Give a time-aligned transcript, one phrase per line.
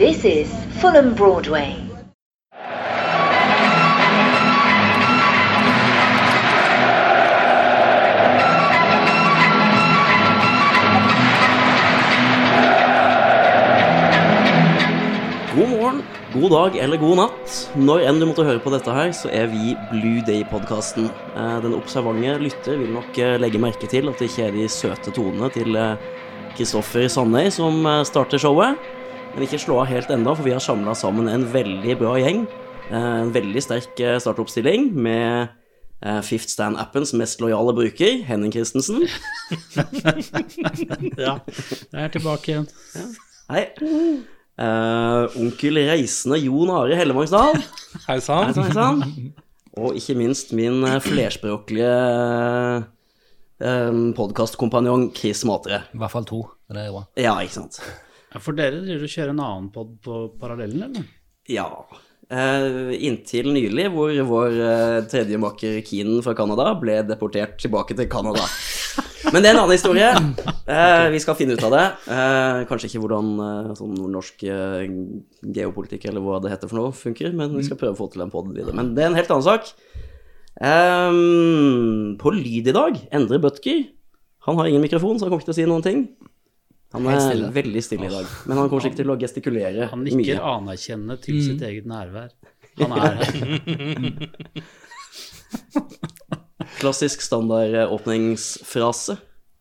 [0.00, 0.48] This is
[0.80, 1.76] Fulham Broadway.
[15.54, 17.58] God morgen, god dag eller god natt.
[17.76, 21.10] Når enn du måtte høre på dette her, så er vi Blue Day-podkasten.
[21.66, 25.12] Den observante lytter vil nok eh, legge merke til at det ikke er de søte
[25.12, 25.76] tonene til
[26.56, 28.80] Kristoffer Sandøy som eh, starter showet.
[29.34, 32.44] Men ikke slå av helt enda, for vi har samla sammen en veldig bra gjeng.
[32.90, 35.48] Eh, En veldig sterk eh, startoppstilling med
[36.02, 39.06] eh, Fifth Stand-appens mest lojale bruker, Henning Christensen.
[41.20, 42.66] Ja, jeg er tilbake igjen.
[43.50, 43.64] Hei.
[44.60, 47.56] Uh, onkel reisende Jon Are Hellemangsdal.
[48.08, 48.52] Hei sann.
[49.80, 51.94] Og ikke minst min eh, flerspråklige
[53.62, 55.84] um, podkastkompanjong Chris Matre.
[55.94, 56.42] I hvert fall to.
[56.68, 57.06] Det er bra.
[57.18, 57.80] Ja, ikke sant.
[58.30, 61.08] Ja, for dere driver og kjører en annen pod på parallellen, eller?
[61.50, 61.66] Ja.
[62.30, 68.06] Uh, inntil nylig, hvor vår uh, tredje makker Keen fra Canada ble deportert tilbake til
[68.12, 68.44] Canada.
[69.34, 70.12] Men det er en annen historie.
[70.62, 71.82] Uh, vi skal finne ut av det.
[72.70, 73.32] Kanskje ikke hvordan
[73.78, 77.98] sånn nordnorsk geopolitikk eller hva det heter for noe, funker, men vi skal prøve å
[77.98, 78.74] få til en pod videre.
[78.78, 79.74] Men det er en helt annen sak.
[80.60, 83.84] Um, på lyd i dag, Endre Bødker.
[84.46, 86.04] Han har ingen mikrofon, så han kommer ikke til å si noen ting.
[86.90, 87.48] Han er stille.
[87.54, 89.90] veldig stille i dag, men han kommer sikkert til å gestikulere mye.
[89.92, 90.38] Han nikker mye.
[90.56, 92.32] anerkjennende til sitt eget nærvær.
[92.80, 93.26] Han er her.
[96.80, 99.18] Klassisk standardåpningsfrase.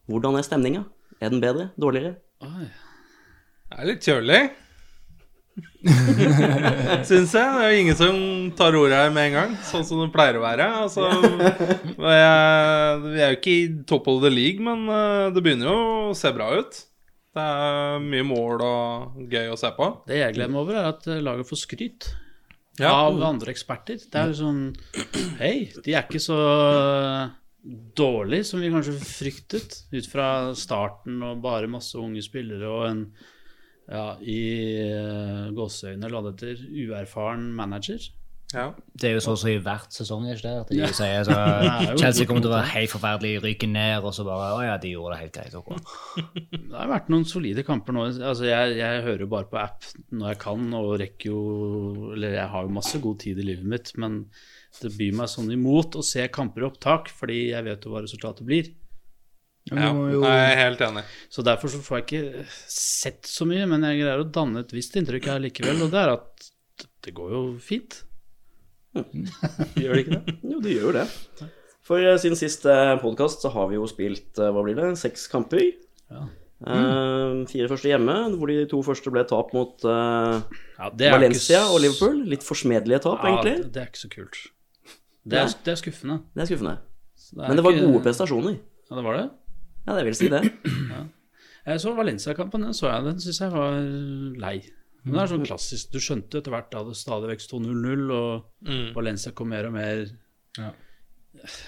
[0.09, 0.83] Hvordan er stemninga?
[1.21, 1.69] Er den bedre?
[1.79, 2.15] Dårligere?
[2.45, 2.69] Oi.
[3.69, 4.41] Det er litt kjølig.
[7.09, 7.47] Syns jeg.
[7.53, 8.19] Det er jo ingen som
[8.57, 10.67] tar ordet her med en gang, sånn som det pleier å være.
[10.85, 11.09] Altså,
[12.15, 15.79] jeg, vi er jo ikke i top of the league, men eh, det begynner jo
[16.09, 16.85] å se bra ut.
[17.35, 19.87] Det er mye mål og gøy å se på.
[20.09, 22.07] Det jeg gleder meg over, er at eh, laget får skryt
[22.79, 22.93] Ja.
[22.95, 23.99] av andre eksperter.
[24.09, 24.61] Det er jo sånn
[25.43, 26.39] Hei, de er ikke så
[27.99, 33.01] dårlig som vi kanskje fryktet, ut fra starten og bare masse unge spillere og en
[33.89, 34.39] ja, i
[34.85, 38.03] uh, gåseøyne eller hva det heter, uerfaren manager.
[38.49, 38.63] Ja.
[38.97, 40.53] Det er jo så som i hvert sesong, er ikke det?
[40.63, 40.87] At de Ja.
[40.97, 41.35] sier så
[41.91, 44.77] jo Chelsea kommer til å være helt forferdelig, ryker ned, og så bare Å ja,
[44.81, 45.53] de gjorde det helt greit.
[45.59, 45.69] ok.
[46.71, 48.07] Det har vært noen solide kamper nå.
[48.17, 51.43] Altså, jeg, jeg hører jo bare på app når jeg kan, og rekker jo
[52.15, 54.23] Eller jeg har jo masse god tid i livet mitt, men
[54.81, 58.01] det byr meg sånn imot å se kamper i opptak, fordi jeg vet jo hva
[58.05, 58.73] resultatet blir.
[59.69, 59.93] ja.
[59.93, 61.03] Jeg er helt enig.
[61.29, 64.73] Så derfor så får jeg ikke sett så mye, men jeg greier å danne et
[64.73, 66.47] visst inntrykk her likevel, og det er at
[67.05, 68.03] det går jo fint.
[68.95, 70.35] Gjør det ikke det?
[70.49, 71.05] Jo, det gjør jo det.
[71.89, 75.27] For sin siden siste podkast så har vi jo spilt eh, hva blir det, seks
[75.31, 75.63] kamper.
[76.09, 76.23] Ja.
[76.59, 80.41] Eh, fire første hjemme, hvor de to første ble tap mot uh,
[80.75, 82.23] Ja, Valencia og Liverpool.
[82.29, 83.69] Litt forsmedelige tap, Ja, egentlig.
[83.73, 84.41] det er ikke så kult.
[85.29, 86.19] Det er, det er skuffende.
[86.35, 86.75] Det er skuffende.
[87.29, 88.57] Det er Men det var ikke- gode prestasjoner.
[88.89, 89.25] Ja, det var det?
[89.87, 90.41] Ja, det vil si det.
[91.69, 93.75] Jeg så Valencia-kampen, den så jeg, den syns jeg var
[94.41, 94.55] lei.
[95.05, 95.31] Men det er Mm.
[95.39, 99.49] sånn klassisk, Du skjønte etter hvert da det stadig vekk sto 0-0, og Valencia kom
[99.49, 100.05] mer og mer
[100.57, 100.71] Ja.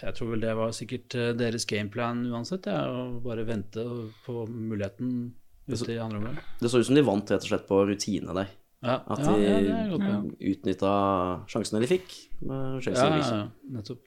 [0.01, 3.83] Jeg tror vel det var sikkert eh, deres gameplan uansett, ja, å bare vente
[4.25, 5.31] på muligheten
[5.69, 6.39] ute i andre omgang.
[6.59, 8.47] Det så ut som de vant rett og slett på rutine der.
[8.83, 12.27] Ja, At de ja, utnytta sjansene de fikk.
[12.41, 13.99] med Ja, Chelsea ja, ja, nettopp.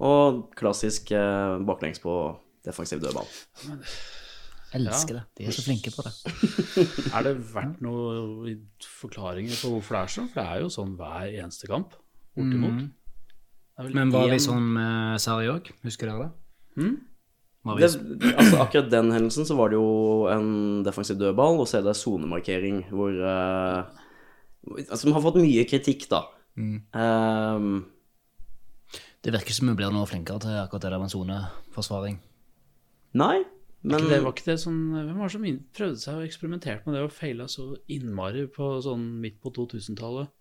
[0.00, 2.16] Og klassisk eh, baklengs på
[2.64, 3.28] defensiv dødball.
[4.74, 5.22] Elsker det.
[5.38, 6.12] De er så flinke på det.
[7.14, 10.28] Er det verdt noen forklaringer på hvorfor det er sånn?
[10.32, 11.94] For det er jo sånn hver eneste kamp,
[12.34, 12.82] bortimot.
[12.82, 13.90] Mm.
[13.94, 15.70] Men var vi sånn med Sarri òg?
[15.86, 16.82] Husker dere det?
[16.82, 16.94] Mm?
[17.64, 21.70] Var vi Det, altså Akkurat den hendelsen så var det jo en defensiv dødball, og
[21.70, 23.86] så er det sonemarkering hvor uh,
[24.88, 26.22] Altså, vi har fått mye kritikk, da.
[26.56, 26.76] Mm.
[26.96, 27.74] Um,
[29.20, 32.16] Det virker som vi blir noe flinkere til akkurat det der med soneforsvaring.
[33.14, 33.44] nei,
[33.84, 35.44] men Ikke det, var ikke det sånn Hvem var det som
[35.76, 40.32] prøvde seg og eksperimenterte med det og feila så innmari på sånn midt på 2000-tallet?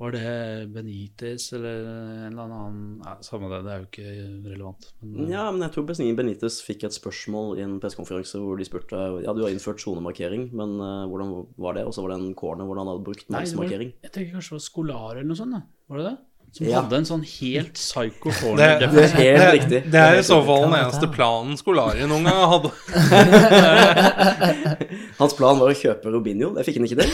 [0.00, 4.12] Var det Benitez eller en eller annen ja, Samme det, det er jo ikke
[4.46, 4.86] relevant.
[5.02, 9.02] Men, Ja, men jeg tror Benitez fikk et spørsmål i en pressekonferanse hvor de spurte
[9.26, 11.84] Ja, du har innført sonemarkering, men uh, hvordan var det?
[11.84, 13.92] Og så var det en corner hvor han hadde brukt Nei, mannsmarkering.
[14.00, 15.58] jeg tenker kanskje det var Skolar eller noe sånt.
[15.58, 15.62] Da.
[15.90, 16.16] Var det det?
[16.52, 16.80] Som Ja.
[16.82, 18.78] hadde en sånn helt psycho corner.
[18.80, 19.90] Det- Det det, er helt Det, riktig.
[19.92, 22.70] det er i så fall den eneste planen Skolari noen gang hadde.
[25.20, 27.10] Hans plan var å kjøpe Robinho, det fikk han ikke til.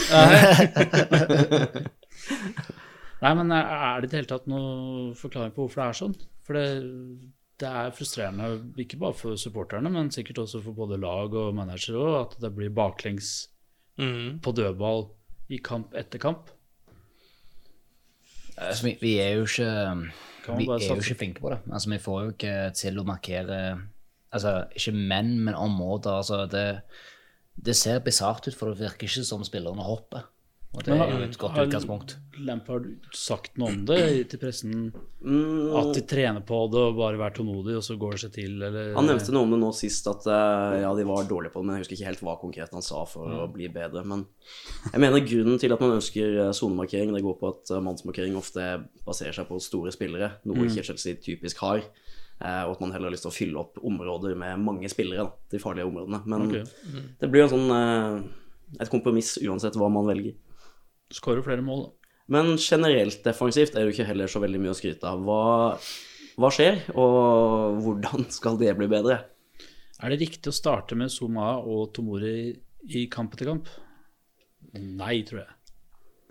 [3.21, 6.15] Nei, men er det i det hele tatt noen forklaring på hvorfor det er sånn?
[6.47, 6.67] For det,
[7.61, 8.47] det er frustrerende,
[8.79, 12.51] ikke bare for supporterne, men sikkert også for både lag og manager også, at det
[12.57, 13.29] blir baklengs
[13.97, 14.37] Mm.
[14.45, 15.07] på dødball
[15.49, 16.51] i kamp etter kamp?
[18.57, 19.71] Altså, vi, vi er jo ikke
[20.57, 21.59] Vi er jo ikke flinke på det.
[21.71, 23.59] Altså, vi får jo ikke til å markere
[24.35, 26.17] Altså, ikke menn, men områder.
[26.19, 26.81] Altså, det,
[27.55, 30.27] det ser bisart ut, for det virker ikke som spillerne hopper.
[30.77, 32.11] Og det er har- jo et godt har utgangspunkt.
[32.45, 34.91] Lampard sagt noe om det til pressen?
[34.93, 38.61] At de trener på det og bare være tålmodige, og så går det seg til,
[38.61, 41.63] eller Han nevnte noe om det nå sist, at eh, ja, de var dårlige på
[41.63, 44.05] det, men jeg husker ikke helt hva konkret han sa for å bli bedre.
[44.05, 44.27] Men
[44.93, 48.37] jeg mener grunnen til at man ønsker eh, sonemarkering, det går på at eh, mannsmarkering
[48.37, 51.81] ofte baserer seg på store spillere, noe ikke Chelsea typisk har.
[52.39, 55.25] eh, Og at man heller har lyst til å fylle opp områder med mange spillere,
[55.25, 56.21] da, de farlige områdene.
[56.27, 56.69] Men Ok.
[57.19, 58.29] det blir jo sånn
[58.79, 60.35] et kompromiss uansett hva man velger.
[61.13, 61.93] Skårer flere mål, da.
[62.35, 65.21] Men generelt defensivt er det jo ikke heller så veldig mye å skryte av.
[65.23, 65.77] Hva,
[66.35, 69.21] hva skjer, og hvordan skal det bli bedre?
[70.03, 72.51] Er det riktig å starte med Soma og Tomori
[72.91, 73.71] i kamp etter kamp?
[74.75, 75.55] Nei, tror jeg.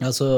[0.05, 0.29] Altså,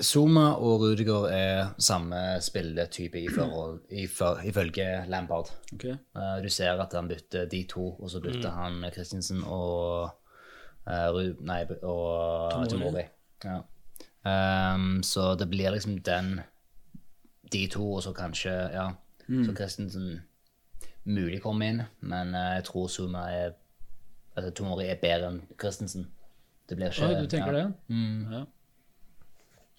[0.00, 5.52] Zuma og Rudiger er samme spilletype ifølge Lampard.
[5.76, 5.94] Okay.
[6.16, 10.08] Eh, du ser at han bytter de to, og så bytter han Christensen og
[10.88, 12.72] uh, Ru- Nei, og Tomori.
[12.72, 13.06] Tomori.
[13.46, 13.62] Ja.
[14.26, 16.40] Um, så det blir liksom den
[17.52, 18.88] De to, og så kanskje Ja,
[19.28, 20.24] så Christensen
[21.06, 23.54] mulig kommer inn, men eh, jeg tror Zuma er
[24.36, 26.08] Altså Tomori er bedre enn Christensen.
[26.68, 27.62] Det blir ikke Oi, du tenker ja.
[27.62, 28.00] det?
[28.34, 28.42] Ja.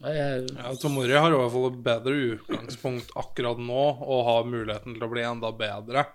[0.08, 4.96] Jeg, Ja, Tomori har i hvert fall et bedre utgangspunkt akkurat nå, og har muligheten
[4.96, 6.08] til å bli enda bedre.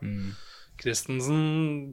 [0.80, 1.92] Christensen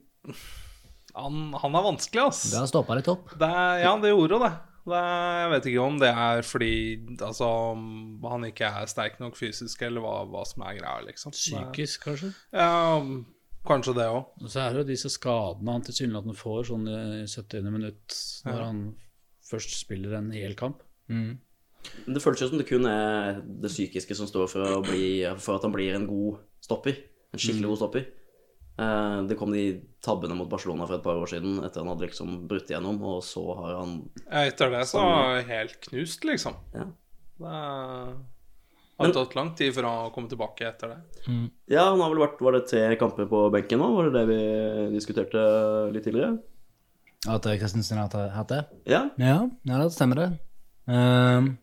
[1.20, 2.44] han, han er vanskelig, ass.
[2.52, 3.32] Det har stoppa litt opp.
[3.40, 3.50] Det
[3.84, 4.52] ja, det gjorde det.
[4.92, 6.74] Det jeg vet ikke om det er fordi
[7.26, 7.50] altså,
[8.30, 11.34] han ikke er sterk nok fysisk, eller hva, hva som er greia, liksom.
[11.36, 12.32] Det psykisk, kanskje?
[12.54, 12.96] Ja,
[13.68, 14.34] kanskje det òg.
[14.44, 17.70] Og så er det jo disse skadene han tilsynelatende får sånn i 70.
[17.74, 18.82] minutt, når han
[19.50, 20.84] først spiller en hel kamp.
[21.10, 21.38] Mm.
[22.10, 25.58] Det føles jo som det kun er det psykiske som står for, å bli, for
[25.58, 26.98] at han blir en god stopper.
[27.34, 28.08] En skikkelig god stopper.
[28.80, 29.64] Eh, Det kom de
[30.06, 33.22] tabbene mot Barcelona for et par år siden, etter han hadde liksom brutt igjennom, og
[33.28, 33.96] så har han
[34.46, 36.56] Etter det så er jeg helt knust, liksom.
[36.78, 36.86] Ja.
[37.40, 41.00] Det har tatt lang tid for å komme tilbake etter det.
[41.72, 43.88] Ja, han har vel vært Var det tre kamper på benken nå?
[43.96, 44.40] Var det det vi
[44.98, 45.44] diskuterte
[45.96, 46.38] litt tidligere?
[47.28, 48.62] At Kristensen har hatt- det?
[48.88, 49.10] Ja.
[49.20, 50.28] Ja, ja det stemmer det.
[50.88, 51.58] Um,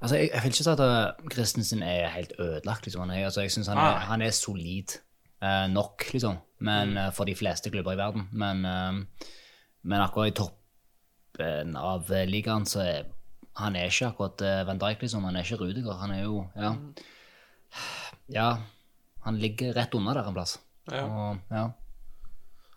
[0.00, 3.00] altså, jeg, jeg vil ikke si at Kristensen er helt ødelagt, liksom.
[3.04, 4.04] Han er, altså, jeg syns han, Nei.
[4.08, 4.98] han er solid
[5.40, 6.38] eh, nok, liksom.
[6.60, 8.28] Men, eh, for de fleste klubber i verden.
[8.32, 9.06] Men, ehm,
[9.82, 13.08] men akkurat i toppen av eh, ligaen, så er
[13.60, 15.24] han er ikke akkurat eh, Van Dijk, liksom.
[15.24, 15.98] Han er ikke Rudiger.
[16.00, 16.74] Han er jo Ja.
[18.30, 18.48] Ja,
[19.24, 20.58] han ligger rett under der en plass.
[20.90, 21.04] Ja.
[21.04, 21.64] Og, ja.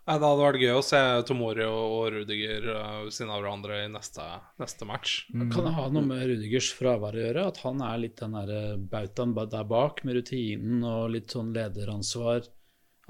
[0.03, 3.39] Nei, Det hadde vært gøy å se Tomori og og Rudiger uh, ved siden av
[3.39, 4.25] hverandre i neste,
[4.59, 5.13] neste match.
[5.31, 7.45] Kan det ha noe med Rudigers fravær å gjøre?
[7.53, 12.49] At han er litt den der bautaen der bak, med rutinen og litt sånn lederansvar?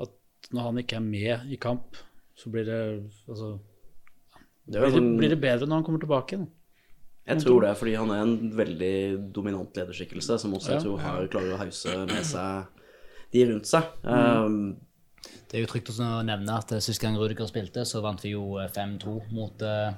[0.05, 1.97] At når han ikke er med i kamp,
[2.37, 2.81] så blir det
[3.29, 3.55] altså
[4.65, 6.47] Det Blir det, sånn- blir det bedre når han kommer tilbake igjen?
[7.25, 8.95] Jeg tror det, fordi han er en veldig
[9.33, 12.65] dominant lederskikkelse, som også jeg tror har, klarer å hause med seg
[13.33, 13.87] de rundt seg.
[14.03, 14.75] Um,
[15.23, 18.33] Det er jo trygt å nevne at eh, sist gang Rudiger spilte, så vant vi
[18.33, 19.93] jo eh, 5-2 mot uh,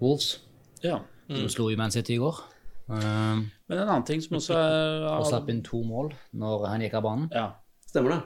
[0.00, 0.38] Wolves.
[0.84, 1.02] Ja.
[1.28, 2.40] Som slo jo Man City i går.
[2.88, 6.84] Um, Men en annen ting som også er og slapp inn to mål når han
[6.84, 7.30] gikk av banen.
[7.32, 7.46] Ja.
[7.88, 8.20] stemmer det?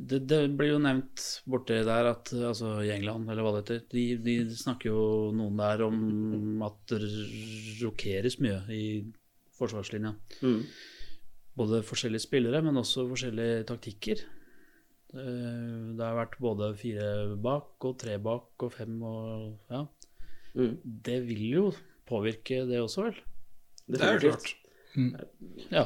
[0.00, 3.82] Det, det blir jo nevnt borti der at altså i England, eller hva det heter,
[3.92, 5.02] de, de snakker jo
[5.36, 7.02] noen der om at det
[7.82, 8.84] rokeres mye i
[9.58, 10.14] forsvarslinja.
[10.40, 10.62] Mm.
[11.60, 14.24] Både forskjellige spillere, men også forskjellige taktikker.
[15.14, 19.84] Eh, Det har vært både fire bak og tre bak og fem og ja.
[20.54, 20.76] Mm.
[21.06, 21.64] Det vil jo
[22.10, 23.18] påvirke det også, vel?
[23.90, 24.54] Det er jo klart.
[25.70, 25.84] Ja.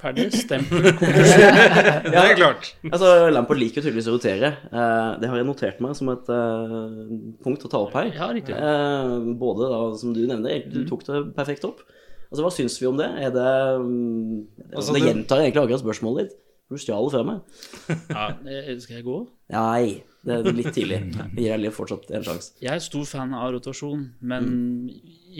[0.00, 0.28] Ferdig.
[0.32, 0.84] Stempel.
[2.10, 2.68] Det er klart.
[2.88, 4.50] Altså, Lampard liker jo tydeligvis å rotere.
[4.70, 7.00] Eh, det har jeg notert meg som et eh,
[7.44, 8.08] punkt å ta opp her.
[8.14, 8.54] Ja, riktig.
[8.56, 11.82] Eh, både da, som du nevner, du tok det perfekt opp.
[12.30, 13.10] Altså, Hva syns vi om det?
[13.26, 13.48] Er det
[13.82, 16.38] mm, Altså, det- gjentar egentlig akkurat spørsmålet ditt.
[16.70, 17.38] Du stjal det fra meg.
[18.14, 19.16] Ja, eh, skal jeg gå?
[19.50, 21.00] Nei, det er litt tidlig.
[21.10, 22.52] Jeg gir deg fortsatt en sjanse.
[22.62, 24.44] Jeg er stor fan av rotasjon, men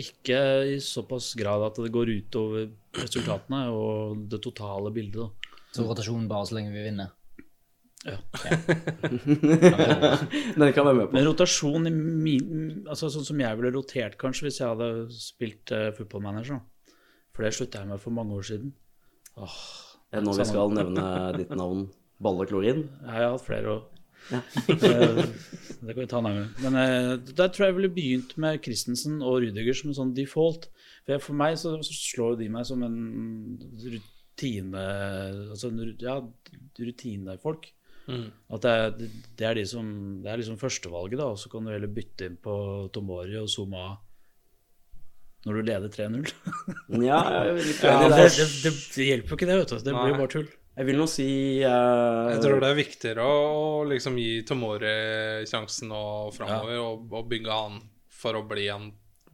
[0.03, 0.39] ikke
[0.73, 2.67] i såpass grad at det går utover
[2.99, 5.23] resultatene og det totale bildet.
[5.23, 5.27] Da.
[5.71, 7.09] Så rotasjon bare så lenge vi vinner.
[8.03, 8.17] Ja.
[10.57, 11.13] Den kan være med på.
[11.15, 15.71] Men rotasjon i min, altså sånn som jeg ville rotert kanskje hvis jeg hadde spilt
[15.71, 16.59] uh, football manager,
[17.31, 18.73] For det slutta jeg med for mange år siden.
[19.39, 19.47] Er
[20.11, 21.87] det når vi skal nevne ditt navn,
[22.21, 22.85] Balleklorin?
[23.05, 23.87] Jeg har hatt flere, òg.
[24.29, 24.39] Ja.
[24.67, 26.49] det kan vi ta en gang.
[26.61, 30.15] Men eh, der tror jeg jeg ville begynt med Christensen og Rudiger som en sånn
[30.17, 30.69] default.
[31.01, 32.97] For, jeg, for meg så, så slår de meg som en
[33.81, 34.83] rutine
[35.51, 36.19] Altså en, ja,
[36.79, 37.71] rutinefolk.
[38.11, 38.29] Mm.
[38.53, 38.93] At det er,
[39.37, 39.85] det er de som
[40.23, 42.55] Det er liksom førstevalget, da, og så kan du heller bytte inn på
[42.93, 43.93] Tomori og Zuma
[45.45, 46.31] når du leder 3-0.
[47.09, 47.53] Ja, Ja,
[48.07, 49.77] det, det, det, det hjelper jo ikke det, vet du.
[49.81, 50.21] Det blir jo Nei.
[50.21, 50.49] bare tull.
[50.71, 51.27] Jeg vil nå si
[51.67, 52.29] uh...
[52.31, 54.93] Jeg tror det er viktigere å liksom gi Tomori
[55.49, 56.03] sjansen nå
[56.35, 57.81] framover, og, og bygge han
[58.21, 58.87] for å bli en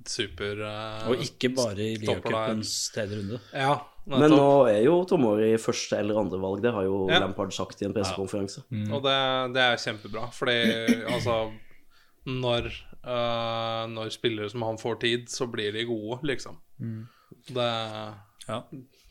[0.08, 2.00] super uh, Og ikke bare i.
[2.02, 3.40] Liacupens tredje runde.
[3.52, 3.76] Ja,
[4.08, 6.64] Men nå er jo Tomori første eller andre valg.
[6.64, 7.22] Det har jo Ja.
[7.24, 8.64] Lampard sagt i en pressekonferanse.
[8.88, 9.18] Og det,
[9.56, 10.58] det er kjempebra, fordi
[11.14, 11.40] altså
[12.28, 12.72] Når,
[13.08, 16.60] eh, når spillere som han får tid, så blir de gode, liksom.
[17.48, 17.74] Det
[18.48, 18.62] Ja.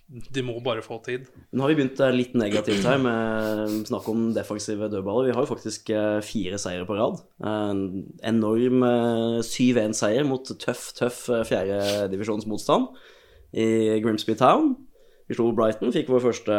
[0.06, 1.24] De må bare få tid.
[1.50, 5.26] Nå har vi begynt eh, litt negativt her med snakk om defensive dødballer.
[5.26, 7.18] Vi har jo faktisk eh, fire seire på rad.
[7.42, 12.86] En enorm eh, 7-1-seier mot tøff, tøff fjerdedivisjonsmotstand
[13.58, 14.76] i Grimsby Town.
[15.26, 16.54] Vi slo Brighton, fikk vår første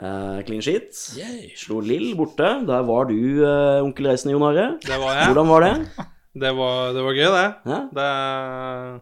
[0.00, 0.96] eh, clean sheet.
[1.18, 1.50] Yay.
[1.58, 2.48] Slo Lill borte.
[2.68, 4.66] Der var du, uh, onkel Reisende Jon Are.
[4.84, 5.30] Det var jeg.
[5.30, 5.74] Hvordan var det?
[6.40, 7.46] Det var, det var gøy, det.
[7.66, 7.78] Ja?
[7.90, 9.00] Det er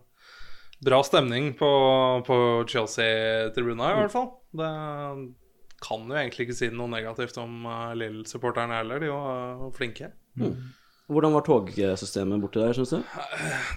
[0.89, 1.69] bra stemning på,
[2.25, 2.39] på
[2.73, 4.31] Chelsea-tribuna, i hvert fall.
[4.57, 4.71] Det
[5.85, 9.05] kan jo egentlig ikke si noe negativt om uh, Lill-supporterne heller.
[9.05, 10.09] De var flinke.
[11.09, 13.05] Hvordan var togsystemet borte der, syns du?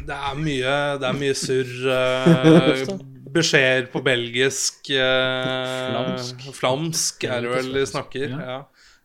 [0.08, 0.74] Det er mye,
[1.04, 3.12] det er mye surr.
[3.32, 6.46] eh, beskjeder på belgisk eh, Flamsk.
[6.60, 8.30] Flamsk er det vel de snakker.
[8.36, 8.42] Ja.
[8.52, 8.60] Ja.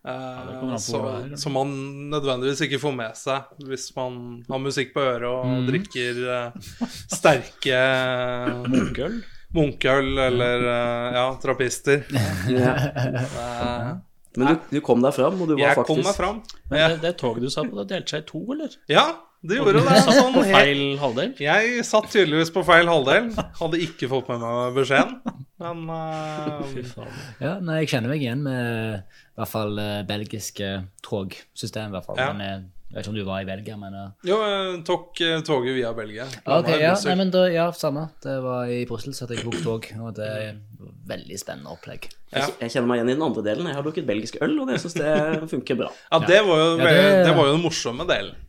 [0.07, 1.33] Eh, så, er.
[1.37, 1.71] som man
[2.13, 4.19] nødvendigvis ikke får med seg hvis man
[4.49, 5.65] har musikk på øret og Mm.
[5.67, 7.81] drikker eh, sterke
[8.71, 9.17] Munkøl?
[9.57, 12.03] munkøl eller eh, ja, trappister.
[12.53, 12.75] Ja.
[12.77, 13.95] Eh,
[14.37, 16.41] Men du, du kom deg fram, og du var jeg faktisk kom meg fram.
[16.69, 18.75] Men det, det toget du sa på, det delte seg i to, eller?
[18.93, 19.07] ja
[19.45, 19.97] det gjorde det.
[20.01, 21.33] satt Sånn på feil halvdel?
[21.43, 23.29] Jeg satt tydeligvis på feil halvdel.
[23.59, 25.19] Hadde ikke fått med meg beskjeden.
[25.63, 27.13] Men uh, Fy faen.
[27.43, 30.71] Ja, nei, jeg kjenner meg igjen med i hvert fall eh, belgiske
[31.05, 32.21] togsystem, i hvert fall.
[32.21, 32.31] Ja.
[32.33, 34.07] Men eh, jeg vet ikke om du var i Belgia, men uh...
[34.25, 36.29] Jo, jeg tok toget via Belgia.
[36.45, 38.07] Ok, ja, nei, men da, ja, samme.
[38.25, 40.76] Det var i Brussel så jeg tok tog, og det et
[41.09, 42.09] veldig spennende opplegg.
[42.35, 42.47] Ja.
[42.61, 43.67] Jeg, kjenner meg igjen i den andre delen.
[43.71, 45.13] Jeg har drukket belgisk øl, og jeg syns det
[45.53, 45.91] funker bra.
[46.11, 48.35] Ja, det var jo, Ja, det- det var jo den morsomme delen.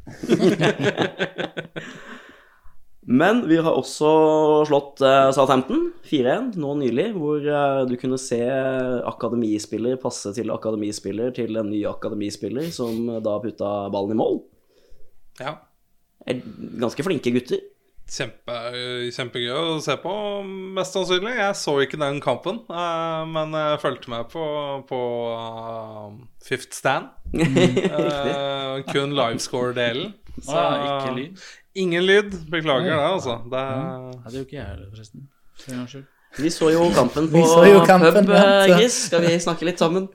[3.08, 4.10] Men vi har også
[4.68, 8.42] slått uh, Southampton 4-1 nå nylig, hvor uh, du kunne se
[9.08, 14.42] akademispiller passe til akademispiller til en ny akademispiller, som uh, da putta ballen i mål.
[15.40, 15.54] Ja.
[16.28, 16.42] Er
[16.84, 17.64] Ganske flinke gutter.
[18.08, 18.54] Kjempe,
[19.12, 20.12] kjempegøy å se på,
[20.78, 21.34] mest sannsynlig.
[21.36, 24.46] Jeg så ikke den kampen, eh, men jeg fulgte med på,
[24.88, 25.02] på
[25.34, 26.14] eh,
[26.48, 27.12] Fifth Stand.
[27.36, 30.14] uh, kun livescore-delen.
[30.40, 31.48] Så Ah, ikke lyd?
[31.84, 32.38] Ingen lyd.
[32.52, 33.42] Beklager det, altså.
[33.52, 33.64] Det,
[34.24, 35.28] Hadde jo ikke jeg heller, forresten.
[35.58, 36.08] For en gangs skyld.
[36.38, 38.42] Vi så jo kampen på Vi så jo kampen, pub, ja.
[38.62, 38.98] eh, Chris.
[39.08, 40.06] Skal vi snakke litt sammen?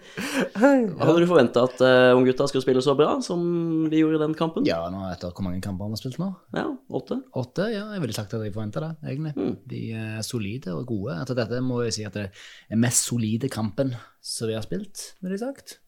[0.54, 3.42] Hadde du forventa at uh, unggutta skulle spille så bra som
[3.90, 4.66] de gjorde i den kampen?
[4.68, 6.30] Ja, nå etter hvor mange kamper har spilt nå?
[6.54, 7.18] Ja, åtte.
[7.42, 7.66] Åtte?
[7.74, 9.50] Ja, jeg ville sagt at jeg forventa det, egentlig.
[9.72, 11.18] De er solide og gode.
[11.24, 14.66] Etter dette må jeg si at det er den mest solide kampen som vi har
[14.66, 15.78] spilt, ville jeg sagt.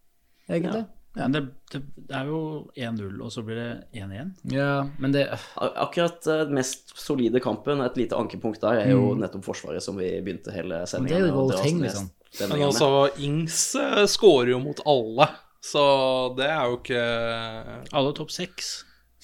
[0.50, 0.83] Egentlig.
[1.14, 1.40] Men det,
[1.71, 2.38] det, det er jo
[2.75, 4.33] 1-0, og så blir det 1-1.
[4.50, 9.12] Ja, men det Akkurat eh, den mest solide kampen, et lite ankepunkt der, er jo
[9.18, 12.11] nettopp Forsvaret, som vi begynte hele sendingen Men det er jo ting, liksom.
[12.40, 12.90] men altså,
[13.23, 13.61] Ings
[14.11, 15.28] skårer jo mot alle,
[15.64, 15.85] så
[16.37, 17.04] det er jo ikke
[17.94, 18.75] Alle topp seks.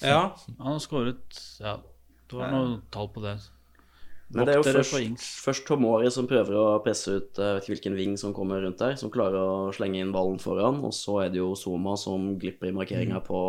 [0.01, 0.31] Ja.
[0.57, 1.75] Han har skåret Ja,
[2.31, 3.35] det var noe tall på det.
[4.33, 7.63] Men det er jo først, først Tomori som prøver å presse ut eh, Jeg vet
[7.65, 10.79] ikke hvilken ving som kommer rundt der, som klarer å slenge inn ballen foran.
[10.87, 13.25] Og så er det jo Zuma som glipper i markeringa Mm.
[13.27, 13.41] på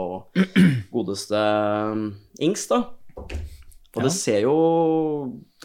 [0.92, 2.82] godeste eh, Ings, da.
[3.92, 4.56] Og det ser jo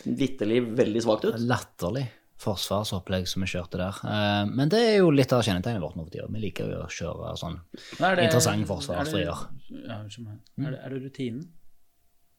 [0.05, 1.37] vitterlig veldig svakt ut.
[1.47, 2.05] Latterlig
[2.37, 3.97] forsvarsopplegg som vi kjørte der.
[4.05, 6.27] Eh, Men det er jo litt av kjennetegnet vårt nå for tida.
[6.29, 7.57] Vi liker jo å kjøre sånn
[8.03, 9.25] er det- interessant forsvar, er.
[9.25, 10.37] Ja, meg.
[10.67, 11.47] Er det, er det rutinen?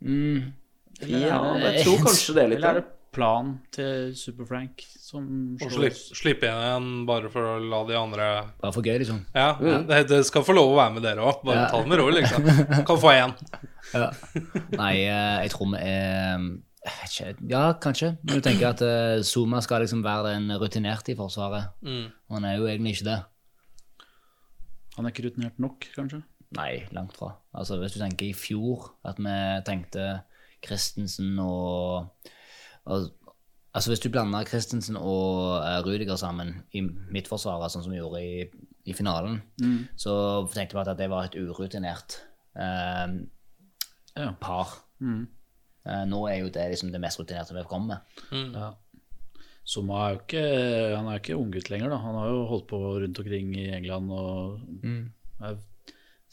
[0.04, 0.52] mm,
[1.06, 2.86] Ja, jeg tror kanskje det er litt eller er det.
[3.14, 5.24] planen til Super-Frank som
[5.62, 8.26] Og slippe, igjen bare for å la de andre
[8.60, 9.22] Bare for gøy, liksom.
[9.34, 9.52] Ja,
[9.88, 11.40] det, det skal få lov å være med dere òg.
[11.46, 11.68] Bare Ja.
[11.72, 12.48] ta det med ro, liksom.
[12.86, 13.34] Kan få én.
[13.94, 14.10] Ja.
[14.76, 16.42] Nei, eh, jeg tror vi er
[17.06, 18.10] ikke, Ja, kanskje.
[18.20, 21.70] Men du tenker at uh, Zuma skal liksom være den rutinerte i Forsvaret.
[21.80, 22.10] Mm.
[22.28, 23.16] Og han er jo egentlig ikke det.
[24.98, 26.20] Han er ikke rutinert nok, kanskje?
[26.58, 27.30] Nei, langt fra.
[27.56, 30.04] Altså, hvis du tenker i fjor, at vi tenkte
[30.64, 32.08] Christensen og,
[32.84, 33.08] og
[33.76, 38.22] Altså Hvis du blander Christensen og uh, Rudiger sammen i midtforsvaret, sånn som vi gjorde
[38.24, 38.46] i,
[38.90, 39.36] i finalen,
[39.94, 40.14] så
[40.50, 42.16] tenkte jeg bare at det var et urutinert
[42.58, 43.12] eh,
[44.16, 44.32] Ja.
[44.40, 44.72] par.
[45.04, 48.00] Eh, nå er jo det liksom det mest rutinerte vi kommer
[48.32, 48.56] med.
[48.56, 48.72] Ja.
[49.68, 50.42] Zuma er jo ikke,
[50.96, 52.00] han er ikke unggutt lenger, da.
[52.02, 55.58] Han har jo holdt på rundt omkring i England og jeg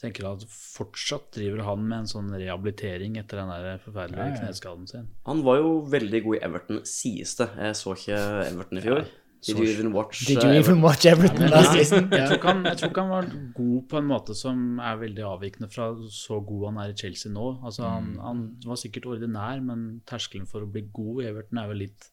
[0.00, 5.06] tenker at fortsatt driver han med en sånn rehabilitering etter den der forferdelige kneskaden sin.
[5.28, 7.48] Han var jo veldig god i Everton, sies det.
[7.56, 9.06] Jeg så ikke Everton i fjor.
[9.46, 12.08] Did you even watch Did uh, you even watch Everton last season?
[12.10, 15.26] Jeg tror, han, jeg tror ikke han var god på en måte som er veldig
[15.28, 17.50] avvikende fra så god han er i Chelsea nå.
[17.62, 21.70] Altså, han, han var sikkert ordinær, men terskelen for å bli god i Everton er
[21.70, 22.08] jo litt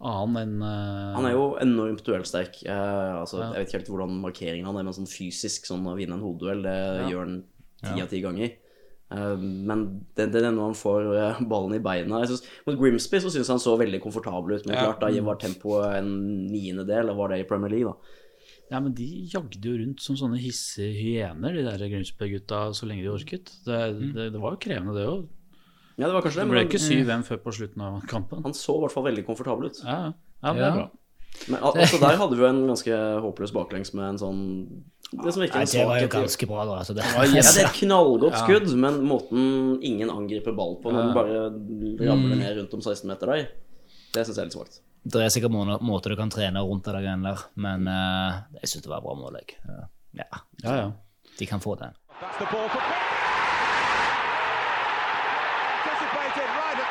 [0.00, 1.16] annen enn uh...
[1.16, 2.60] Han er jo enormt duellsterk.
[2.68, 3.50] Uh, altså, Ja.
[3.54, 6.24] Jeg vet ikke helt hvordan markeringen han er, men sånn fysisk sånn å vinne en
[6.24, 7.36] hodeduell, det gjør han
[7.80, 8.54] ti av ti ganger.
[9.06, 9.86] Uh, men
[10.18, 13.30] det, det er når han får eh, ballen i beina jeg synes, Mot Grimsby så
[13.30, 14.88] syns han så veldig komfortabel ut, men Ja.
[14.88, 16.08] klart da var tempoet en
[16.50, 17.86] niendedel av hva det er i Premier League.
[17.86, 22.90] da Ja, men de jagde jo rundt som sånne hissige hyener, de der Grimsby-gutta, så
[22.90, 23.52] lenge de orket.
[23.62, 23.78] Det,
[24.10, 25.28] det, det var jo krevende, det òg.
[25.96, 28.42] Ja, det var kanskje Det det, ble men ikke 7-1 før på slutten av kampen.
[28.44, 29.78] han så i hvert fall veldig komfortabel ut.
[29.84, 30.12] Ja, ja.
[30.42, 30.88] ja det er bra.
[31.48, 34.38] Men al- altså, der hadde vi jo en ganske håpløs baklengs med en sånn
[35.12, 36.76] Det som ikke Nei, en det var jo ganske bra, da.
[36.80, 37.04] Altså, det.
[37.04, 39.42] Ja, det er et knallgodt skudd, men måten
[39.84, 43.46] ingen angriper ball på, når den bare ramler ned rundt om 16 meter der,
[44.16, 44.80] det syns jeg er litt svakt.
[45.06, 48.40] Det er sikkert må- måter du kan trene rundt det der greiene der, men uh,
[48.60, 49.36] jeg syns det var bra mål.
[49.40, 49.56] jeg.
[50.16, 50.26] Ja,
[50.64, 50.90] Ja, ja.
[51.38, 51.92] de kan få den.
[52.20, 52.80] That's the ball for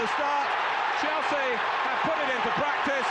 [0.06, 0.46] the start.
[1.02, 1.50] Chelsea
[1.82, 3.10] have put it into practice,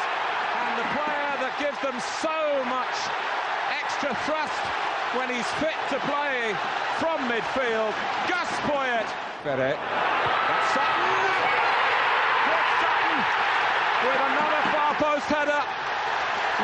[0.62, 2.38] and the player that gives them so
[2.70, 2.94] much
[3.74, 4.62] extra thrust
[5.18, 6.54] when he's fit to play
[7.02, 7.90] from midfield,
[8.30, 9.10] Gus Poyet.
[9.42, 11.10] That's Sutton.
[12.78, 13.18] Sutton
[14.06, 15.62] with another far post header.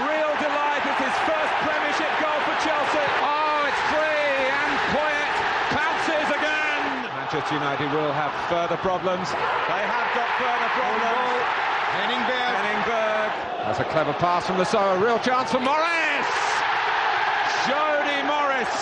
[0.06, 0.82] Real delight.
[0.94, 3.06] It's his first Premiership goal for Chelsea.
[3.18, 5.09] Oh, it's free, and Poyet.
[7.30, 9.30] Manchester United will have further problems.
[9.70, 11.42] They have got further problems.
[11.94, 12.54] Henningberg.
[12.58, 13.30] Henningberg.
[13.64, 14.98] That's a clever pass from the Soa.
[14.98, 16.26] Real chance for Morris.
[17.70, 18.72] Jody Morris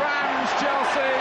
[0.00, 1.12] rams Chelsea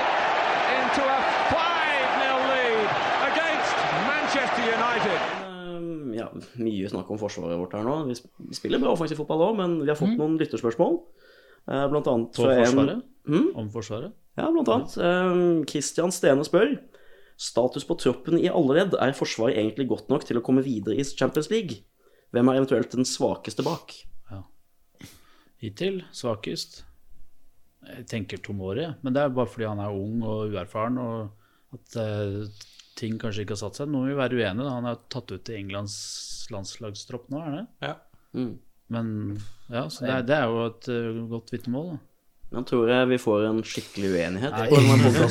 [0.80, 1.20] into a
[1.52, 2.88] 5-0 lead
[3.32, 3.76] against
[4.08, 5.20] Manchester United.
[5.44, 6.28] Eh, ja,
[6.64, 7.98] mye snakk om forsvaret vårt her nå.
[8.08, 11.02] Vi sp- vi spiller bra offensiv fotball òg, men vi har fått noen lytterspørsmål.
[11.68, 13.04] Eh, Blant annet På fra en- Forsvaret?
[13.28, 13.52] Mm?
[13.58, 14.16] Om Forsvaret?
[14.40, 14.94] Ja, blant annet.
[14.96, 16.76] Kristian Christian Stene spør
[17.42, 18.96] Status på troppen i alle ledd.
[19.02, 21.82] Er Forsvaret egentlig godt nok til å komme videre i Champions League?
[22.32, 23.96] Hvem er eventuelt den svakeste bak?
[24.32, 24.44] Ja.
[25.64, 26.84] Hittil svakest.
[27.82, 31.98] Jeg tenker Tomori, men det er bare fordi han er ung og uerfaren, og at
[31.98, 32.68] eh,
[33.00, 33.90] ting kanskje ikke har satt seg.
[33.90, 34.76] Nå må vi være uenige, da.
[34.78, 35.98] Han er tatt ut til Englands
[36.54, 37.66] landslagstropp nå, er det?
[37.88, 37.96] Ja.
[38.38, 38.54] Mm.
[38.92, 39.12] Men
[39.72, 42.00] ja, så det er, det er jo et uh, godt vitnemål, da.
[42.52, 44.66] Nå tror jeg vi får en skikkelig uenighet Nei.
[44.72, 44.80] på.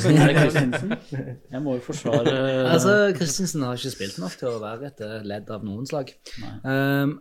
[0.09, 1.33] Er?
[1.53, 5.19] Jeg må jo forsvare Altså, Christensen har ikke spilt nok til å være et eh,
[5.29, 6.15] ledd av noen slag.
[6.65, 7.19] Um,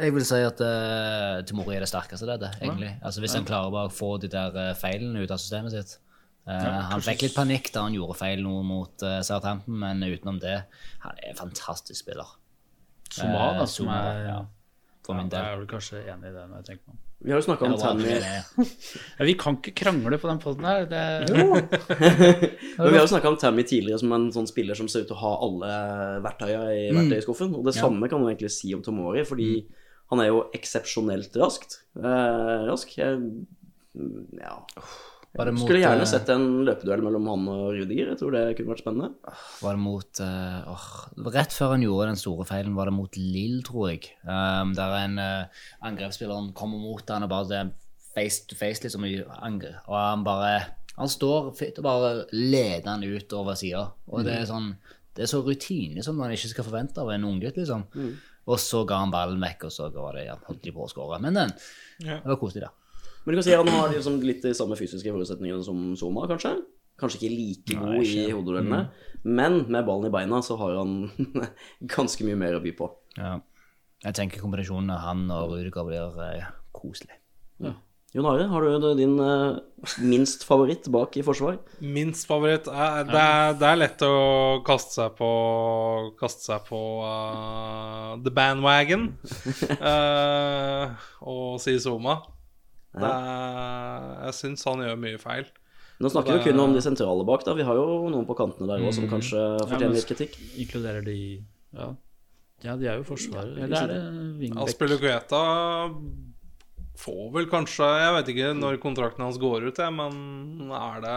[0.00, 2.94] jeg vil si at uh, Tomori er det sterkeste leddet, egentlig.
[3.04, 5.98] Altså, hvis han klarer bare å få de der uh, feilene ut av systemet sitt.
[6.46, 10.36] Eh, han fikk litt panikk da han gjorde feil nå mot uh, Southampton, men utenom
[10.38, 10.60] det
[11.02, 12.36] Han er en fantastisk spiller.
[13.10, 14.36] Soma, da, Eh, som er ja,
[15.06, 17.02] for min Jeg er vel kanskje enig i det når jeg tenker meg om.
[17.26, 18.26] Vi har jo snakka om ja, er.
[19.18, 20.84] Ja, vi kan ikke krangle på den poden her.
[20.86, 21.00] Det,
[21.34, 25.10] Men vi har jo snakka om Tammy tidligere som en sånn spiller som ser ut
[25.10, 25.72] til å ha alle
[26.22, 27.50] verktøya i verktøyskuffen.
[27.58, 29.50] Og det samme kan man egentlig si om Tomori, fordi
[30.12, 31.80] han er jo eksepsjonelt raskt.
[31.98, 32.94] Eh, rask.
[32.94, 34.60] Jeg, mm, ja.
[35.36, 38.12] Var det mot, Skulle gjerne eh, sett en løpeduell mellom han og Rudiger.
[38.12, 39.34] Jeg tror det kunne vært spennende.
[39.60, 40.86] Var det mot åh,
[41.36, 44.08] Rett før han gjorde den store feilen, var det mot Lill, tror jeg.
[44.24, 47.64] Um, der en uh, angrepsspiller kommer mot han og bare det
[48.16, 49.74] face to face, liksom, i angre.
[49.86, 50.54] Og han bare
[50.96, 53.82] Han står fitt og bare leder han ut over sida.
[54.08, 54.70] Og det er sånn
[55.16, 57.84] Det er så rutine som man ikke skal forvente av en unggutt, liksom.
[58.46, 60.88] Og så ga han ballen vekk, og så var det ja, holdt de på å
[60.88, 61.20] skåre.
[61.20, 61.52] Men den,
[62.04, 62.20] Ja.
[62.22, 62.70] det var koselig, da.
[63.26, 66.54] Men du kan si han har liksom litt de samme fysiske forutsetningene som Zuma, kanskje.
[66.96, 68.78] Kanskje ikke like god i hodeduellene,
[69.26, 71.10] men med ballen i beina så har han
[71.96, 72.88] ganske mye mer å by på.
[73.18, 73.34] Ja.
[74.06, 77.18] Jeg tenker kombinasjonen av han og Rudiger blir eh, koselig.
[78.14, 79.58] Jon Are, har du din eh,
[80.00, 81.58] minst favoritt bak i forsvar?
[81.84, 85.30] Minst favoritt Eh, det, er, det er lett å kaste seg på
[86.20, 89.10] Kaste seg på uh, the bandwagon
[89.80, 90.94] uh,
[91.34, 92.20] og si Zuma.
[92.96, 95.46] Det er, jeg syns han gjør mye feil.
[96.00, 97.54] Nå snakker vi kun om de sentrale bak, da.
[97.56, 100.36] Vi har jo noen på kantene der òg som kanskje Ja, fortjener men- litt kritikk.
[100.60, 101.42] inkluderer de
[101.76, 101.94] Ja.
[102.64, 103.56] Ja, de er jo forsvaret.
[103.58, 104.68] Eller er det wingback?
[104.68, 105.90] Aspilicueta
[106.96, 111.16] får vel kanskje Jeg vet ikke når kontrakten hans går ut, jeg, men er det,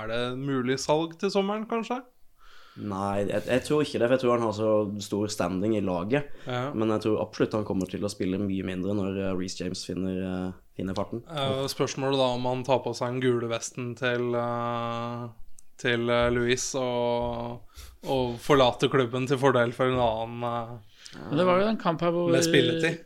[0.00, 2.00] er det mulig salg til sommeren, kanskje?
[2.76, 5.80] Nei, jeg, jeg tror ikke det, for jeg tror han har så stor standing i
[5.84, 6.24] laget.
[6.48, 6.72] Ja.
[6.74, 9.84] Men jeg tror absolutt han kommer til å spille mye mindre når uh, Reece James
[9.86, 11.22] finner, eh, finner farten.
[11.30, 15.28] Uh, spørsmålet da om han tar på seg den gule vesten til uh,
[15.80, 17.60] Til uh, Louis og,
[18.06, 22.02] og forlater klubben til fordel for en annen uh, Men det var jo en kamp
[22.02, 22.98] her hvor, med spilletid.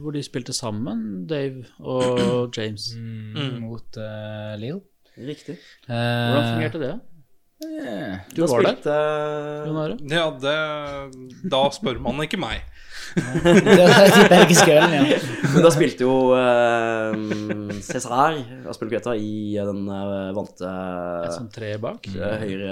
[0.00, 2.92] hvor de spilte sammen, Dave og James.
[2.94, 3.60] Mm.
[3.66, 4.80] Mot uh, Lille.
[5.16, 5.56] Riktig.
[5.88, 6.94] Hvordan fungerte det?
[7.64, 8.94] Eh, Du Da var der, spilte
[9.66, 9.94] Jon Are?
[10.12, 12.60] Ja, det Da spør man ikke meg.
[13.14, 15.18] Belgiske ølene, ja.
[15.54, 18.38] Men da spilte jo uh, Cæsar
[18.70, 20.70] Aspelgueta i den uh, vante
[21.26, 22.08] Et sånt tre bak?
[22.12, 22.70] eh, høyre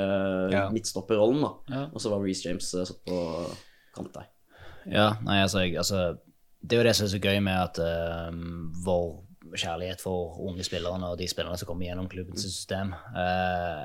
[0.52, 0.64] Ja.
[0.74, 1.52] midtstopperrollen, da.
[1.74, 1.82] Ja.
[1.92, 3.20] Og så var Reece James eh, satt på
[3.94, 4.30] kant der.
[4.90, 6.16] Ja, nei, altså, jeg, altså
[6.60, 8.34] Det er jo det som er så gøy med at eh,
[8.84, 9.06] vår
[9.54, 13.84] kjærlighet for unge spillere og de spillerne som kommer gjennom klubbens system eh,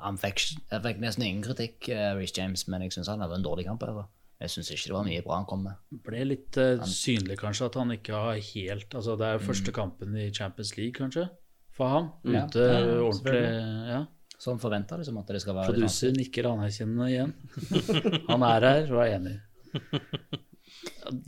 [0.00, 3.36] Han fikk, jeg fikk nesten ingen kritikk, uh, Reece James, men jeg syns han hadde
[3.38, 3.82] en dårlig kamp.
[3.86, 4.06] Altså.
[4.42, 5.82] Jeg syns ikke det var mye bra han kom med.
[6.02, 9.74] Ble litt uh, synlig, kanskje, at han ikke har helt Altså, det er jo første
[9.76, 11.28] kampen i Champions League, kanskje,
[11.76, 12.10] for ham.
[12.26, 12.34] Mm.
[12.34, 13.44] Ute Ja, ordentlig
[13.92, 14.02] ja.
[14.42, 17.34] Så han forventa liksom at det skal være litt Produser nikker anerkjennende igjen.
[18.32, 19.36] Han er her og er enig.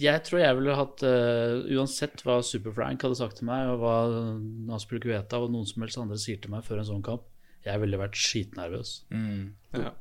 [0.03, 4.75] Jeg tror jeg ville hatt uh, Uansett hva Superfrank hadde sagt til meg, og hva
[4.75, 7.29] Aspel Kveta og noen som helst andre sier til meg før en sånn kamp,
[7.63, 8.97] jeg ville vært skitnervøs.
[9.79, 9.95] Ja.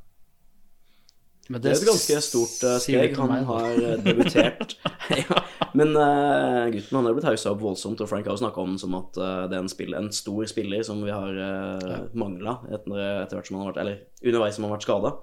[1.51, 3.17] Men Det er et ganske stort eh, steg.
[3.19, 4.77] Han meg, har eh, debutert.
[5.23, 5.41] ja.
[5.75, 8.77] Men uh, gutten han har blitt haussa opp voldsomt, og Frank har jo snakka om
[8.79, 12.61] som at uh, det er en, spill, en stor spiller som vi har uh, mangla
[12.69, 15.13] etter, etter hvert som han har vært Eller underveis som han har vært skada.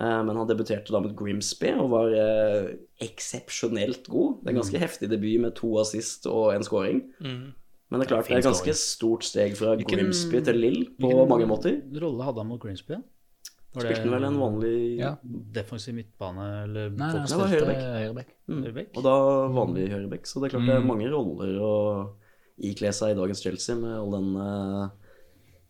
[0.00, 2.14] men han debuterte da med Grimsby og var
[3.04, 4.38] eksepsjonelt god.
[4.40, 7.02] Det er en ganske heftig debut med to assist og en scoring.
[7.20, 11.10] Men det er klart det er et ganske stort steg fra Grimsby til Lill på
[11.10, 11.80] Hvilken mange måter.
[12.00, 12.94] rolle hadde han mot Grimsby?
[12.94, 13.04] igjen?
[13.70, 15.10] Var Spilte han vel en vanlig Ja.
[15.22, 18.32] defensiv midtbane eller Nei, det var høyrebekk.
[18.50, 18.64] Mm.
[18.96, 19.12] Og da
[19.54, 20.26] vanlig høyrebekk.
[20.26, 21.76] Så det er klart det er mange roller å
[22.58, 24.90] ikle seg i dagens Chelsea med all den uh,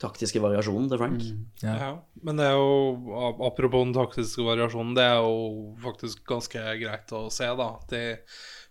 [0.01, 1.27] taktiske variasjonen til Frank.
[1.63, 1.91] Ja.
[2.25, 3.13] Men det er jo,
[3.45, 7.69] apropos den taktiske variasjonen, det er jo faktisk ganske greit å se, da.
[7.93, 8.03] De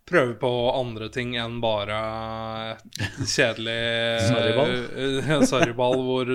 [0.09, 1.99] prøver på andre ting enn bare
[3.21, 3.79] kjedelig
[4.27, 4.75] Sarriball.
[4.97, 6.33] eh, hvor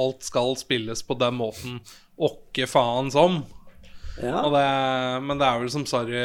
[0.00, 1.80] alt skal spilles på den måten
[2.16, 3.42] åkke faen som.
[4.22, 4.40] Ja.
[4.46, 4.64] Og det,
[5.26, 6.20] men det er vel som Sarri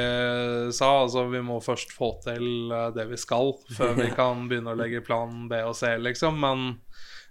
[0.72, 4.72] sa, altså vi må først få til eh, det vi skal, før vi kan begynne
[4.76, 6.40] å legge plan B og C, liksom.
[6.40, 6.70] Men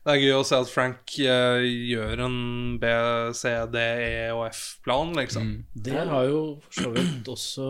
[0.07, 2.37] det er gøy å se at Frank uh, gjør en
[2.81, 2.91] B,
[3.37, 5.51] C, D, E og F-plan, liksom.
[5.75, 7.69] Det har jo for så vidt også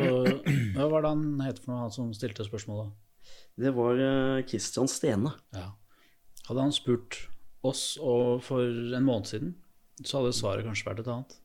[0.77, 2.93] Hva var det han het for noe, han som stilte spørsmålet?
[3.61, 5.35] Det var Kristian Christian Stene.
[5.53, 5.73] Ja.
[6.47, 7.19] Hadde han spurt
[7.67, 9.51] oss og for en måned siden,
[10.01, 11.37] så hadde svaret kanskje vært et annet.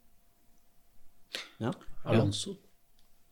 [1.60, 1.74] Ja.
[2.06, 2.56] Alonso.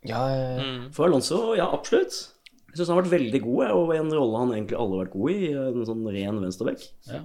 [0.03, 0.91] Ja, eh, Mm.
[0.93, 2.33] For Alonso, ja, absolutt.
[2.73, 5.13] Jeg syns han har vært veldig god, og en rolle han egentlig alle har vært
[5.13, 5.51] god i.
[5.53, 6.85] En sånn ren venstreback.
[7.07, 7.21] Ja.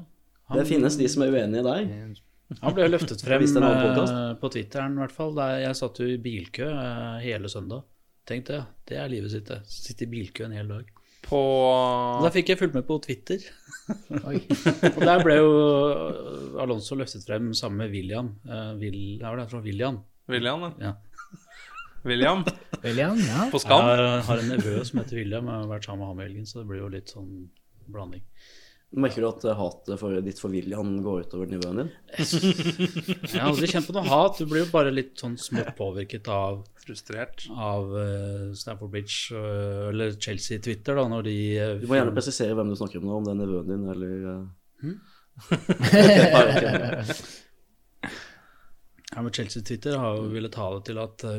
[0.54, 2.20] Det finnes de som er uenige i deg.
[2.62, 4.14] Han ble løftet frem eh, podcast.
[4.40, 5.34] på Twitteren, i hvert fall.
[5.36, 7.84] Der jeg satt jo i bilkø eh, hele søndag.
[8.28, 9.60] Tenk det, det er livet sitt, det.
[9.68, 10.88] Sitte i bilkø en hel dag.
[11.28, 11.40] På
[12.22, 13.42] da fikk jeg fulgt med på Twitter.
[14.28, 15.50] og der ble jo
[16.62, 18.32] Alonso løftet frem sammen med William.
[18.48, 20.00] Uh, Will, ja, var det fra William?
[20.28, 20.64] William.
[20.80, 20.94] Ja.
[22.06, 22.44] William
[22.82, 23.48] William, ja.
[23.52, 23.88] på Skam.
[23.90, 25.48] Jeg har en nevø som heter William.
[25.50, 27.32] Jeg har vært sammen med ham i helgen, så det blir jo litt sånn
[27.88, 28.22] blanding.
[28.88, 31.90] Merker du at hatet for ditt for William går utover nivået din?
[32.16, 34.38] Jeg har aldri kjent på noe hat.
[34.40, 37.44] Du blir jo bare litt sånn smått påvirket av, Frustrert.
[37.52, 42.56] av uh, Stamford Bridge uh, eller Chelsea-Twitter, da, når de uh, Du må gjerne presisere
[42.56, 44.16] hvem du snakker om nå, om det er nevøen din eller
[44.80, 44.96] hmm?
[49.08, 51.32] Ja, men Chelsea-Twitter har jo villet ta det til at uh,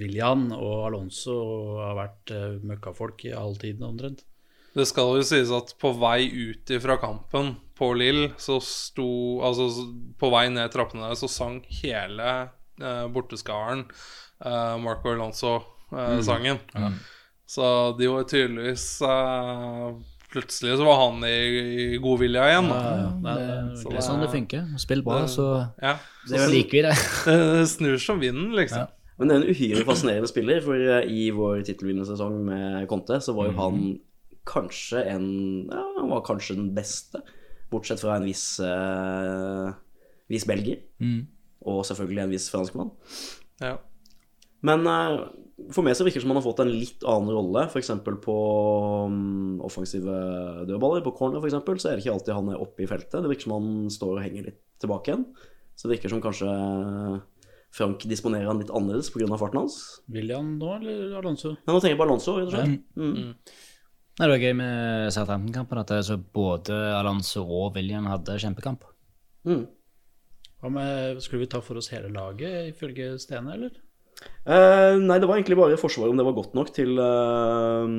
[0.00, 1.36] William og Alonso
[1.80, 4.20] har vært uh, møkkafolk i all tiden omtrent.
[4.76, 9.66] Det skal jo sies at på vei ut ifra kampen på Lill, så sto Altså
[10.20, 12.28] på vei ned trappene der, så sang hele
[12.78, 13.86] eh, borteskaren
[14.44, 16.60] eh, Marco Alonso-sangen.
[17.50, 17.66] Så
[17.98, 19.90] de var tydeligvis eh,
[20.30, 22.68] Plutselig så var han i, i godvilja igjen.
[22.70, 22.90] Ja,
[23.26, 23.38] ja,
[23.74, 24.68] Det er sånn det funker.
[24.78, 25.46] Spill bra, så,
[25.82, 25.96] Ja.
[26.30, 26.92] så liker vi det.
[27.26, 28.86] Det snur som vinden, liksom.
[29.18, 33.18] Men det er en uhyre fascinerende spiller, for eh, i vår tittelvinnende sesong med Conte,
[33.20, 33.82] så var jo han
[34.48, 35.28] kanskje en
[35.70, 37.22] Ja, han var kanskje den beste,
[37.70, 39.70] bortsett fra en viss uh,
[40.30, 40.82] viss belgier.
[41.68, 42.92] Og selvfølgelig en viss franskmann.
[43.60, 43.76] Ja.
[44.64, 45.28] Men uh,
[45.72, 47.92] For meg så virker det som han har fått en litt annen rolle, f.eks.
[48.24, 48.36] på
[49.10, 50.14] um, offensive
[50.68, 51.04] dødballer.
[51.04, 53.20] På corner for eksempel, så er det ikke alltid han er oppe i feltet.
[53.20, 55.26] Det virker som han står og henger litt tilbake igjen.
[55.76, 56.48] Så det virker som kanskje
[57.70, 59.28] Frank disponerer han litt annerledes pga.
[59.38, 59.76] farten hans.
[60.10, 61.54] William nå, eller Alonso?
[61.54, 62.80] Ja, nå tenker jeg på Alonso, rett og slett.
[62.98, 63.34] Mm.
[64.18, 68.82] Nei, det var gøy med Southampton-kampen at det, både Alonso og William hadde kjempekamp.
[69.48, 69.62] Mm.
[70.60, 73.78] Hva med, Skulle vi ta for oss hele laget, ifølge Stene, eller?
[74.20, 77.92] Eh, nei, det var egentlig bare forsvaret om det var godt nok til eh,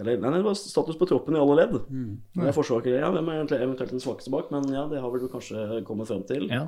[0.00, 1.78] Eller nei, det var status på troppen i alle ledd.
[1.88, 2.12] Mm.
[2.42, 2.52] Ja.
[2.56, 4.52] forsvaret, ja, Hvem er egentlig eventuelt den svakeste bak?
[4.52, 6.48] Men ja, det har vel du kanskje kommet frem til.
[6.52, 6.66] Ja.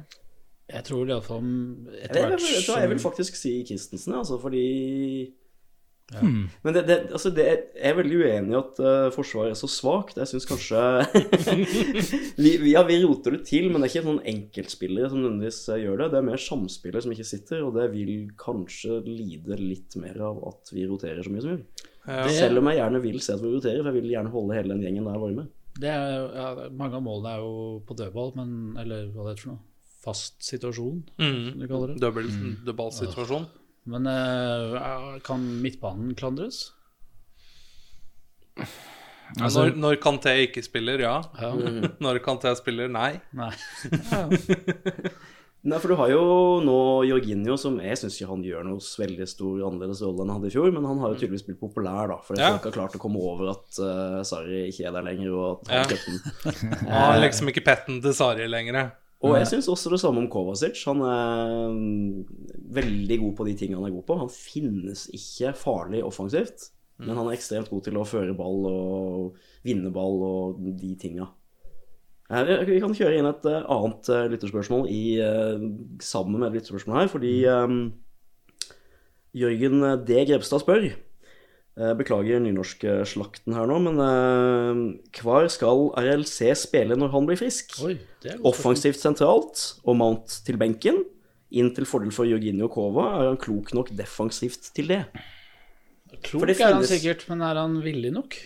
[0.70, 4.38] Jeg tror iallfall Jeg, etter jeg, hvert jeg, tror jeg vil faktisk si Christensen, altså,
[4.38, 4.66] fordi
[6.64, 9.68] Men det, det, altså det, jeg er veldig uenig i at uh, Forsvaret er så
[9.70, 10.18] svakt.
[10.18, 10.80] Jeg syns kanskje
[12.42, 15.60] vi, vi, ja, vi roter det til, men det er ikke noen enkeltspillere som nødvendigvis
[15.70, 16.10] eh, gjør det.
[16.10, 20.42] Det er mer samspillere som ikke sitter, og det vil kanskje lide litt mer av
[20.50, 21.88] at vi roterer så mye som vi gjør.
[22.10, 22.26] Ja.
[22.32, 24.74] Selv om jeg gjerne vil se at vi roterer, for jeg vil gjerne holde hele
[24.74, 25.48] den gjengen der varme.
[25.78, 29.46] det er, ja, Mange av målene er jo på dødball, men, eller hva det heter
[29.46, 29.64] for noe.
[30.00, 32.00] Fast situasjon, som de kaller det.
[32.00, 32.54] Dødballsituasjon.
[32.66, 33.50] Dødballsituasjon.
[33.90, 36.68] Men eh, kan midtbanen klandres?
[39.40, 41.16] Altså, når, når Kanté ikke spiller, ja.
[41.40, 41.50] Ja.
[42.04, 43.12] Når Kanté spiller, nei.
[43.38, 43.52] Nei.
[45.60, 46.20] Nei, for du har jo
[46.64, 46.74] nå
[47.04, 50.48] Jorginho, som jeg syns ikke han gjør noe veldig stor annerledes rolle enn han hadde
[50.48, 52.54] i fjor, men han har jo tydeligvis blitt populær, da, fordi Ja.
[52.56, 55.68] folk har klart å komme over at uh, Sarri ikke er der lenger, og at
[55.68, 55.84] han Ja.
[55.92, 56.78] kjøpte den.
[56.88, 58.80] Han har liksom ikke petten til Sari lenger.
[59.20, 60.80] Og jeg syns også det samme om Kovacic.
[60.88, 62.22] Han er mm,
[62.72, 64.16] veldig god på de tingene han er god på.
[64.22, 69.44] Han finnes ikke farlig offensivt, men han er ekstremt god til å føre ball og
[69.66, 71.28] vinne ball og de tinga.
[72.30, 75.64] Vi kan kjøre inn et eh, annet eh, lytterspørsmål i, eh,
[75.98, 77.80] sammen med et lytterspørsmål her, fordi um,
[79.34, 80.20] Jørgen D.
[80.28, 80.86] Grebstad spør
[81.96, 84.80] Beklager nynorskslakten her nå, men uh,
[85.22, 87.78] hvor skal RLC spille når han blir frisk?
[87.86, 87.94] Oi,
[88.44, 91.00] Offensivt sentralt og Mount til benken.
[91.50, 93.06] Inn til fordel for Jorginho Kova.
[93.18, 95.02] Er han klok nok defensivt til det?
[96.26, 98.36] Klok det finnes, er han sikkert, men er han villig nok?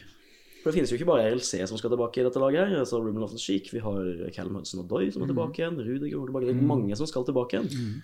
[0.64, 2.78] For det finnes jo ikke bare RLC som skal tilbake i dette laget her.
[2.80, 5.76] Altså Ruben the Sheik, vi har Callum Hudson og Doy som er tilbake igjen.
[5.76, 6.46] Rudiger er tilbake.
[6.48, 7.98] Det er mange som skal tilbake igjen.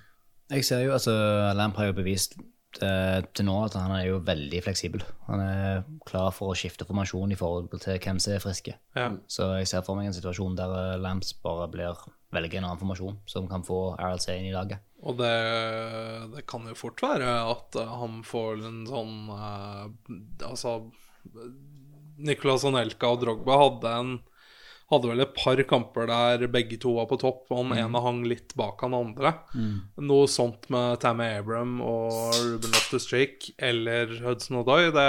[0.51, 1.15] Jeg ser jo, altså
[1.57, 2.45] Lamp har jo bevist eh,
[2.79, 5.03] til nå at han er jo veldig fleksibel.
[5.27, 8.77] Han er klar for å skifte formasjon i forhold til hvem som er friske.
[8.97, 9.11] Ja.
[9.27, 11.99] Så jeg ser for meg en situasjon der eh, Lamps bare blir
[12.31, 14.85] velger en annen formasjon som kan få RLC inn i laget.
[15.03, 15.35] Og det,
[16.37, 19.85] det kan jo fort være at eh, han får en sånn eh,
[20.47, 20.79] Altså
[22.21, 24.19] Nicolas Anelka og Drogba hadde en
[24.91, 28.25] hadde vel et par kamper der begge to var på topp, og han ene hang
[28.29, 29.35] litt bak han andre.
[30.03, 35.07] Noe sånt med Tammy Abram og Ruben Loftus-Cheek eller Hudson Odoi, det,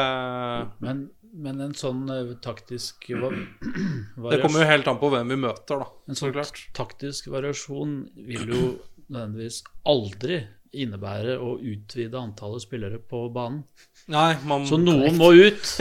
[0.85, 5.41] Men, men en sånn eh, taktisk variasjon det kommer jo helt an på hvem vi
[5.47, 5.91] møter, da.
[6.07, 8.63] En sånn så taktisk variasjon vil jo
[9.11, 13.65] nødvendigvis aldri innebære å utvide antallet spillere på banen.
[14.11, 15.73] Nei, man Så noen må ut,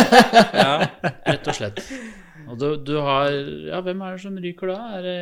[0.64, 0.90] ja.
[1.24, 1.80] rett og slett.
[2.50, 3.30] Og du, du har
[3.68, 4.78] Ja, hvem er det som ryker da?
[4.98, 5.18] Er det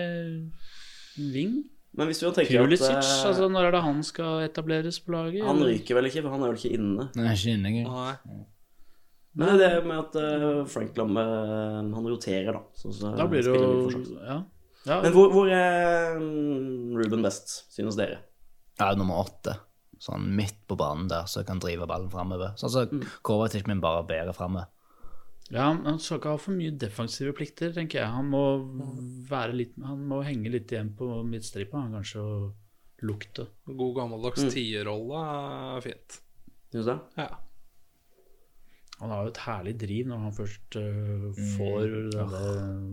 [1.32, 1.60] Ving?
[1.92, 2.88] Men hvis du tenker Pulisic?
[2.88, 5.44] at eh, Altså, når er det han skal etableres på laget?
[5.44, 7.08] Han ryker vel ikke, for han er vel ikke inne.
[7.18, 7.72] Nei, ikke inne.
[7.84, 8.38] Nei.
[9.40, 12.62] Men det er med at uh, Frank Lamme eh, Han roterer, da.
[12.76, 14.02] Så, så Da blir det jo.
[14.20, 14.38] Ja.
[14.88, 14.98] ja.
[15.04, 18.20] Men hvor, hvor er mm, Ruben best, synes dere?
[18.80, 19.56] Ja, nummer åtte.
[20.02, 22.56] Sånn midt på banen der, så kan drive ballen framover.
[22.60, 24.66] Sånn som Kovacic, min bare bærer framme.
[25.52, 28.08] Ja, Han skal ikke ha for mye defensive plikter, tenker jeg.
[28.14, 28.42] Han må
[29.28, 33.48] være litt Han må henge litt igjen på midtstripa, han kanskje, og lukte.
[33.66, 35.22] God gammeldags tierrolle
[35.76, 36.20] er fint.
[36.72, 37.00] Syns du det?
[37.20, 37.30] Ja.
[39.02, 42.42] Han har jo et herlig driv når han først uh, får denne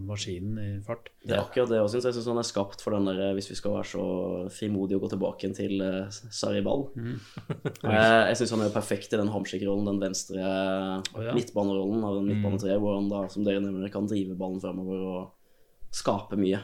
[0.09, 1.11] maskinen i fart.
[1.21, 2.07] Det er akkurat det jeg syns.
[2.09, 4.05] Jeg syns han er skapt for den der eh, Hvis vi skal være så
[4.55, 6.87] frimodige og gå tilbake til uh, Sarri Ball.
[6.97, 11.35] Eh, jeg syns han er perfekt i den hamskikkrollen, den venstre ja.
[11.37, 15.93] midtbanerollen av den midtbanetreet, hvor han da, som dere nevner, kan drive ballen fremover og
[15.93, 16.63] skape mye.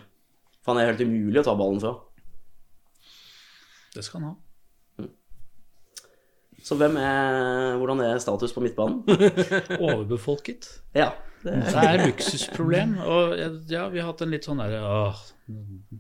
[0.66, 1.94] For han er helt umulig å ta ballen fra.
[3.94, 4.36] Det skal han ha.
[6.66, 9.04] Så hvem er Hvordan er status på midtbanen?
[9.86, 10.68] Overbefolket.
[10.98, 11.12] Ja.
[11.46, 12.96] Det, Det er luksusproblem.
[13.06, 13.36] Og
[13.70, 15.20] ja, vi har hatt en litt sånn derre åh,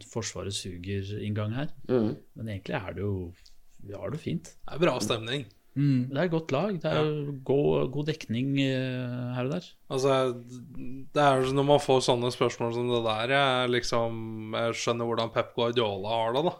[0.09, 1.69] Forsvaret suger-inngang her.
[1.85, 2.15] mm.
[2.39, 3.13] Men egentlig er det jo
[3.85, 4.55] Vi har det fint.
[4.65, 5.45] Det er bra stemning.
[5.75, 6.77] Det er et godt lag.
[6.81, 7.07] Det er
[7.43, 9.65] god, god dekning eh, her og der.
[9.91, 10.13] Altså,
[11.13, 15.33] det er når man får sånne spørsmål som det der, jeg liksom Jeg skjønner hvordan
[15.35, 16.55] Pep Guardiola har det, da.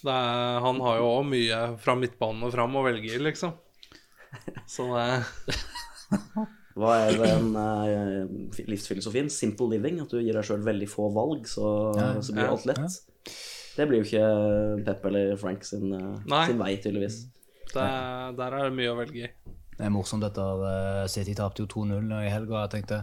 [0.00, 3.52] Det er, han har jo òg mye fra midtbanen og fram å velge i, liksom.
[4.70, 5.08] Så det
[6.80, 9.28] Hva er den eh, livsfilosofien?
[9.32, 9.98] Simple living.
[10.04, 11.66] At du gir deg sjøl veldig få valg, så,
[12.22, 12.52] så blir Ja.
[12.54, 13.00] alt lett.
[13.76, 17.24] Det blir jo ikke Pep eller Frank sin, eh, sin vei, tydeligvis.
[17.74, 17.86] det,
[18.38, 19.32] Der er det mye å velge i.
[19.76, 23.02] Det er morsomt dette eh, City tapte jo 2-0 i helga, jeg tenkte.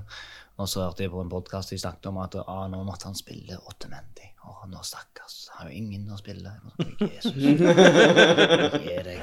[0.57, 3.17] Og så hørte jeg på en podkast de snakket om at ah, nå måtte han
[3.19, 4.31] spille åttemendig.
[4.47, 5.49] Å, nå stakkars.
[5.57, 6.53] Har jo ingen å spille.
[7.03, 7.35] Jesus.
[7.35, 7.55] Gi
[9.03, 9.19] deg.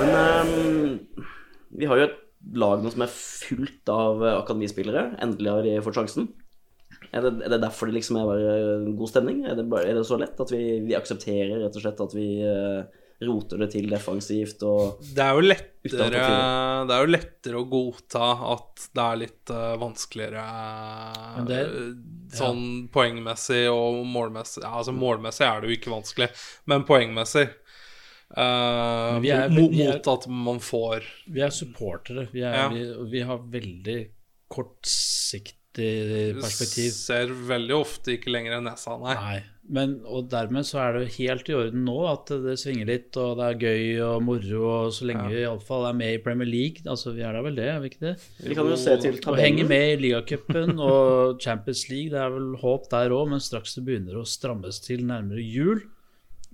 [0.00, 0.98] Men um,
[1.76, 2.18] vi har jo et
[2.56, 5.08] lag nå som er fullt av eh, akademispillere.
[5.24, 6.30] Endelig har de fått sjansen.
[7.12, 9.44] Er det, er det derfor det liksom er god stemning?
[9.44, 12.16] Er det, bare, er det så lett at vi, vi aksepterer rett og slett at
[12.16, 16.10] vi eh, roter det til defensivt og Det er jo lettere, det
[16.90, 20.42] det er jo lettere å godta at det er litt uh, vanskeligere
[21.48, 21.62] det-
[22.36, 26.28] sånn sånn poengmessig og målmessig ja, Altså målmessig er det jo ikke vanskelig,
[26.66, 27.46] men poengmessig
[28.36, 32.28] uh, vi er- mot, vi er- mot at man får Vi er supportere.
[32.32, 32.68] Vi, er, Ja.
[32.68, 32.84] vi,
[33.16, 33.98] vi har veldig
[34.52, 36.90] kortsiktig perspektiv.
[36.92, 39.14] Ser veldig ofte ikke lenger enn nesa, nei.
[39.14, 39.42] Nei.
[39.68, 43.32] Men, og dermed så er det helt i orden nå at det svinger litt, og
[43.40, 46.84] det er gøy og moro, og så lenge vi iallfall er med i Premier League
[46.86, 48.12] Altså, vi er da vel det, er vi ikke det?
[48.46, 52.12] Vi kan jo se til Og henger med i ligacupen og Champions League.
[52.14, 55.82] Det er vel håp der òg, men straks det begynner å strammes til nærmere jul,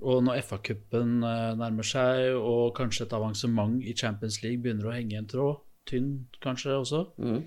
[0.00, 4.96] og når FA-cupen eh, nærmer seg, og kanskje et avansement i Champions League begynner å
[4.96, 7.42] henge i en tråd, tynn kanskje også, Mhm.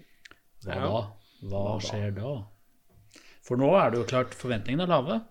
[0.63, 0.81] hva Ja.
[0.85, 1.05] da?
[1.49, 2.35] Hva skjer da?
[3.41, 5.21] For nå er det jo klart forventningene er lave,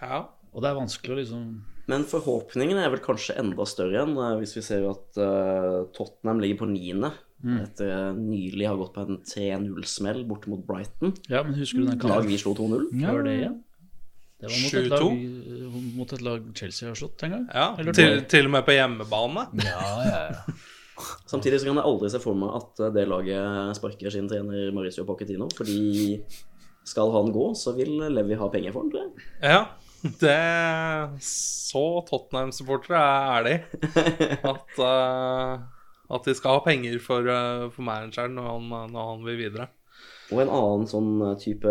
[0.00, 0.20] Ja.
[0.52, 1.42] og det er vanskelig å liksom
[1.90, 6.40] Men forhåpningene er vel kanskje enda større igjen, eh, hvis vi ser at uh, Tottenham
[6.42, 7.10] ligger på niende.
[7.40, 11.14] Etter eh, nylig har gått på en 3-0-smell borte mot Brighton.
[11.32, 12.90] Ja, men husker du den Lag vi slo 2-0.
[13.00, 13.56] før det igjen?
[14.40, 14.90] Det var mot et, 7-2.
[14.90, 17.48] lag, mot et lag Chelsea har slått en gang.
[17.52, 17.66] ja.
[17.80, 19.46] Eller Til, til og med på hjemmebane.
[19.64, 20.54] Ja, ja, ja.
[21.32, 24.72] Samtidig så kan jeg aldri se for meg at eh, det laget sparker sin trener
[24.76, 26.20] Mauricio Pochettino, fordi
[26.88, 29.28] skal han gå, så vil Levi ha penger for han, tror jeg.
[29.48, 29.60] Ja.
[30.22, 33.00] Det Så Tottenham-supportere
[33.36, 33.54] er de.
[34.52, 35.60] At, uh,
[36.16, 39.68] at de skal ha penger for, uh, for manageren når han, når han vil videre.
[40.30, 41.66] Og en annen sånn eh, type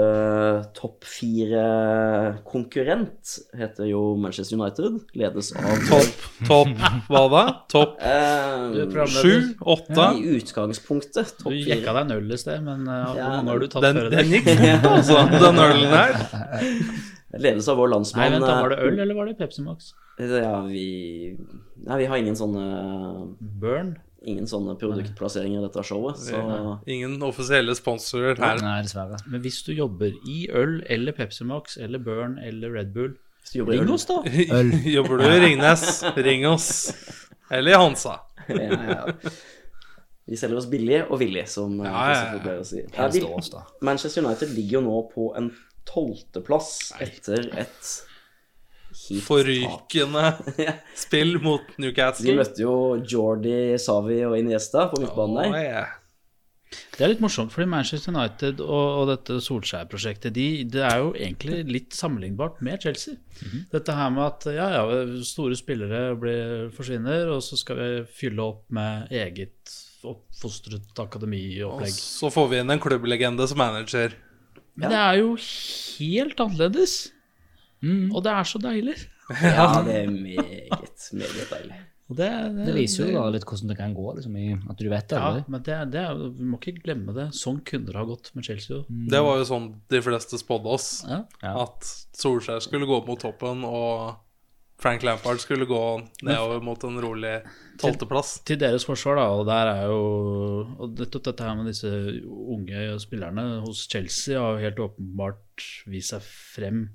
[0.75, 4.99] topp fire-konkurrent heter jo Manchester United.
[5.15, 6.11] Ledes av Topp,
[6.49, 6.75] topp
[7.07, 7.43] Hva da?
[7.71, 9.55] Topp Du, eh, sju?
[9.63, 10.09] Åtte?
[10.19, 11.93] I utgangspunktet Du topp jekka fire.
[11.93, 14.09] deg en øl i sted, men uh, hvor Ja, mange har du tatt Den, før
[14.17, 16.11] den gikk fort, altså, den ølen her.
[17.45, 19.61] Ledes av vår landsmann Nei, vent, da eh, var det øl, eller var det Pepsi
[19.63, 19.93] Max?
[20.19, 21.37] Ja, vi
[21.85, 22.63] Nei, vi har ingen sånne
[23.61, 23.93] Burn?
[24.27, 26.39] Ingen sånne produktplasseringer i dette showet, så
[26.91, 28.59] Ingen offisielle sponsorer her.
[28.59, 29.15] Nei, dessverre.
[29.31, 33.13] Men hvis du jobber i øl eller Pepsi Max eller Burn eller Red Bull,
[33.55, 34.17] ring øl- oss, da!
[34.59, 34.73] Øl.
[34.91, 35.85] Jobber du i Ringnes,
[36.17, 36.91] ring oss.
[37.49, 38.17] Eller i Hansa.
[38.49, 39.31] ja, ja.
[40.29, 42.41] Vi selger oss billig og villig, som eh, Ja, ja, ja.
[42.43, 42.83] Pleier å si.
[42.93, 43.23] Ja, vi-
[43.87, 45.47] Manchester United ligger jo nå på en
[45.89, 47.89] tolvteplass etter et
[49.25, 50.25] Forrykende
[51.05, 52.29] spill mot Newcastle.
[52.29, 55.49] De møtte jo Jordi, Savi og Iniesta på midtbanen der.
[55.49, 55.95] Oh, yeah.
[56.69, 61.13] Det er litt morsomt, fordi Manchester United og, og dette Solskjær-prosjektet de, Det er jo
[61.15, 63.17] egentlig litt sammenlignbart med Chelsea.
[63.71, 67.89] Dette her med at ja, ja, store spillere blir, forsvinner, og så skal vi
[68.21, 69.73] fylle opp med eget
[70.05, 74.13] oppfostret Og så får vi inn en klubblegende som manager.
[74.79, 76.99] Men det er jo helt annerledes.
[77.85, 78.97] Og det er så deilig.
[79.29, 81.75] Ja, det er meget, meget deilig.
[82.09, 84.79] Og det, det, Det viser jo da litt hvordan det kan gå, liksom, i, at
[84.79, 85.19] du vet det.
[85.21, 87.27] Ja, men det, det er, vi må ikke glemme det.
[87.37, 88.79] Sånn kunne det ha gått med Chelsea.
[88.89, 89.03] Mm.
[89.13, 90.87] Det var jo sånn de fleste spådde oss.
[91.05, 91.21] Ja.
[91.53, 91.85] At
[92.17, 94.17] Solskjær skulle gå mot toppen, og
[94.79, 95.81] Frank Lampard skulle gå
[96.23, 97.35] nedover mot en rolig
[97.81, 98.39] tolvteplass.
[98.47, 99.99] Til deres forsvar, da, og der er jo
[100.79, 101.91] Og nettopp dette her med disse
[102.25, 106.87] unge spillerne hos Chelsea har jo helt åpenbart vist seg frem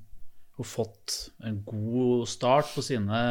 [0.55, 3.22] og fått en god start på sine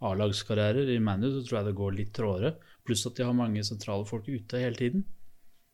[0.00, 0.90] A-lagskarrierer.
[0.92, 2.52] I ManU så tror jeg det går litt tråere.
[2.84, 5.06] Pluss at de har mange sentrale folk ute hele tiden.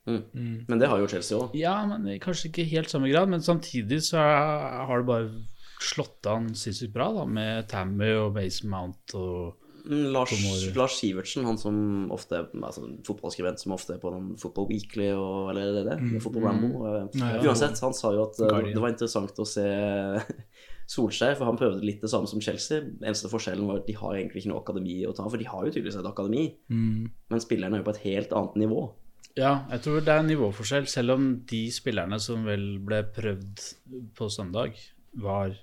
[0.06, 1.54] Men det har jo Chelsea òg.
[1.58, 5.30] Ja, men kanskje ikke helt samme grad, men samtidig så har det bare
[5.82, 10.32] slått an sinnssykt bra da, med Tammy og Mason Mount og Lars,
[10.76, 11.76] Lars Sivertsen, han som
[12.14, 15.98] ofte altså, fotballskribent som ofte er på den Football Weekly og Eller er det det?
[16.02, 16.16] Mm.
[16.24, 16.70] Football Rambo.
[16.90, 19.66] eh, Uansett, han sa jo at eh, det var interessant å se
[20.86, 22.78] Solskjær, for han prøvde litt det samme som Chelsea.
[23.02, 25.64] Eneste forskjellen var at de har egentlig ikke noe akademi å ta, for de har
[25.66, 27.08] jo tydeligvis et akademi, Mm.
[27.30, 28.84] men spillerne er jo på et helt annet nivå.
[29.36, 33.64] Ja, jeg tror det er en nivåforskjell, selv om de spillerne som vel ble prøvd
[34.16, 34.78] på søndag,
[35.18, 35.56] var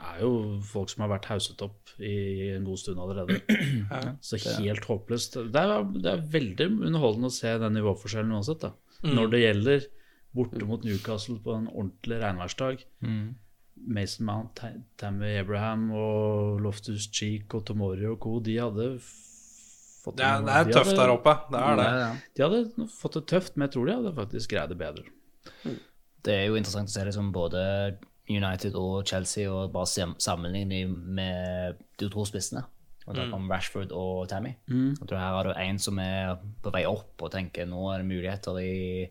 [0.00, 0.30] er jo
[0.66, 3.40] folk som har vært hauset opp i en god stund allerede.
[4.24, 5.38] Så helt håpløst.
[5.54, 8.72] Det er, det er veldig underholdende å se den nivåforskjellen uansett, da.
[9.04, 9.86] Når det gjelder
[10.34, 12.84] borte mot Newcastle på en ordentlig regnværsdag.
[13.86, 14.60] Mason Mount,
[14.98, 18.38] Tammy Abraham og Loftus Cheek og Tomori og co.
[18.40, 21.34] De hadde fått Det er, det er de tøft hadde- der oppe.
[21.52, 21.84] Det er det.
[21.84, 22.10] Ja, ja.
[22.36, 25.04] De hadde fått det tøft, men jeg tror de hadde faktisk greid det bedre.
[26.24, 27.64] Det er jo interessant å se liksom både
[28.30, 32.64] United og Chelsea og bare sam- sammenligne med de to spissene.
[33.06, 34.54] Og da kom Rashford og Tammy.
[34.98, 37.98] Jeg tror her har du en som er på vei opp og tenker nå er
[37.98, 39.10] det muligheter i,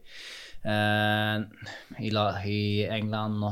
[0.66, 1.44] eh,
[2.02, 2.10] i,
[2.50, 3.44] i England.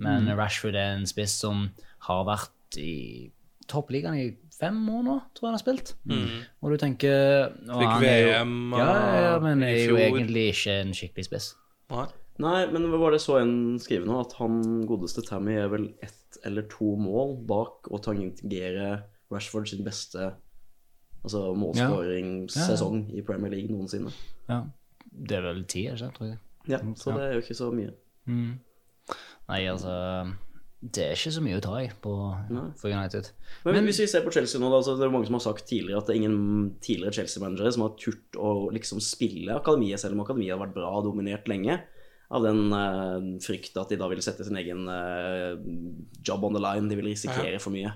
[0.00, 1.68] Men Rashford er en spiss som
[2.06, 3.30] har vært i
[3.68, 5.94] toppligaen i fem år nå, tror jeg han har spilt.
[6.62, 10.80] Og du tenker og Fikk VM jo- ja, ja, men i er jo egentlig ikke
[10.80, 11.54] en skikkelig spiss.
[11.90, 12.06] Nei.
[12.40, 14.20] Nei, men hva var det så en skrive nå?
[14.22, 18.90] At han godeste Tammy er vel ett eller to mål bak å tangere
[19.30, 20.30] Rashford sin beste
[21.20, 24.12] altså målskåringssesong i Premier League noensinne.
[24.48, 24.62] Ja.
[25.10, 26.12] Det er vel ti, er ikke?
[26.16, 26.38] Tror jeg.
[26.70, 27.92] Ja, så det er jo ikke så mye.
[29.50, 29.92] Nei, altså
[30.80, 32.12] Det er ikke så mye å ta i på,
[32.80, 33.30] for United.
[33.66, 35.66] Men, hvis vi ser på Chelsea nå, da, så det er mange som har sagt
[35.68, 40.16] tidligere at det er ingen tidligere Chelsea-managere som har turt å liksom spille akademiet, selv
[40.16, 41.76] om akademiet har vært bra og dominert lenge.
[42.30, 45.58] Av den uh, frykt at de da ville sette sin egen uh,
[46.22, 46.86] job on the line.
[46.90, 47.90] De ville risikere for mye.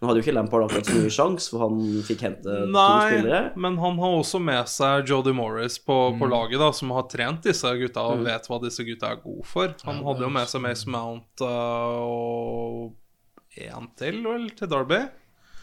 [0.00, 3.10] Nå hadde jo ikke Lampard akkurat så mye sjanse, for han fikk hente to Nei,
[3.12, 3.40] spillere.
[3.60, 7.44] men han har også med seg Jody Morris på, på laget, da, som har trent
[7.44, 9.74] disse gutta og vet hva disse gutta er gode for.
[9.84, 15.02] Han hadde jo med seg Mace Mount uh, og én til, vel, til Derby.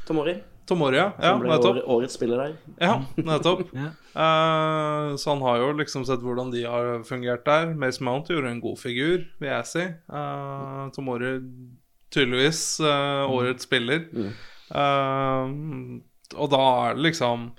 [0.05, 0.37] Tomori,
[0.67, 1.79] Tomoria, ja, som ble nettopp.
[1.95, 2.57] årets spiller der.
[2.81, 3.65] Ja, nettopp.
[3.77, 3.93] Ja.
[4.17, 7.75] Uh, så han har jo liksom sett hvordan de har fungert der.
[7.77, 9.85] Mace Mount gjorde en god figur, vil jeg si.
[10.09, 11.35] Uh, Tomori
[12.13, 14.07] tydeligvis uh, årets spiller.
[14.67, 15.51] Eh,
[16.35, 17.51] og da er det liksom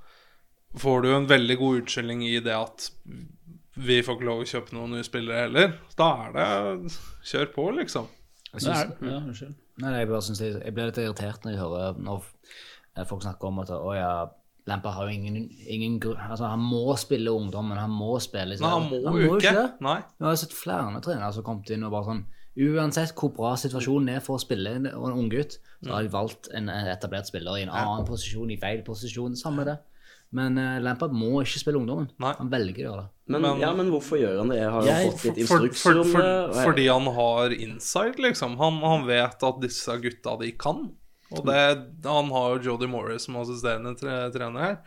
[0.79, 2.91] Får du en veldig god utskilling i det at
[3.79, 5.71] vi får ikke lov å kjøpe noen nye spillere heller.
[5.97, 6.93] Da er det
[7.31, 8.11] kjør på, liksom.
[8.51, 9.55] Jeg synes, er, ja, unnskyld.
[9.81, 12.59] nei, jeg, bare synes jeg, jeg blir litt irritert når jeg hører når eh,
[13.07, 14.13] folk snakker om at å ja,
[14.67, 15.37] Lampard har jo ingen,
[15.67, 19.53] ingen altså, Han må spille ungdom, men han må spille Nei, han må jo ikke.
[19.55, 19.69] det.
[19.81, 20.03] Nei.
[20.19, 22.25] Jeg har sett flere trenere som har kommet inn og bare sånn
[22.59, 26.67] Uansett hvor bra situasjonen er for å spille en, unggutt, så har de valgt en
[26.69, 29.37] etablert spiller i en annen posisjon, i feil posisjon.
[29.39, 29.77] Samme det.
[30.35, 32.09] Men uh, Lampard må ikke spille ungdommen.
[32.19, 32.33] Nei.
[32.41, 33.09] Han velger å gjøre det.
[33.31, 34.59] Men, Men- ja, men hvorfor gjør han det?
[34.59, 36.65] Jeg har jo Jeg- fått litt instrukser for, om for, det.
[36.67, 38.57] fordi han har insight, liksom.
[38.59, 40.91] Han, han vet at disse gutta de kan.
[41.37, 41.59] Og det,
[42.07, 44.79] han har jo Jody Morris som assisterende tre, trener her.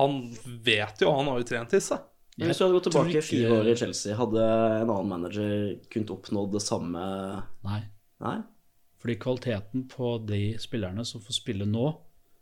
[0.00, 0.18] Han
[0.66, 1.98] vet jo, han har jo trent disse.
[2.36, 4.42] Men hvis du hadde gått tilbake ikke- fire år i Chelsea, hadde
[4.82, 5.52] en annen manager
[5.88, 7.04] kunnet oppnådd det samme
[7.64, 7.78] Nei.
[8.20, 8.36] Nei?
[9.00, 11.86] Fordi kvaliteten på de spillerne som får spille nå,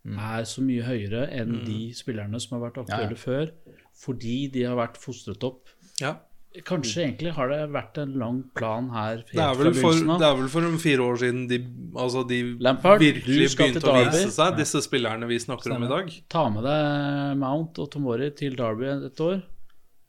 [0.04, 3.50] er så mye høyere enn de spillerne som har vært aktuelle før,
[3.96, 5.68] fordi de har vært fostret opp.
[6.00, 6.16] Ja.
[6.62, 10.36] Kanskje egentlig har det vært en lang plan her helt Det er, for, det er
[10.38, 11.58] vel for en fire år siden de,
[11.98, 16.12] altså de Lampard, virkelig begynte å vise seg, disse spillerne vi snakker om i dag.
[16.30, 19.42] Ta med deg Mount og Tomori til Derby et år.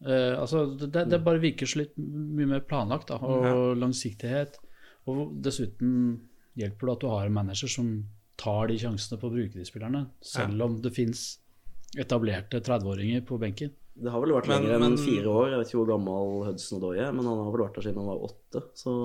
[0.05, 4.59] Uh, altså, det, det bare virker så litt mye mer planlagt da, og langsiktighet.
[5.09, 5.95] Og dessuten
[6.59, 7.89] hjelper det at du har en manager som
[8.37, 11.25] tar de sjansene på å bruke de spillerne, selv om det fins
[11.97, 13.73] etablerte 30-åringer på benken.
[13.95, 15.45] Det har vel vært lenger enn men- fire år.
[15.53, 18.01] Jeg vet ikke hvor gammel Hudson Odoi er, men han har vel vært der siden
[18.01, 18.61] han var åtte.
[18.75, 18.95] Så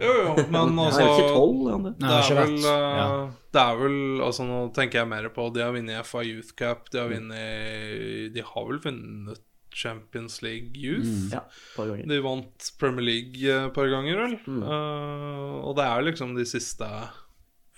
[0.00, 1.92] Jo, jo, men Han altså er jo ikke tolv, er han det?
[1.98, 3.08] Det er vel, eh, Ja.
[3.52, 6.88] det er vel Altså Nå tenker jeg mer på De har vunnet FA Youth Cup,
[6.94, 9.44] de har vunnet De har vel vunnet
[9.78, 11.28] Champions League Youth.
[11.30, 11.42] Ja,
[11.76, 12.08] par ganger.
[12.08, 14.34] De vant Premier League eh, et par ganger, vel.
[14.48, 16.88] Eh, og det er liksom de siste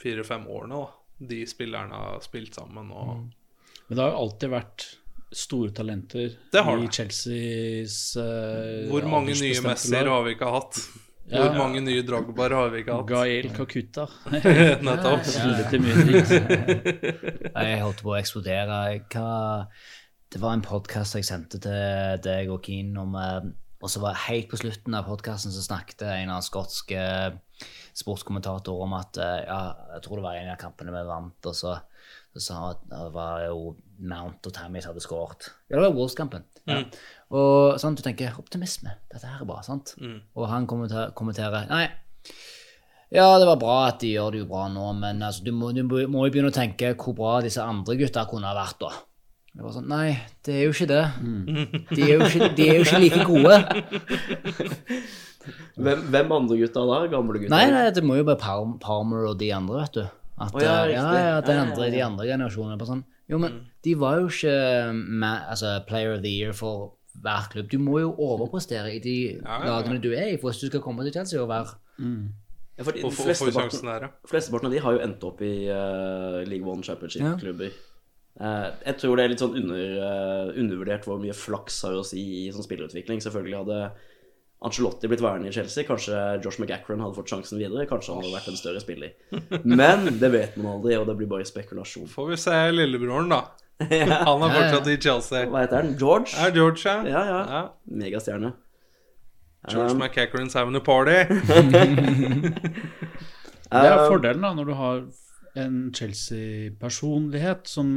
[0.00, 2.88] fire-fem årene da de spillerne har spilt sammen.
[2.94, 3.26] Og
[3.90, 4.86] Men det har jo alltid vært
[5.32, 6.94] store talenter Det har i det.
[6.96, 10.80] Chelseas uh, Hvor mange nye Messier har vi ikke hatt?
[11.30, 11.44] Ja.
[11.44, 13.06] Hvor mange nye Dragbar har vi ikke hatt?
[13.06, 14.06] Gael Kakuta.
[14.86, 15.22] Nettopp.
[17.60, 18.78] Jeg holdt på å eksplodere.
[19.12, 19.28] Hva
[20.30, 23.46] Det var en podkast jeg sendte til deg og Keen om eh,
[23.78, 26.98] Og så var helt på slutten av podkasten så snakket en av skotske
[28.00, 29.60] sportskommentatorer om at eh, ja,
[29.94, 31.76] jeg tror det var en av kampene vi vant, og så,
[32.34, 35.50] så sa han at det var jo Mount og Tammy som hadde skåret.
[35.68, 36.46] Ja, det var Wolves-kampen.
[36.70, 36.78] Ja.
[37.34, 38.94] Og sånn, du tenker optimisme.
[39.10, 39.96] Dette her er bra, sant?
[40.38, 41.88] Og han kommenter, kommenterer Nei.
[43.10, 45.72] Ja, det var bra at de gjør det jo bra nå, men altså, du, må,
[45.74, 48.92] du må jo begynne å tenke hvor bra disse andre gutta kunne ha vært, da.
[49.50, 50.12] Det var sånn Nei,
[50.46, 51.02] det er jo ikke det.
[51.90, 53.56] De, er jo ikke, de er jo ikke like gode.
[55.80, 57.00] Hvem, hvem andre gutta da?
[57.10, 57.50] Gamle gutta?
[57.56, 58.38] Nei, nei, det må jo være
[58.84, 60.19] Palmer og de andre, vet du.
[60.40, 63.58] At, oh, ja, ja, ja, at den andre, de andre generasjonene på sånn Jo, men
[63.84, 64.54] de var jo ikke
[64.94, 67.68] med, altså, player of the year for hver klubb.
[67.68, 69.58] Du må jo overprestere i de ja, ja.
[69.66, 72.96] lagene du er i for hvis du skal komme til Chelsea og være Ja, for
[72.96, 74.10] de flesteparten, der, ja.
[74.30, 77.74] flesteparten av de har jo endt opp i uh, League One Championship-klubber.
[78.40, 82.06] Uh, jeg tror det er litt sånn under, uh, undervurdert hvor mye flaks har å
[82.06, 83.20] si i sånn spillerutvikling.
[83.20, 83.80] Selvfølgelig hadde
[84.60, 85.86] Ancelotti blitt værende i Chelsea.
[85.88, 87.86] Kanskje Josh McGackran hadde fått sjansen videre.
[87.88, 89.14] Kanskje han hadde vært en større spiller.
[89.64, 92.10] Men det vet man aldri, og det blir bare spekulasjon.
[92.12, 93.40] Får vi se lillebroren, da.
[94.28, 95.46] Han er fortsatt i Chelsea.
[95.48, 95.94] Hva heter han?
[95.96, 96.34] George?
[96.36, 96.98] Er George, ja?
[97.08, 97.38] Ja, ja.
[97.48, 97.62] ja.
[97.88, 98.50] Megastjerne.
[99.70, 101.24] George Um, McCackeran's having a party.
[103.70, 105.02] Det er um, fordelen da, når du har
[105.64, 107.92] en Chelsea-personlighet som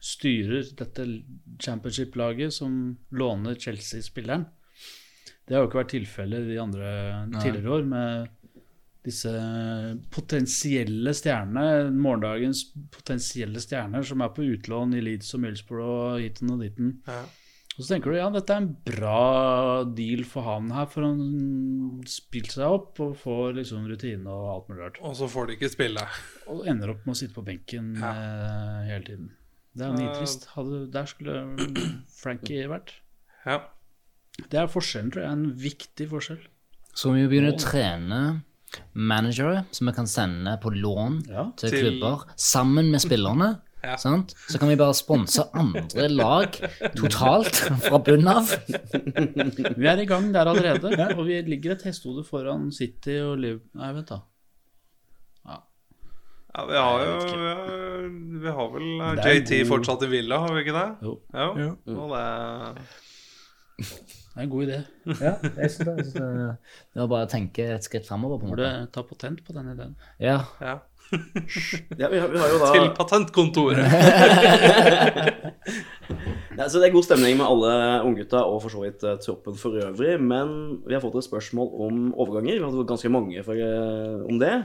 [0.00, 1.04] styrer dette
[1.60, 4.46] championship-laget, som låner Chelsea-spilleren.
[5.48, 6.90] Det har jo ikke vært tilfellet de andre
[7.38, 8.34] tidligere år med
[9.08, 9.32] disse
[10.12, 16.52] potensielle stjernene, morgendagens potensielle stjerner som er på utlån i Leeds og Middlesbrough og hiten
[16.52, 16.96] og ditten.
[17.08, 17.22] Ja.
[17.78, 22.00] Og så tenker du ja, dette er en bra deal for han her, for han
[22.10, 24.98] spilte seg opp og får liksom rutine og alt mulig rart.
[25.06, 26.06] Og så får de ikke spille.
[26.50, 28.12] Og ender opp med å sitte på benken ja.
[28.90, 29.30] hele tiden.
[29.78, 30.48] Det er jo nitrist.
[30.90, 31.38] Der skulle
[32.18, 32.96] Frankie vært.
[33.46, 33.60] Ja.
[34.48, 35.32] Det er forskjellen, tror jeg.
[35.32, 36.42] En viktig forskjell.
[36.94, 38.20] Så vi begynner å trene
[38.94, 41.46] managere som vi kan sende på lån Ja.
[41.56, 43.56] til, Til- klubber, sammen med spillerne.
[43.78, 43.94] Ja.
[43.94, 44.32] Sant?
[44.50, 46.50] Så kan vi bare sponse andre lag
[46.98, 48.50] totalt fra bunnen av.
[49.78, 53.78] Vi er i gang der allerede, og vi ligger et hestehode foran City og Liverpool
[53.78, 54.18] Nei, vent, da.
[55.46, 58.08] ja, vi har jo vi har,
[58.42, 60.88] vi har vel JT fortsatt i Villa, har vi ikke det?
[61.06, 61.70] Jo, Jo.
[61.94, 62.24] Og det
[63.78, 64.78] det er en god idé.
[65.06, 66.28] Ja, jeg synes det, jeg synes det,
[66.94, 69.94] det var bare å tenke et skritt framover, Burde ta patent på den ideen.
[70.22, 70.40] Ja.
[70.62, 70.78] Ja.
[72.00, 73.86] ja, vi, har, vi har jo da Til patentkontoret.
[76.58, 77.72] Ja, så Det er god stemning med alle
[78.02, 80.16] unggutta og for så vidt eh, troppen for øvrig.
[80.18, 82.56] Men vi har fått et spørsmål om overganger.
[82.58, 84.56] Vi har fått ganske mange for, eh, om det.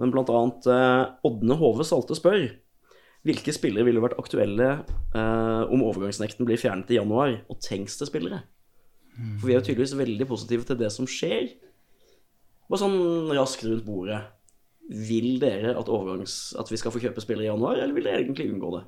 [0.00, 2.48] Men blant annet eh, Ådne Hove Salte spør
[3.26, 8.08] hvilke spillere ville vært aktuelle eh, om overgangsnekten blir fjernet i januar, og tenks det
[8.08, 8.42] spillere?
[9.40, 11.50] For vi er jo tydeligvis veldig positive til det som skjer.
[12.70, 14.22] Bare sånn raskt rundt bordet.
[14.90, 18.22] Vil dere at, overgangs, at vi skal få kjøpe spillere i januar, eller vil dere
[18.24, 18.84] egentlig unngå det?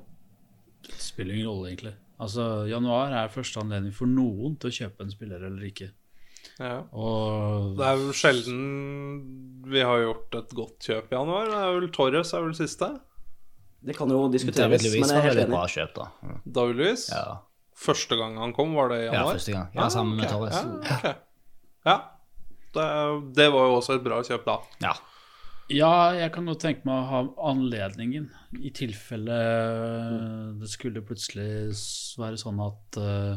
[0.89, 1.93] Det spiller ingen rolle, egentlig.
[2.23, 5.89] Altså, Januar er første anledning for noen til å kjøpe en spiller eller ikke.
[6.59, 6.83] Ja.
[6.91, 8.59] Og Det er jo sjelden
[9.71, 11.49] vi har gjort et godt kjøp i januar.
[11.49, 12.89] Det er vel Torres er vel siste.
[13.83, 15.49] Det kan jo diskuteres, David men jeg var enig.
[15.51, 16.37] bra kjøp, da.
[16.45, 17.07] David Louis?
[17.11, 17.23] Ja,
[17.83, 19.71] Første gang han kom, var det i ja første gang.
[19.75, 20.31] Ja, sammen med ok.
[20.31, 20.59] Torres.
[20.59, 21.15] Ja, okay.
[21.89, 21.95] ja.
[22.73, 22.85] Det,
[23.37, 24.59] det var jo også et bra kjøp da.
[24.85, 24.93] Ja.
[25.73, 27.19] Ja, jeg kan godt tenke meg å ha
[27.49, 28.27] anledningen,
[28.59, 29.37] i tilfelle
[30.59, 31.73] det skulle plutselig
[32.19, 33.33] være sånn at eh,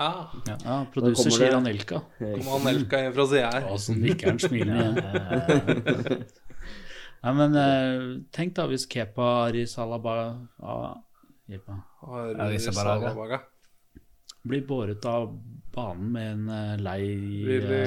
[0.00, 1.98] Ah, Ja, produser sier Anelka.
[2.18, 3.66] Kommer Anelka inn fra sida her.
[3.68, 6.16] Ja, sånn nikker han smilende.
[7.22, 8.04] Nei, men eh,
[8.34, 10.40] tenk da hvis Kepa Arisalabaga
[12.42, 13.40] Arisalabaga
[14.42, 15.28] blir båret av
[15.74, 17.02] banen med en eh, lei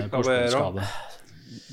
[0.07, 0.09] Caballero.
[0.13, 0.87] korsbåndskade.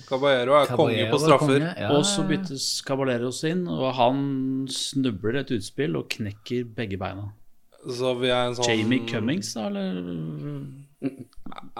[0.08, 1.66] Caballero er konge på er straffer.
[1.84, 1.92] ja.
[1.94, 4.18] Og så byttes Caballeros inn, og han
[4.70, 7.30] snubler et utspill og knekker begge beina.
[7.82, 10.02] Så vi er en sånn Jamie Cummings, da, eller?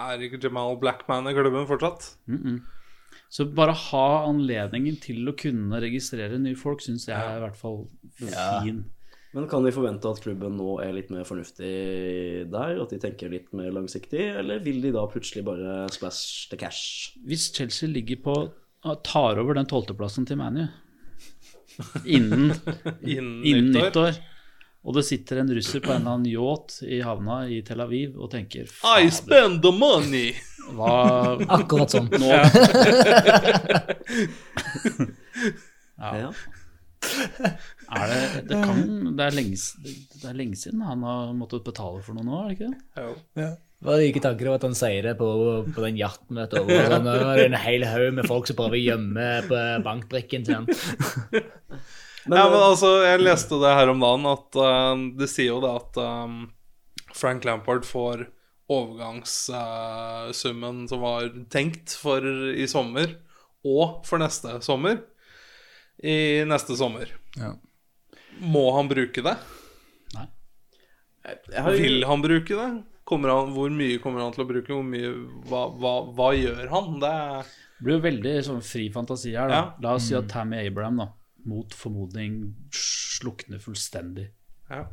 [0.03, 2.09] Er ikke Jamal Blackman i klubben fortsatt?
[3.33, 7.57] Så bare ha anledningen til å kunne registrere nye folk, syns jeg er i hvert
[7.57, 7.79] fall
[8.19, 8.83] fin.
[9.33, 11.71] Men kan vi forvente at klubben nå er litt mer fornuftig
[12.53, 12.75] der?
[12.83, 14.21] At de tenker litt mer langsiktig?
[14.37, 17.15] Eller vil de da plutselig bare splash the cash?
[17.25, 18.35] Hvis Chelsea ligger på
[19.07, 20.67] tar over den tolvteplassen til ManU
[22.05, 22.51] innen,
[23.01, 24.11] Innen, innen nyttår?
[24.13, 24.21] nyttår,
[24.83, 28.17] og det sitter en russer på en eller annen yacht i havna i Tel Aviv
[28.19, 28.67] og tenker
[28.99, 30.33] I spend the money!
[30.75, 30.93] hva
[31.57, 32.07] Akkurat sånn.
[32.11, 32.29] nå
[36.03, 36.31] Ja.
[37.93, 38.79] er det Det kan
[39.17, 42.49] Det er lenge, det er lenge siden han har måttet betale for noe nå, er
[42.49, 42.79] det ikke det?
[43.43, 43.51] Jo.
[43.83, 45.27] Hva like tanker at han sier det på,
[45.75, 46.61] på den jachten, vet du.
[46.61, 49.59] Og sånn, nå er det en hel haug med folk som prøver å gjemme på
[49.83, 50.69] bankbrikken til han.
[52.25, 55.49] Men, ja, men eh, altså, jeg leste det her om dagen, at uh, det sier
[55.51, 56.35] jo det at um,
[57.13, 58.17] Frank Lampard får
[58.71, 62.21] overgangssummen som var tenkt for
[62.55, 63.07] i sommer,
[63.67, 64.97] og for neste sommer,
[66.03, 67.07] i neste sommer.
[67.39, 67.51] Ja.
[68.39, 69.35] Må han bruke det?
[71.23, 72.71] Jeg har Vil han bruke det?
[73.13, 74.73] Han, hvor mye kommer han til å bruke?
[74.73, 75.11] Hvor mye,
[75.47, 76.97] hva, hva, hva gjør han?
[77.03, 77.13] Det
[77.43, 79.59] Det blir jo veldig sånn fri fantasi her, da.
[79.59, 79.65] Ja.
[79.83, 81.07] La oss si at Tammy Abraham, da,
[81.49, 84.27] mot formodning slukner fullstendig.
[84.69, 84.83] ja.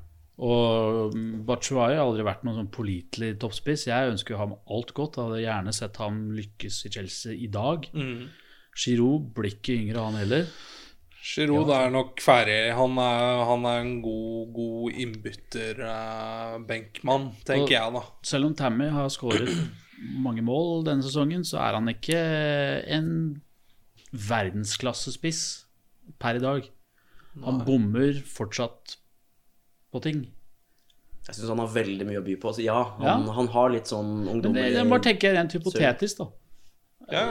[0.40, 1.12] Og
[1.44, 3.82] Batshuayi har aldri vært noen sånn pålitelig toppspiss.
[3.90, 5.18] Jeg ønsker ham alt godt.
[5.18, 7.84] Jeg hadde gjerne sett ham lykkes i Chelsea i dag.
[7.92, 8.22] Mm.
[8.72, 10.48] Giroud blir ikke yngre, han heller.
[11.20, 12.72] Giroud er nok ferdig.
[12.72, 18.02] Han er, han er en god, god innbytter-benkmann, tenker Og- jeg, da.
[18.22, 19.52] Selv om Tammy har skåret
[20.24, 22.16] mange mål denne sesongen, så er han ikke
[22.96, 23.42] en
[24.12, 25.66] verdensklassespiss
[26.18, 26.68] per i dag.
[27.44, 28.96] Han bommer fortsatt
[29.92, 30.24] på ting.
[31.26, 32.50] Jeg syns han har veldig mye å by på.
[32.50, 33.32] Altså, ja, han, Ja.
[33.36, 36.30] han har litt sånn ungdommer jeg bare tenker rent hypotetisk, da.
[37.10, 37.24] Ja,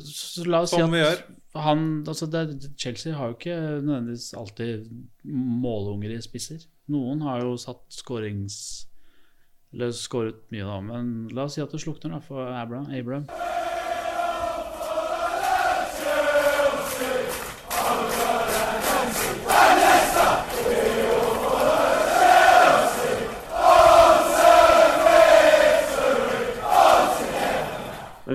[0.00, 1.24] Så la oss si Som vi at
[1.54, 4.86] han, altså det, Chelsea har jo ikke nødvendigvis alltid
[5.24, 6.60] målunger i spisser.
[6.88, 8.86] Noen har jo satt skårings...
[9.74, 10.80] Eller skåret mye, da.
[10.80, 12.86] Men la oss si at det slukner da for Abraham.
[12.92, 13.26] Abraham.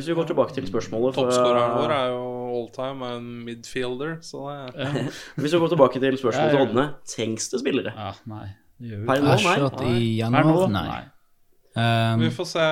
[0.01, 2.21] Hvis vi går tilbake til spørsmålet Toppskåreren vår er jo
[2.57, 5.09] alltime en midfielder, så det er
[5.43, 6.63] Hvis vi går tilbake til spørsmålet til.
[6.65, 7.93] Odne, trengs det spillere?
[7.93, 8.47] Ja, nei.
[8.81, 9.99] Per nå, nei.
[10.17, 10.49] januar?
[10.49, 11.03] nå, Nei.
[11.77, 12.65] Um, Vi får se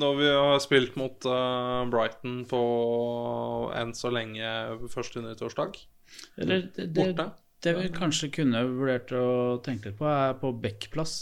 [0.00, 2.62] når vi har spilt mot uh, Brighton på
[3.76, 4.48] enn så lenge
[4.92, 5.76] første nyttårsdag.
[6.40, 7.30] Eller det, det, Borte.
[7.64, 9.26] det vi kanskje kunne vurdert å
[9.64, 11.18] tenke litt på, er på Beck-plass.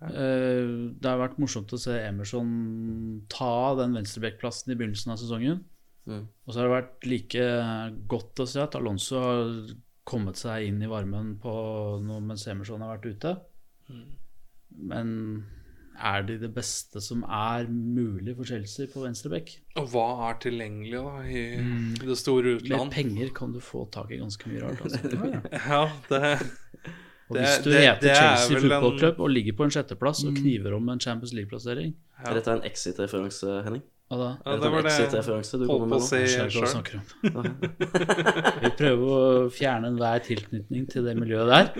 [0.00, 2.50] Eh, det har vært morsomt å se Emerson
[3.32, 5.62] ta den venstrebekkplassen i begynnelsen av sesongen.
[6.08, 6.24] Mm.
[6.24, 7.46] Og så har det vært like
[8.10, 9.54] godt å se at Alonso har
[10.08, 11.52] kommet seg inn i varmen på
[12.02, 13.34] noe mens Emerson har vært ute.
[14.70, 15.10] Men
[16.00, 19.52] er de det beste som er mulig for Chelsea på venstrebekk?
[19.82, 21.44] Og hva er tilgjengelig da i
[22.00, 24.80] det store Med penger kan du få tak i ganske mye rart.
[24.86, 25.00] Altså.
[25.68, 26.32] Ja, det
[27.30, 29.70] Og Det- hvis du det- heter det er Chelsea Football Club og ligger på en
[29.70, 31.94] sjetteplass og kniver om en Champions League-plassering
[32.26, 33.82] Er dette en exit-referanse, Henning?
[34.10, 34.34] Ja, da?
[34.44, 36.66] Ja, er det var det exit-referanse holdt på å si Jeg sjøl.
[38.64, 41.70] Vi prøver å fjerne enhver tilknytning til det miljøet der.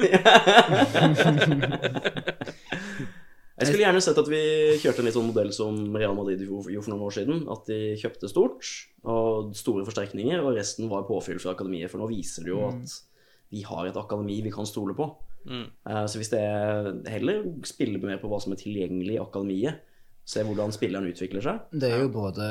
[3.61, 4.39] Jeg skulle gjerne sett at vi
[4.81, 7.43] kjørte en litt sånn modell som Real Madrid gjorde gjorde for noen år siden.
[7.53, 8.65] At de kjøpte stort
[9.05, 11.91] og store forsterkninger, og resten var påfyll fra akademiet.
[11.93, 12.89] For nå viser det jo at
[13.53, 15.11] vi har et akademi vi kan stole på.
[15.47, 15.67] Mm.
[15.89, 16.43] Eh, Så hvis det
[17.11, 19.81] heller spiller mer på hva som er tilgjengelig i akademiet,
[20.31, 21.61] se hvordan spilleren utvikler seg.
[21.73, 22.47] Det er jo både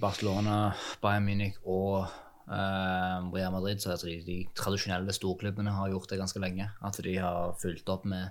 [0.00, 0.72] Barcelona,
[1.02, 2.06] Bayern Munich og
[2.46, 6.68] Uh, Real Madrid, så altså de, de tradisjonelle storklubbene har gjort det ganske lenge.
[6.78, 8.28] At de har fulgt opp med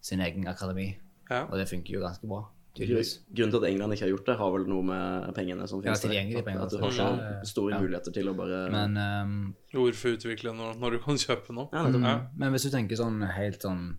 [0.00, 0.92] sin egen akademi.
[1.26, 1.48] Ja.
[1.50, 2.44] Og det funker jo ganske bra,
[2.76, 3.10] tydeligvis.
[3.34, 5.88] Grunnen til at England ikke har gjort det, har vel noe med pengene som Ja,
[5.90, 6.08] finnes der.
[6.08, 7.80] tilgjengelige penger, At du har så store Ja.
[7.80, 11.68] muligheter til å bare Men, um, Hvorfor utvikle når, når du kan kjøpe noe?
[11.72, 11.84] Ja.
[11.88, 12.20] Ja.
[12.36, 13.96] men hvis du tenker sånn helt sånn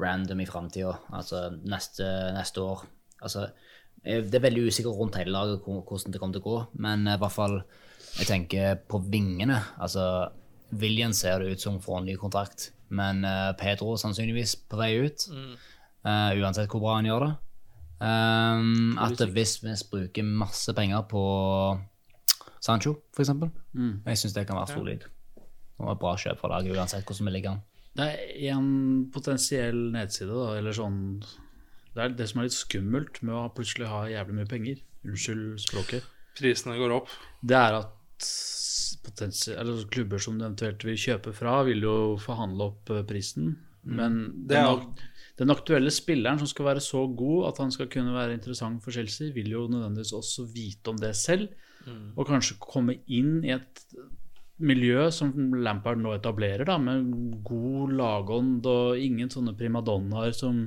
[0.00, 2.04] random i framtida, altså neste,
[2.36, 2.82] neste år
[3.22, 3.50] altså,
[4.04, 7.06] eh, Det er veldig usikkert rundt hele laget hvordan det kommer til å gå, men
[7.08, 7.62] eh, i hvert fall
[8.18, 9.62] jeg tenker på vingene.
[9.78, 10.30] altså
[10.72, 14.98] William ser det ut som får en ny kontrakt, men eh, Pedro sannsynligvis på vei
[15.06, 15.28] ut.
[16.04, 17.36] eh, uansett hvor bra han gjør det.
[18.00, 21.22] Um, at hvis vi bruker masse penger på
[22.60, 23.50] Sancho, for eksempel,
[24.06, 25.06] jeg syns det kan være solid.
[25.78, 27.62] Og et bra kjøp for laget, uansett hvordan vi ligger an.
[27.98, 28.06] Det
[28.46, 30.98] er en potensiell nedside, da, eller sånn
[31.94, 34.76] Det er det som er litt skummelt med å plutselig ha jævlig mye penger.
[35.04, 36.04] Unnskyld språket.
[36.38, 37.08] Prisene går opp.
[37.42, 37.94] Det er at
[39.48, 43.06] eller klubber som du eventuelt vil kjøpe fra, vil jo forhandle opp prisen.
[43.06, 43.56] prisen.
[43.84, 45.00] Men Det er- ak-
[45.38, 48.90] den aktuelle spilleren som skal være så god at han skal kunne være interessant for
[48.94, 51.48] Chelsea, vil jo nødvendigvis også vite om det selv,
[52.18, 53.84] og kanskje komme inn i et
[54.58, 55.30] miljø som
[55.62, 57.06] Lampard nå etablerer, da, med
[57.46, 60.64] god lagånd og ingen sånne primadonnaer som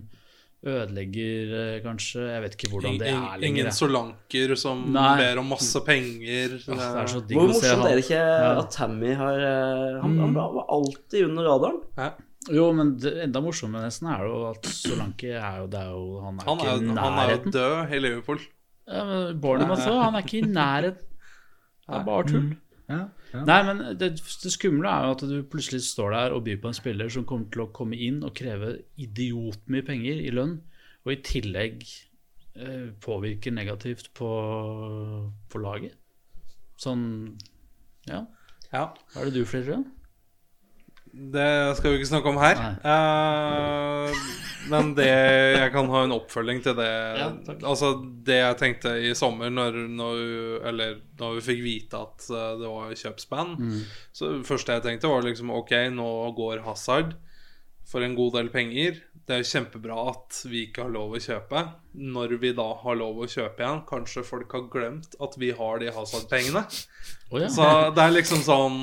[0.61, 3.45] ødelegger eh, kanskje Jeg vet ikke hvordan det er lenger.
[3.49, 5.15] ingen solanker som Nei.
[5.17, 6.57] ber om masse penger.
[6.61, 8.51] Det er så digg Hvor å se morsomt er det ikke Ja.
[8.61, 11.79] at Tammy har eh, Han, han var alltid under radaren.
[11.97, 12.11] Ja.
[12.49, 16.21] Jo, men det enda morsommere nesten er jo at Solanke er jo, der er jo
[16.25, 16.97] Han er Han ikke i nærheten.
[16.97, 18.39] han er jo død i Liverpool.
[18.87, 21.07] Ja, men Bournemouth også, han er ikke i nærheten.
[21.91, 22.49] Det er bare tull.
[22.89, 23.01] Ja,
[23.45, 24.07] Nei, men det,
[24.43, 27.23] det skumle er jo at du plutselig står der og byr på en spiller som
[27.27, 30.57] kommer til å komme inn og kreve idiotmye penger i lønn,
[31.05, 31.85] og i tillegg
[32.55, 34.27] eh, påvirker negativt på,
[35.51, 35.95] på laget.
[36.81, 37.37] Sånn
[38.09, 38.25] Ja,
[38.73, 38.85] Ja.
[39.13, 39.85] hva er det du flirer av?
[41.11, 42.61] Det skal vi ikke snakke om her.
[42.85, 44.11] Uh,
[44.71, 47.27] men det jeg kan ha en oppfølging til det Ja.
[47.67, 47.93] Altså
[48.27, 50.21] det jeg tenkte i sommer, når, når,
[50.71, 53.81] eller, når vi fikk vite at eh, det var kjøpsband Mm.
[54.13, 56.07] Så det første jeg tenkte, var liksom Ok, nå
[56.37, 57.15] går Hazard
[57.87, 59.01] for en god del penger.
[59.27, 61.63] Det er kjempebra at vi ikke har lov å kjøpe.
[61.93, 65.81] Når vi da har lov å kjøpe igjen, kanskje folk har glemt at vi har
[65.81, 66.63] de Hazard-pengene.
[67.31, 67.49] Oh, ja.
[67.51, 68.77] Så det er liksom sånn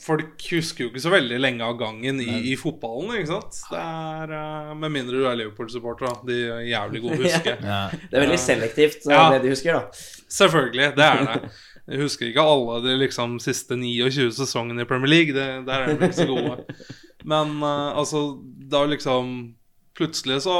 [0.00, 3.58] Folk husker jo ikke så veldig lenge av gangen i, i fotballen, ikke sant?
[3.70, 6.26] Det er, uh, Med mindre du er Liverpool-supporter, da.
[6.28, 7.54] De er jævlig gode å huske.
[7.58, 7.80] Ja.
[7.92, 9.24] Det er veldig selektivt, Ja.
[9.34, 10.04] det de husker, da.
[10.38, 11.52] Selvfølgelig, det er det.
[11.94, 15.34] Jeg husker ikke alle de liksom siste 29 sesongene i Premier League.
[15.36, 16.86] Det, der er de ikke så gode.
[17.28, 18.24] Men uh, altså,
[18.70, 19.54] da liksom
[19.94, 20.52] Plutselig så,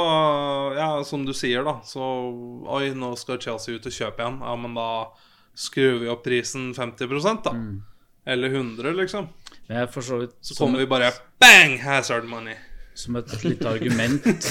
[0.77, 1.99] ja, som du sier, da, så
[2.71, 4.37] Oi, nå skal Chelsea ut og kjøpe igjen.
[4.39, 4.85] Ja, men da
[5.59, 7.51] skrur vi opp prisen 50 da.
[8.25, 9.27] Eller 100, liksom.
[9.67, 11.11] Men jeg så vidt Så kommer vi bare
[11.41, 11.79] Bang!
[11.81, 12.55] Hazard money.
[12.95, 14.23] som et lite argument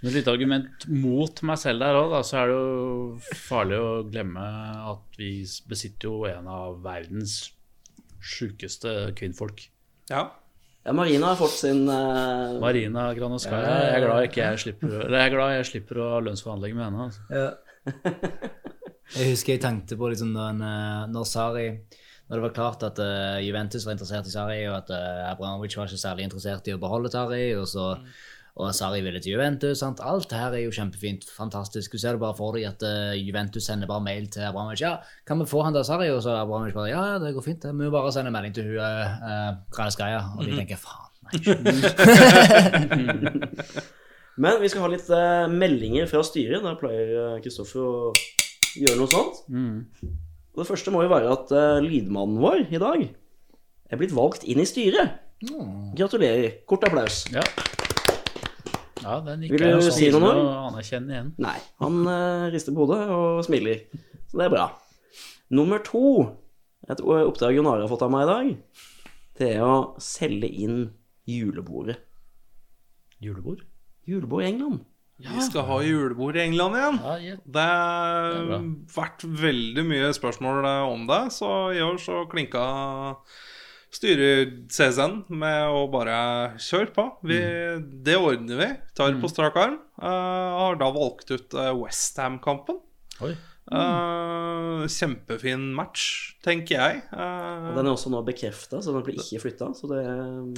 [0.00, 4.02] Som et lite argument mot meg selv der òg, så er det jo farlig å
[4.08, 4.44] glemme
[4.92, 5.30] at vi
[5.68, 7.52] besitter jo en av verdens
[8.20, 9.66] sjukeste kvinnfolk.
[10.12, 10.22] Ja.
[10.84, 12.56] Ja, Marina har fått sin uh...
[12.60, 13.76] Marina Granoskaya.
[13.84, 16.84] Jeg er glad ikke jeg slipper jeg er glad jeg slipper å ha lønnsforhandlinger med
[16.88, 17.02] henne.
[17.10, 17.20] Altså.
[19.10, 21.66] Jeg husker jeg tenkte på liksom når, eh, når Sari
[22.30, 25.74] Når det var klart at uh, Juventus var interessert i Sari, og at uh, Abramovic
[25.74, 27.96] var ikke særlig interessert i å beholde Sari, og så
[28.60, 29.78] og Sari ville til Juventus.
[29.80, 30.00] Sant?
[30.04, 31.24] Alt her er jo kjempefint.
[31.32, 31.92] Fantastisk.
[31.94, 34.80] Du ser det bare for deg at uh, Juventus sender bare mail til Abramovic.
[34.82, 34.96] Ja,
[35.26, 36.08] kan vi få han til Sari?
[36.14, 37.64] Og så Abramovic bare Ja, ja, det går fint.
[37.66, 38.84] Vi må bare sende melding til hun uh,
[39.98, 41.34] Gaia Og de tenker faen, nei.
[44.40, 45.08] Men vi skal ha litt
[45.52, 46.62] meldinger fra styret.
[46.62, 48.12] Da pleier Kristoffer å
[48.78, 49.42] gjøre noe sånt.
[50.54, 53.02] Og det første må jo være at uh, lydmannen vår i dag
[53.90, 55.18] er blitt valgt inn i styret.
[55.96, 56.60] Gratulerer.
[56.68, 57.22] Kort applaus.
[57.32, 57.44] Ja.
[59.00, 61.32] ja, den Vil ikke er du si sånn noe å anerkjenne igjen.
[61.40, 63.86] Nei, han uh, rister på hodet og smiler.
[64.30, 64.68] Så det er bra.
[65.56, 66.04] Nummer to,
[66.86, 68.52] et oppdrag Jon Are har fått av meg i dag,
[69.40, 70.84] det er å selge inn
[71.30, 71.96] julebordet.
[73.20, 73.64] Julebord?
[74.08, 74.84] Julebord i England.
[75.20, 76.98] Vi skal ha julebord i England igjen.
[77.26, 77.36] Ja.
[77.44, 82.64] Det har vært veldig mye spørsmål eh, om det, så i år så klinka
[83.90, 86.16] styrer CSN med å bare
[86.62, 87.06] kjøre på.
[87.26, 87.40] Vi,
[88.06, 88.68] Det ordner vi.
[88.96, 89.80] Tar på strak arm.
[90.00, 90.06] Uh,
[90.60, 92.78] har da valgt ut uh, Westham-kampen.
[93.26, 93.34] Oi.
[93.70, 97.02] Uh, kjempefin match, tenker jeg.
[97.14, 99.70] Uh, den er også nå bekrefta, så den blir ikke flytta.
[99.92, 100.00] Det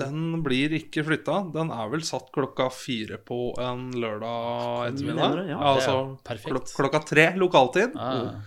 [0.00, 1.42] den blir ikke flytta.
[1.52, 5.44] Den er vel satt klokka fire på en lørdag ettermiddag.
[5.52, 5.60] ja.
[5.74, 5.96] altså
[6.48, 7.96] klok klokka tre lokaltid.
[7.98, 8.40] Ja.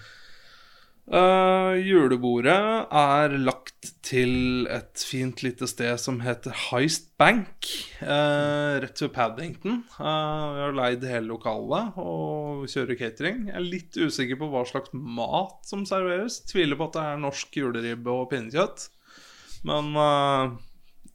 [1.05, 7.69] Eh, julebordet er lagt til et fint lite sted som heter Heist Bank,
[8.05, 9.77] Uh, rett ved Paddington.
[9.97, 13.47] Uh, vi har leid hele lokalet og kjører catering.
[13.49, 16.41] Jeg er litt usikker på hva slags mat som serveres.
[16.45, 18.89] Tviler på at det er norsk juleribbe og pinnekjøtt.
[19.65, 20.53] Men uh,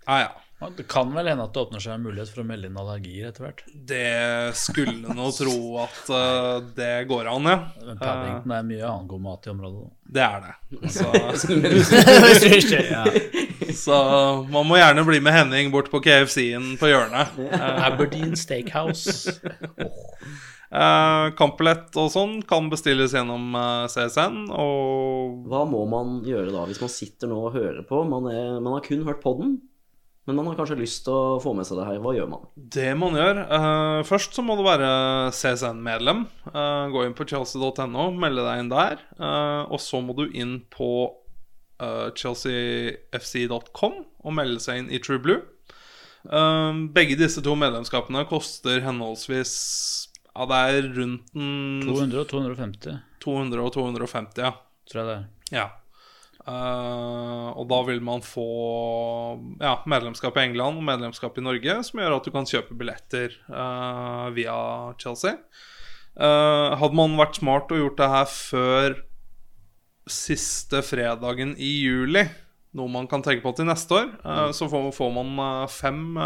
[0.09, 0.33] ja, ja.
[0.77, 3.31] Det kan vel hende at det åpner seg en mulighet for å melde inn allergier
[3.31, 3.63] etter hvert.
[3.73, 7.57] Det skulle nå tro at uh, det går an, ja.
[7.87, 9.87] Men Paddington er mye annen god mat i området.
[10.11, 10.55] Det er det.
[10.97, 11.07] Så,
[13.81, 13.97] så
[14.51, 17.41] man må gjerne bli med Henning bort på KFC-en på hjørnet.
[17.87, 19.39] Aberdeen Steakhouse.
[20.71, 26.63] Eh, Kampbillett og sånn kan bestilles gjennom uh, CSN, og Hva må man gjøre da,
[26.69, 28.05] hvis man sitter nå og hører på?
[28.07, 29.57] Man, er, man har kun hørt podden,
[30.29, 32.01] men man har kanskje lyst til å få med seg det her.
[32.05, 32.43] Hva gjør man?
[32.77, 34.91] det man gjør uh, Først så må du være
[35.35, 36.27] CSN-medlem.
[36.53, 39.01] Uh, gå inn på chelsea.no, melde deg inn der.
[39.17, 40.93] Uh, og så må du inn på
[41.81, 45.41] uh, chelseafc.com og melde seg inn i True Blue.
[46.29, 49.53] Eh, begge disse to medlemskapene koster henholdsvis
[50.35, 54.53] Ja, det er rundt en 200 og 250, 200 og 250, ja.
[54.89, 55.25] tror jeg det er.
[55.51, 55.65] Ja.
[56.51, 58.47] Eh, og da vil man få
[59.61, 63.37] ja, medlemskap i England og medlemskap i Norge, som gjør at du kan kjøpe billetter
[63.53, 64.57] uh, via
[65.01, 65.37] Chelsea.
[66.19, 69.01] Uh, hadde man vært smart og gjort det her før
[70.11, 72.25] siste fredagen i juli,
[72.75, 74.55] noe man kan tenke på til neste år, mm.
[74.57, 76.17] så får, får man fem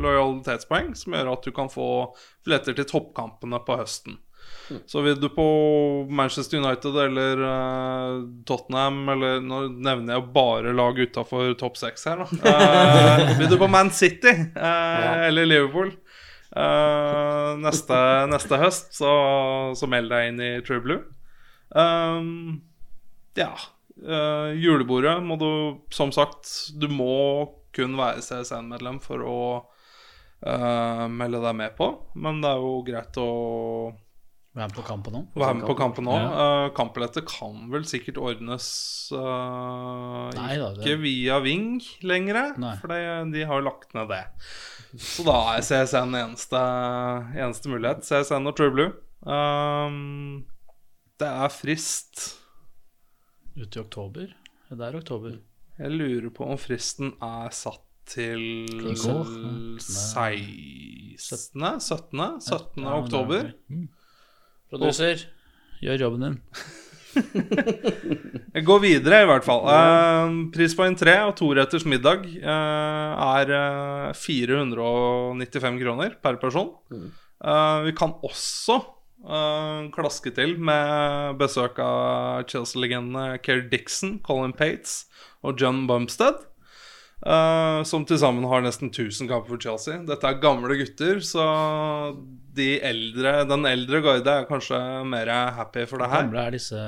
[0.00, 1.88] lojalitetspoeng, som gjør at du kan få
[2.44, 4.18] billetter til toppkampene på høsten.
[4.86, 5.46] Så vil du på
[6.10, 12.06] Manchester United eller uh, Tottenham eller Nå nevner jeg jo bare lag utafor topp seks
[12.08, 12.28] her, da.
[12.44, 15.92] Uh, vil du på Man City eh, eller Liverpool
[16.50, 17.96] neste,
[18.26, 19.10] neste høst, så,
[19.78, 21.04] så meld deg inn i True Blue.
[21.70, 22.58] Um,
[23.38, 23.52] ja.
[24.58, 25.50] Julebordet må du,
[25.94, 27.44] som sagt Du må
[27.76, 29.38] kun være CSN-medlem for å
[30.40, 31.90] Uh, melde deg med på.
[32.16, 33.30] Men det er jo greit å
[34.50, 35.26] Vær med på kampen òg?
[35.38, 36.14] være med på kampen nå.
[36.18, 36.30] Ja.
[36.66, 38.66] Uh, Kampbilletter kan vel sikkert ordnes
[39.14, 42.72] uh, Nei da, det- ikke via Ving lenger, Nei.
[42.82, 42.98] for de,
[43.30, 44.24] de har jo lagt ned det.
[44.98, 46.58] Så da er CSN eneste,
[47.38, 48.02] eneste mulighet.
[48.08, 48.90] CSN og True Blue.
[49.22, 50.42] Um,
[51.20, 52.24] det er frist
[53.54, 54.34] Ute i oktober.
[54.70, 55.38] Det er oktober.
[55.78, 59.78] Jeg lurer på om fristen er satt til 16.
[61.78, 62.40] 17.
[62.40, 62.82] 17.
[62.82, 63.52] Ja, oktober.
[64.70, 65.24] Er- Produser,
[65.82, 66.38] gjør jobben din.
[68.54, 69.64] Jeg går videre, i hvert fall.
[69.66, 76.70] Eh, pris på en tre og toretters middag eh, er eh, 495 kroner per person.
[76.94, 78.76] Eh, vi kan også
[79.26, 85.04] eh, klaske til med besøk av Chelsea-legendene Keir Dixon, Colin Pates
[85.42, 86.46] og John Bumstead.
[87.26, 90.00] Eh, som til sammen har nesten 1000 kamper for Chelsea.
[90.08, 91.46] Dette er gamle gutter, så
[92.56, 96.26] de eldre, den eldre garde er kanskje mer happy for det her.
[96.26, 96.80] Gamle er disse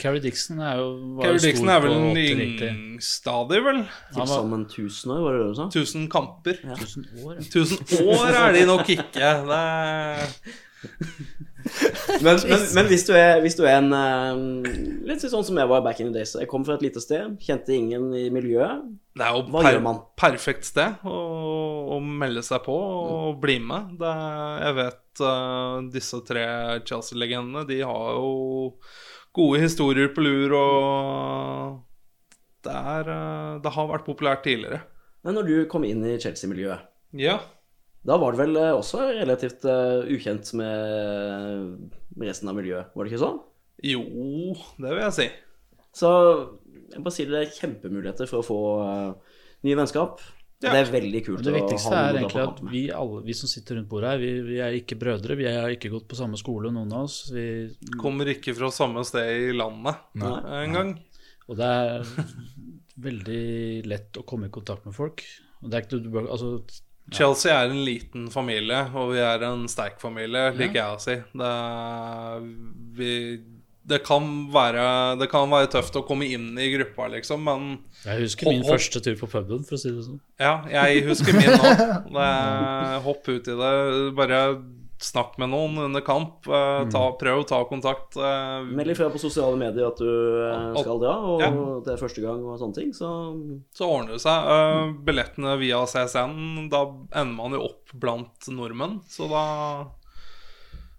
[0.00, 0.88] Carrie Dixon er jo
[1.20, 2.18] stor Dixon er vel den en
[2.98, 3.30] 80-90.
[3.30, 3.80] av de, vel?
[4.16, 5.68] Til sammen 1000 år, var det det du sa?
[5.70, 6.60] 1000 kamper.
[6.82, 7.38] Tusen år.
[7.38, 8.18] ja.
[8.18, 9.08] år er de nok ikke.
[9.14, 10.62] Det er
[12.24, 14.72] Men, men, men hvis, du er, hvis du er en eh,
[15.08, 16.34] Litt sånn som jeg var back in the days.
[16.36, 18.82] Jeg kom fra et lite sted, kjente ingen i miljøet.
[19.16, 19.98] Det er jo Hva per gjør man?
[20.20, 21.14] perfekt sted å,
[21.96, 23.94] å melde seg på og bli med.
[24.00, 24.12] Det
[24.66, 26.44] jeg vet eh, disse tre
[26.84, 28.76] Chelsea-legendene, de har jo
[29.34, 31.80] gode historier på lur, og
[32.68, 34.82] det, er, eh, det har vært populært tidligere.
[35.24, 36.84] Men når du kom inn i Chelsea-miljøet,
[37.16, 37.38] Ja.
[38.04, 43.14] Da var det vel eh, også relativt eh, ukjent med resten av miljøet, var det
[43.14, 43.40] ikke sånn?
[43.84, 44.04] Jo,
[44.76, 45.28] det vil jeg si.
[45.94, 46.10] Så
[46.92, 49.36] jeg bare sier det er kjempemuligheter for å få eh,
[49.68, 50.20] nye vennskap.
[50.62, 50.70] Ja.
[50.70, 53.50] Det er veldig kult Det å viktigste ha er egentlig at vi alle, vi som
[53.50, 55.36] sitter rundt bordet her, vi, vi er ikke brødre.
[55.40, 57.18] Vi har ikke gått på samme skole, noen av oss.
[57.34, 57.46] Vi,
[58.00, 60.94] Kommer ikke fra samme sted i landet engang.
[61.48, 62.14] og det er
[63.08, 63.44] veldig
[63.90, 65.24] lett å komme i kontakt med folk.
[65.64, 66.54] Og det er ikke, du altså,
[67.12, 71.16] Chelsea er en liten familie, og vi er en sterk familie, liker jeg å si.
[71.36, 71.50] Det,
[72.96, 73.10] vi,
[73.84, 74.24] det, kan
[74.54, 74.86] være,
[75.20, 77.66] det kan være tøft å komme inn i gruppa, liksom, men
[78.06, 80.20] jeg husker min hold- første tur på puben, for å si det sånn.
[80.40, 82.08] ja, jeg husker min òg.
[83.06, 83.74] Hopp ut i det.
[84.16, 84.40] Bare
[85.04, 86.46] snakk med noen under kamp.
[86.48, 88.16] eh, Ta, prøv å ta kontakt.
[88.16, 91.50] eh, Meld ifra på sosiale medier at du eh, skal dra, og Ja.
[91.84, 93.10] det er første gang og sånne ting, så
[93.74, 94.48] Så ordner det seg.
[94.54, 96.84] Eh, billettene via CSN, da
[97.20, 99.00] ender man jo opp blant nordmenn.
[99.08, 99.86] Så da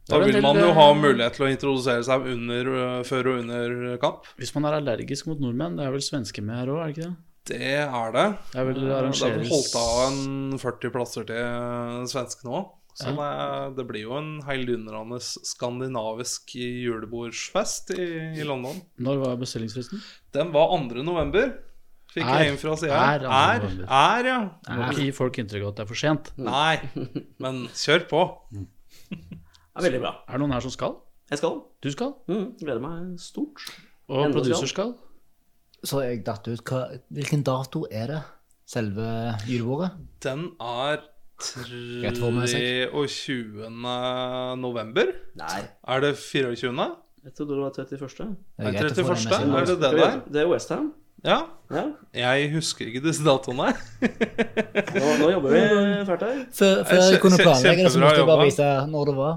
[0.08, 2.68] Da vil man jo ha mulighet til å introdusere seg under,
[3.04, 4.28] før og under kamp.
[4.38, 6.96] Hvis man er allergisk mot nordmenn, det er vel svensker med her òg, er det
[6.96, 7.16] ikke det?
[7.46, 8.26] Det er det.
[8.54, 12.70] Det er vel arrangeres Det er vel holdt av en 40 plasser til svenskene òg.
[12.96, 18.06] Så det, det blir jo en heilundrende skandinavisk julebordsfest i,
[18.40, 18.78] i London.
[19.04, 20.00] Når var bestillingsfristen?
[20.36, 21.04] Den var 2.
[21.04, 21.50] november.
[22.16, 22.96] Fikk Er- jeg inn fra sida.
[22.96, 24.38] er Er, er, ja.
[24.64, 26.30] Du må ikke gi folk inntrykk av at det er for sent.
[26.40, 26.78] Nei,
[27.44, 28.22] men kjør på.
[29.12, 29.20] det
[29.76, 30.14] er veldig bra.
[30.30, 30.96] Er det noen her som skal?
[31.34, 31.58] Jeg skal.
[31.84, 32.14] Du skal?
[32.32, 33.66] Mm, gleder meg stort.
[34.08, 34.94] Og Enda produser skal.
[35.86, 36.64] Så jeg datt ut.
[36.64, 38.22] Hva, hvilken dato er det?
[38.66, 39.04] Selve
[39.46, 39.92] julebordet?
[40.24, 41.04] Den er
[41.40, 42.92] 23.
[44.62, 45.06] november.
[45.36, 46.96] Nei, Er det 24.?
[47.26, 48.08] jeg trodde det var 31.
[48.08, 49.32] Det er Nei, greit 31., det med seg.
[49.34, 50.22] er det det der?
[50.32, 50.94] Det er Westham.
[51.26, 51.40] Ja.
[51.74, 51.84] Ja.
[52.14, 53.72] Jeg husker ikke disse datoene.
[53.74, 55.62] Nå, nå jobber vi
[56.06, 56.44] fælt her.
[56.54, 59.36] Før, før jeg kunne planlegge det, så måtte jeg bare vise når det var.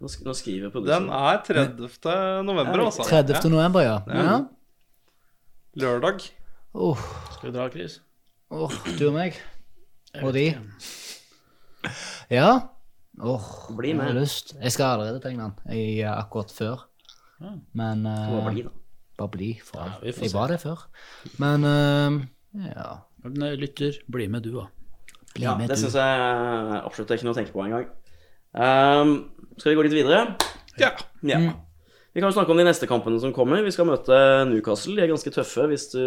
[0.00, 1.88] Nå, sk nå skriver Den er 30.
[2.48, 3.04] november, altså.
[3.08, 3.50] 30.
[3.52, 3.98] november, ja.
[4.08, 4.38] ja.
[5.76, 6.24] Lørdag.
[6.74, 6.98] Oh.
[7.36, 8.00] Skal vi dra, Chris?
[8.50, 9.36] Oh, du og meg.
[10.22, 10.54] Og de.
[12.30, 12.48] Ja.
[13.22, 14.06] Åh, Bli jeg med.
[14.10, 14.54] har lyst.
[14.60, 15.74] Jeg skal allerede tegne den.
[15.76, 16.86] Jeg er akkurat før.
[17.40, 17.52] Ja.
[17.78, 18.72] Men eh, Må bli, da.
[19.18, 19.50] bare bli.
[19.62, 20.36] For Ja, vi får jeg se.
[20.38, 20.86] var det før.
[21.38, 22.88] Men eh, ja.
[23.24, 24.66] Nei, eh, Lytter, bli med du, da.
[25.34, 25.82] Bli Ja, med, det du.
[25.84, 27.86] syns jeg absolutt ikke noe å tenke på engang.
[28.54, 29.14] Um,
[29.58, 30.36] skal vi gå litt videre?
[30.78, 30.92] Ja.
[31.26, 31.38] Ja.
[32.14, 33.62] Vi kan jo snakke om de neste kampene som kommer.
[33.66, 34.14] Vi skal møte
[34.46, 34.94] Newcastle.
[34.94, 36.02] De er ganske tøffe hvis du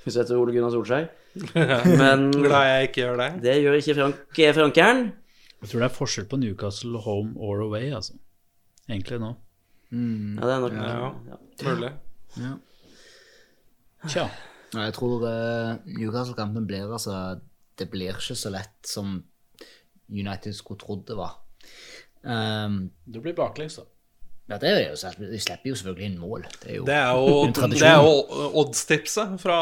[0.00, 1.10] Hvis du heter Ole Gunnar Solskjær.
[2.00, 3.28] Men Glad jeg ikke gjør det.
[3.44, 5.02] det gjør ikke Frank Frankeren.
[5.60, 8.16] Jeg tror det er forskjell på Newcastle home or away, altså.
[8.88, 9.34] Egentlig nå.
[9.92, 11.10] Ja, det er nok Ja.
[11.30, 11.38] ja.
[11.68, 11.92] Mulig.
[14.08, 14.24] Tja.
[14.72, 17.40] Jeg tror eh, Newcastle-kampen blir altså
[17.78, 19.16] Det blir ikke så lett som
[20.10, 21.36] United skulle trodd det var.
[22.22, 23.84] Um, Det blir baklengs, da.
[24.50, 26.42] Ja, det er jo, selv- De slipper jo selvfølgelig inn mål.
[26.62, 27.80] Det er jo Det er jo, En tradisjon.
[27.80, 29.58] det er jo oddstipset fra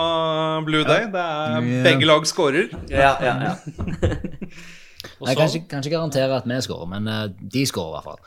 [0.65, 1.05] Blue Day.
[1.13, 1.83] Det er Ja.
[1.85, 2.71] begge lag skårer.
[2.89, 3.55] Ja, ja, ja.
[5.29, 8.05] Jeg kan ikke, kan ikke garantere at vi skårer, men eh, de skårer i hvert
[8.09, 8.21] fall.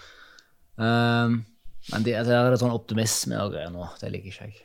[0.82, 1.46] Um,
[1.92, 3.88] men det, der er det sånn optimisme og greier nå.
[4.00, 4.62] Det liker ikke jeg.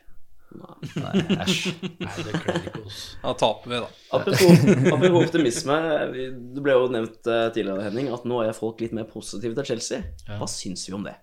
[0.57, 1.73] Nei, Æsj.
[1.99, 3.01] Nei, det kler ikke oss.
[3.23, 3.89] Da taper vi, da.
[4.15, 5.77] Apropos, apropos optimisme.
[6.55, 9.67] Det ble jo nevnt eh, tidligere, Henning, at nå er folk litt mer positive til
[9.73, 10.03] Chelsea.
[10.39, 11.15] Hva syns vi om det?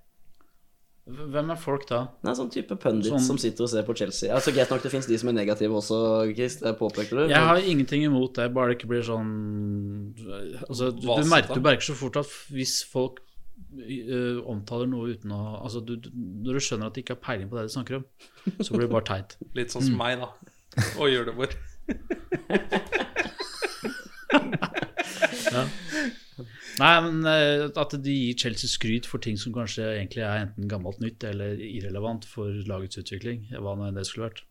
[1.05, 1.99] Hvem er folk da?
[2.25, 4.33] Er sånn type pundit Sånn- som sitter og ser på Chelsea.
[4.33, 6.57] Altså Greit nok det fins de som er negative også, Chris.
[6.57, 7.29] Det påpekte du.
[7.29, 10.15] Jeg har ingenting imot det, bare det ikke blir sånn
[10.69, 15.31] Altså, du, du, merker, du merker så fort at hvis folk uh, omtaler noe uten
[15.31, 17.77] å Altså, du, du, når du skjønner at de ikke har peiling på det de
[17.77, 18.05] snakker om,
[18.65, 19.37] så blir det bare teit.
[19.61, 20.33] Litt sånn som meg, da.
[20.97, 21.53] Og julebord.
[21.53, 22.01] det
[25.53, 25.71] hvor.
[26.81, 30.69] Nei, men øh, at de gir Chelsea skryt for ting som kanskje egentlig er enten
[30.71, 34.43] gammelt nytt eller irrelevant for lagets utvikling, hva nå enn det skulle vært.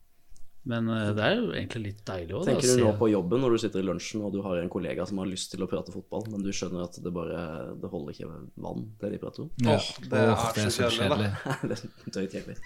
[0.69, 3.49] Men øh, det er jo egentlig litt deilig òg, Tenker du nå på jobben når
[3.55, 5.91] du sitter i lunsjen og du har en kollega som har lyst til å prate
[5.91, 7.39] fotball, men du skjønner at det bare
[7.81, 8.29] Det holder ikke
[8.63, 9.49] vann, det de prater om?
[9.67, 11.37] Åh, det Åh, er så kjedelig, da.
[11.67, 11.79] det er
[12.15, 12.57] drøyt kjedelig.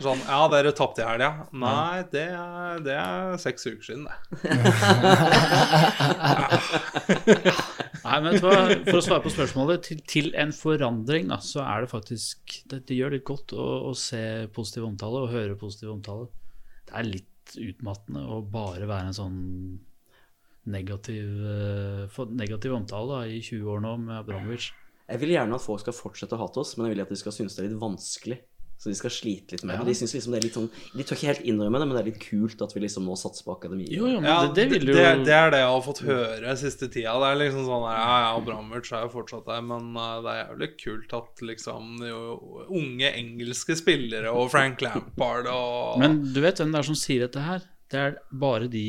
[0.00, 1.44] Sånn, ja, dere tapte i helga.
[1.60, 4.14] Nei, det er, det er seks uker siden, det.
[8.00, 11.90] Nei, men For å svare på spørsmålet, til, til en forandring, da, så er det
[11.92, 12.36] faktisk
[12.70, 13.56] Det, det gjør litt godt å,
[13.90, 14.22] å se
[14.54, 16.28] positiv omtale og høre positiv omtale.
[16.88, 19.38] Det er litt utmattende å bare være en sånn
[20.70, 24.70] negativ, eh, negativ omtale da, i 20 år nå med Abramovic.
[25.10, 27.18] Jeg vil gjerne at folk skal fortsette å hate oss, men jeg vil at de
[27.18, 28.38] skal synes det er litt vanskelig.
[28.80, 29.90] Så de skal slite litt med det.
[29.90, 32.00] De synes liksom det er litt sånn De tør ikke helt innrømme det, men det
[32.00, 33.90] er litt kult at vi liksom nå satser på akademiet.
[33.92, 36.00] Jo, jo, men Ja, det, det vil jo det, det er det jeg har fått
[36.06, 37.12] høre siste tida.
[37.20, 40.32] Det er liksom sånn her, Ja, ja, Bramwich er jo fortsatt der, men uh, det
[40.32, 42.22] er jævlig kult at liksom jo,
[42.80, 47.26] unge engelske spillere og Frank Lampard og Men du vet hvem det er som sier
[47.26, 47.68] dette her?
[47.92, 48.86] Det er bare de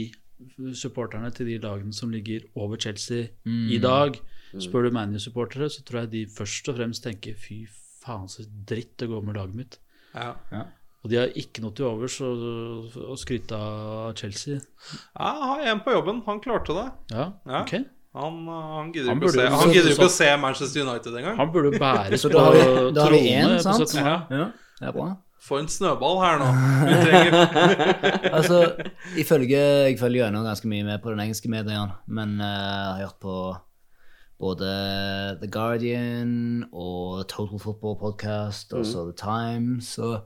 [0.78, 4.16] supporterne til de lagene som ligger over Chelsea i dag.
[4.56, 7.66] Spør du ManU-supportere, så tror jeg de først og fremst tenker fy
[8.02, 9.81] faen så dritt det går med laget mitt.
[10.16, 10.64] Ja.
[11.02, 14.60] Og de har ikke noe til overs å, skryte av Chelsea.
[15.16, 16.22] Ja, jeg har en på jobben.
[16.28, 16.86] Han klarte det.
[17.16, 17.64] Ja, Ja.
[17.64, 17.74] ok.
[18.12, 21.14] Han, uh, han gidder Han ikke å se, han gidder ikke å se Manchester United
[21.16, 21.38] engang.
[21.40, 23.86] Han burde bæres Så på da har vi, da har vi én, sant?
[23.88, 24.04] 17.
[24.04, 24.10] mai.
[24.36, 24.48] Ja,
[24.82, 25.06] det er bra.
[25.42, 26.50] Få en snøball her nå.
[26.86, 27.38] Vi trenger
[28.38, 28.60] Altså,
[29.18, 33.02] ifølge Jeg følger gjennom ganske mye med på den engelske medien, men uh, jeg har
[33.08, 33.38] hørt på
[34.42, 34.70] både
[35.42, 36.32] The Guardian
[36.72, 40.26] og Total Football Podcast og så The Times, og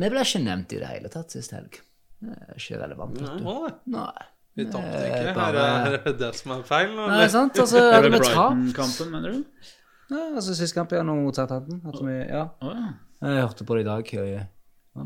[0.00, 1.78] vi ble ikke nevnt i det hele tatt sist helg.
[2.24, 3.20] Det er ikke relevant.
[3.20, 3.44] vet du.
[3.44, 3.70] Nei.
[3.92, 4.26] Nei.
[4.56, 5.32] Vi tapte er ikke.
[5.36, 6.92] Bare- er, her er det som er feil.
[6.94, 7.12] Eller?
[7.12, 7.58] Nei, sant?
[7.62, 9.70] Altså, Er hadde det vi Brighton-kampen, mener du?
[10.14, 11.82] Nei, altså, Sist kamp igjen mot Southampton.
[12.24, 12.46] Ja.
[12.64, 12.92] Oh, ja.
[13.26, 14.12] Jeg hørte på det i dag.
[14.16, 14.46] og jeg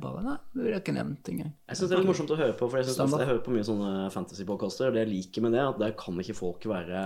[0.04, 1.50] bare, Nei, vi blir ikke nevnt engang.
[1.66, 3.54] Jeg synes det er litt morsomt å høre på, for jeg, synes jeg hører på
[3.56, 7.00] mye sånne fantasy-podkaster, og det jeg liker med det, at der kan ikke folk være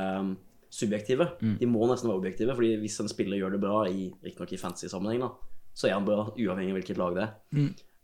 [0.82, 1.56] um, Mm.
[1.60, 4.60] De må nesten være objektive, fordi hvis en spiller gjør det bra, i, riktignok i
[4.60, 5.30] fancy sammenheng, da,
[5.74, 7.34] så er han bra, uavhengig av hvilket lag det er.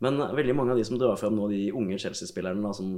[0.01, 2.95] Men uh, veldig mange av de som drar frem nå, de unge Chelsea-spillerne som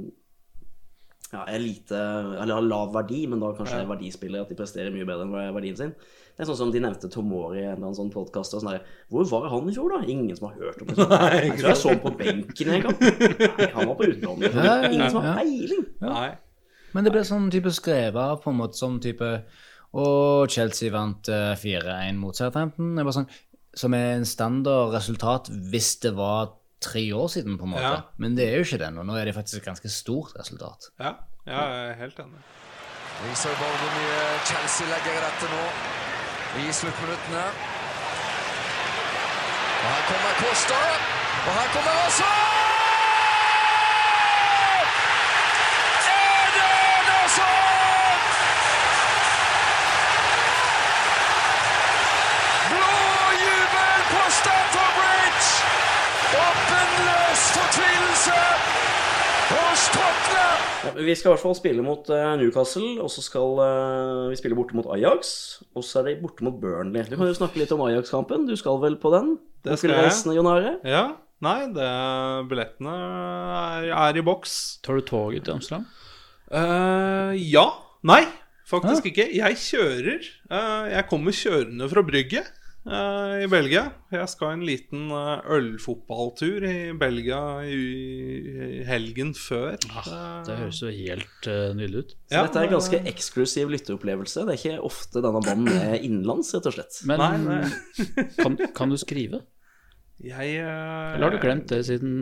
[1.34, 1.98] ja, er lite,
[2.42, 5.34] eller har lav verdi, men da kanskje er verdispillere, at de presterer mye bedre enn
[5.40, 5.94] er verdien sin.
[6.34, 8.56] Det er sånn som de nevnte Tomori i en eller annen sånn podkast.
[8.56, 8.80] Sånn der,
[9.12, 10.00] Hvor var han i fjor, da?
[10.10, 11.06] Ingen som har hørt om det.
[11.44, 12.96] Jeg tror jeg så ham på benken en gang.
[13.04, 14.42] Nei, han var på utlån.
[14.42, 15.28] Ja, ja, ja, Ingen som ja.
[15.28, 15.84] har peiling.
[16.02, 16.24] Ja.
[16.94, 19.30] Men det ble sånn type skrevet på en måte som type
[19.94, 22.94] Og Chelsea vant eh, 4-1 mot Southampton.
[22.98, 23.28] Det var sånn,
[23.74, 27.86] som er en standard resultat hvis det var tre år siden, på en måte.
[27.86, 28.02] Ja.
[28.20, 29.06] Men det er jo ikke det nå.
[29.06, 30.90] Nå er det faktisk et ganske stort resultat.
[30.98, 31.14] Ja,
[31.46, 32.42] ja, jeg er helt enig.
[33.22, 35.64] Vi så bare hvor mye Chelsea legger i dette nå
[36.64, 37.46] i sluttminuttene.
[39.84, 40.80] Og her kommer Costa,
[41.46, 42.28] og her kommer også
[46.14, 48.22] Eden Hazard!
[52.70, 52.94] Blå
[53.44, 55.50] jubel på Stamford Bridge!
[57.34, 58.34] Åpenløs fortvilelse
[59.48, 60.66] hos Tottenham!
[60.84, 64.38] Ja, vi skal i hvert fall spille mot eh, Newcastle, og så skal eh, vi
[64.38, 65.32] spille borte mot Ajax.
[65.74, 67.02] Og så er det borte mot Burnley.
[67.10, 68.46] Du kan jo snakke litt om Ajax-kampen.
[68.46, 69.34] Du skal vel på den?
[69.66, 70.14] Det skal jeg.
[70.36, 70.76] Jon Are?
[70.86, 71.02] Ja,
[71.42, 71.90] nei, det,
[72.52, 74.54] billettene er, er i boks.
[74.86, 75.88] Tar du toget til Amsterdam?
[76.54, 77.66] Uh, ja.
[78.06, 78.22] Nei,
[78.70, 79.26] faktisk ikke.
[79.34, 80.30] Jeg kjører.
[80.54, 82.54] Uh, jeg kommer kjørende fra brygget.
[82.86, 83.84] Eh, i Belgia.
[84.14, 87.78] Jeg skal en liten eh, ølfotballtur i Belgia i,
[88.78, 89.78] i helgen før.
[89.92, 92.14] Ah, Det høres jo helt uh, nydelig ut.
[92.30, 94.44] Så dette er en ganske eksklusiv lytteopplevelse.
[94.46, 97.02] Det er ikke ofte denne banen er innenlands, rett og slett.
[97.08, 98.28] Men Nei, nei.
[98.42, 99.44] kan, kan du skrive?
[100.24, 102.12] Jeg eh, Eller har du glemt det siden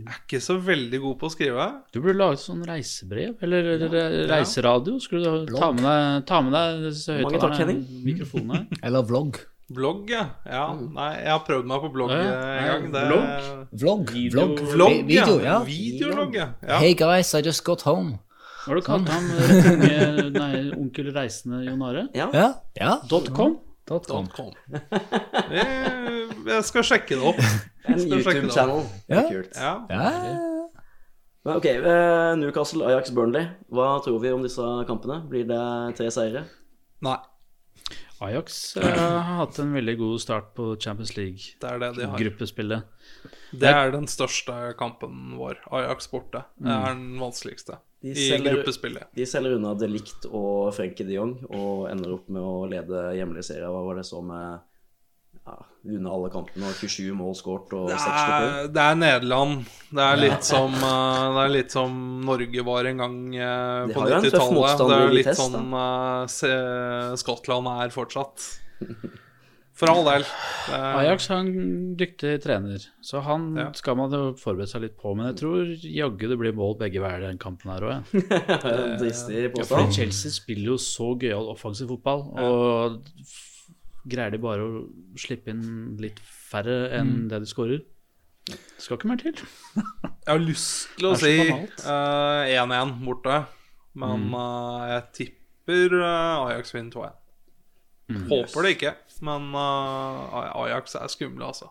[0.00, 1.66] Jeg er ikke så veldig god på å skrive.
[1.92, 4.96] Du burde laget sånn reisebrev, eller, eller reiseradio.
[5.02, 6.88] Skulle du ta med deg, ta med deg
[7.20, 7.76] høyttalerne,
[8.08, 8.64] mikrofonene.
[8.86, 9.38] Eller vlogg.
[9.72, 10.24] Blogg, ja.
[10.46, 10.64] ja.
[10.74, 12.74] Nei, jeg har prøvd meg på blogg Ja, ja.
[12.76, 12.92] en gang.
[12.92, 13.02] Det.
[13.80, 14.10] Vlogg.
[14.34, 14.60] Vlogg,
[14.98, 15.58] Vi- Video, ja.
[15.64, 16.48] Videologg, ja.
[16.66, 16.78] ja.
[16.82, 18.18] Hey guys, I just got home.
[18.66, 22.04] Har du kalt ham eh, unge, nei, onkel reisende Jon Are?
[22.14, 22.48] Ja, Ja,
[22.78, 22.92] ja.
[23.10, 23.56] Dot com?
[23.88, 24.28] Dot com.
[24.36, 24.52] .com.
[25.52, 25.66] Jeg,
[26.46, 27.40] jeg skal sjekke det opp.
[27.90, 28.84] en YouTube-channel.
[29.10, 29.24] Ja.
[29.30, 29.56] kult.
[29.58, 29.72] Ja.
[29.90, 30.12] Ja.
[31.42, 33.48] Men ok, eh, Newcastle, Ajax, Burnley.
[33.74, 35.18] Hva tror vi om disse kampene?
[35.30, 35.62] Blir det
[35.98, 36.44] tre seire?
[37.02, 37.16] Nei,
[38.22, 41.80] Ajax eh, har hatt en veldig god start på Champions League-gruppespillet.
[41.80, 42.02] det de.
[42.06, 42.82] League-gruppespillet.
[43.62, 45.58] Det er den største kampen vår.
[45.70, 46.44] Ajax borte.
[46.58, 49.08] Det er den vanskeligste De i selger- gruppespillet.
[49.14, 53.44] De selger unna Delict og Frenkie de Jong og ender opp med å lede hjemlige
[53.52, 53.68] serier.
[53.72, 54.60] Hva var det så med
[55.46, 55.56] ja,
[55.90, 58.44] unna alle kampene og 27 mål skåret og Det 6 poeng?
[58.46, 59.64] er, det er Nederland.
[59.90, 61.96] Det er litt som eh, Det er litt som
[62.28, 64.84] Norge var en gang eh, på har jo en tøff 90-tallet.
[64.92, 68.46] Det er litt sånn uh, Skottland er fortsatt.
[69.82, 70.24] For all del.
[70.70, 73.64] Ajax har en dyktig trener, så han Ja.
[73.74, 75.14] skal man jo forberede seg litt på.
[75.16, 78.12] Men jeg tror jaggu det blir mål begge veier den kampen her òg.
[78.12, 78.52] Ja.
[79.72, 79.86] Ja.
[79.90, 83.00] Chelsea spiller jo så gøyal offensiv fotball, og
[84.08, 84.82] greier de bare å
[85.20, 87.82] slippe inn litt færre enn det de skårer?
[88.48, 89.38] Det skal ikke mer til.
[89.76, 91.84] Jeg har lyst til å si banalt.
[91.86, 93.36] eh, 1-1 borte,
[93.94, 94.34] men Mm.
[94.34, 97.12] uh, jeg tipper uh, Ajax vinner 2-1.
[98.12, 98.24] Mm.
[98.28, 101.70] Håper det ikke, men eh, Ajax er skumle, altså.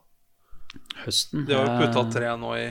[1.03, 2.69] Høsten De har jo putta eh, tre nå i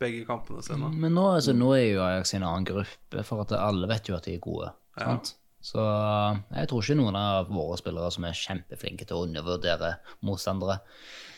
[0.00, 0.88] begge kampene sine.
[0.90, 4.08] Men nå, altså, nå er jo Ajax i en annen gruppe, for at alle vet
[4.08, 4.72] jo at de er gode.
[4.98, 5.34] Sant?
[5.62, 9.96] Så uh, jeg tror ikke noen av våre spillere som er kjempeflinke til å undervurdere
[10.26, 10.80] motstandere,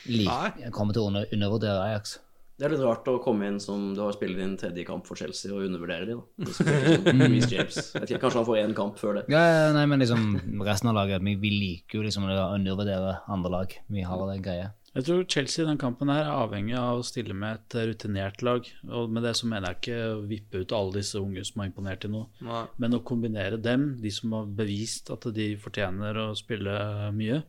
[0.08, 2.18] like, kommer til å under, undervurdere Ajax.
[2.54, 5.18] Det er litt rart å komme inn som du har spilt din tredje kamp for
[5.18, 6.20] Chelsea og undervurdere dem.
[6.22, 6.52] da.
[6.54, 9.24] Sånn, Kanskje han får én kamp før det.
[9.34, 13.16] Ja, ja, nei, men liksom resten av laget, vi, vi liker jo liksom å undervurdere
[13.26, 13.74] andre lag.
[13.90, 14.70] Vi har det greie.
[14.95, 18.45] Jeg tror Chelsea i den kampen her er avhengig av å stille med et rutinert
[18.47, 18.68] lag.
[18.86, 21.70] Og med det så mener jeg ikke å vippe ut alle disse unge som har
[21.72, 22.61] imponert til noe, Nei.
[22.78, 26.76] men å kombinere dem, de som har bevist at de fortjener å spille
[27.16, 27.42] mye,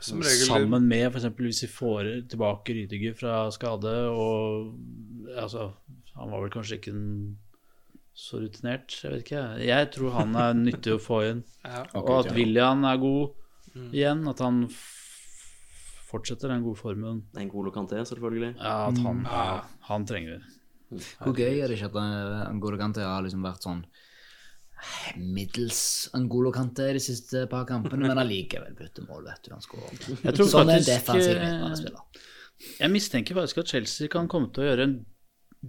[0.00, 1.26] Som regel sammen med f.eks.
[1.36, 4.70] hvis vi får tilbake Rydiger fra skade og
[5.36, 5.66] altså,
[6.16, 7.36] Han var vel kanskje ikke en
[8.16, 9.42] så rutinert, jeg vet ikke.
[9.64, 11.44] Jeg tror han er nyttig å få inn.
[11.64, 11.86] ja.
[11.96, 14.26] Og at William er god igjen.
[14.28, 14.66] At han
[16.12, 17.22] fortsetter den gode formen.
[17.40, 18.54] En god lokanté, selvfølgelig.
[18.58, 19.46] Ja, at han, ja,
[19.88, 20.58] han trenger vi.
[21.22, 23.84] Hvor gøy er det ikke at uh, Angolo Kante har liksom vært sånn
[25.16, 29.52] middels Angolo Kante de siste par kampene, men allikevel bytter mål, vet du.
[29.54, 29.94] Han skårer.
[30.26, 32.24] Jeg tror Sånn er defensiv eh, midtbanespiller.
[32.78, 34.96] Jeg mistenker faktisk at Chelsea kan komme til å gjøre en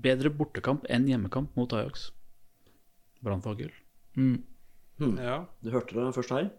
[0.03, 2.09] bedre bortekamp enn hjemmekamp mot Ajax.
[3.23, 3.71] Brannfagel.
[4.17, 5.37] ja.
[5.63, 6.49] Du hørte det først her.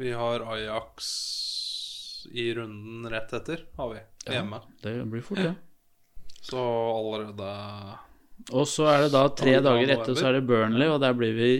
[0.00, 1.10] Vi har Ajax
[2.32, 4.00] i runden rett etter, har vi.
[4.30, 4.60] Hjemme.
[4.82, 5.54] Det blir fort, det.
[6.42, 7.50] Så allerede
[8.56, 11.12] Og så er det da tre Ja, dager etter, så er det Burnley, og der
[11.14, 11.50] blir vi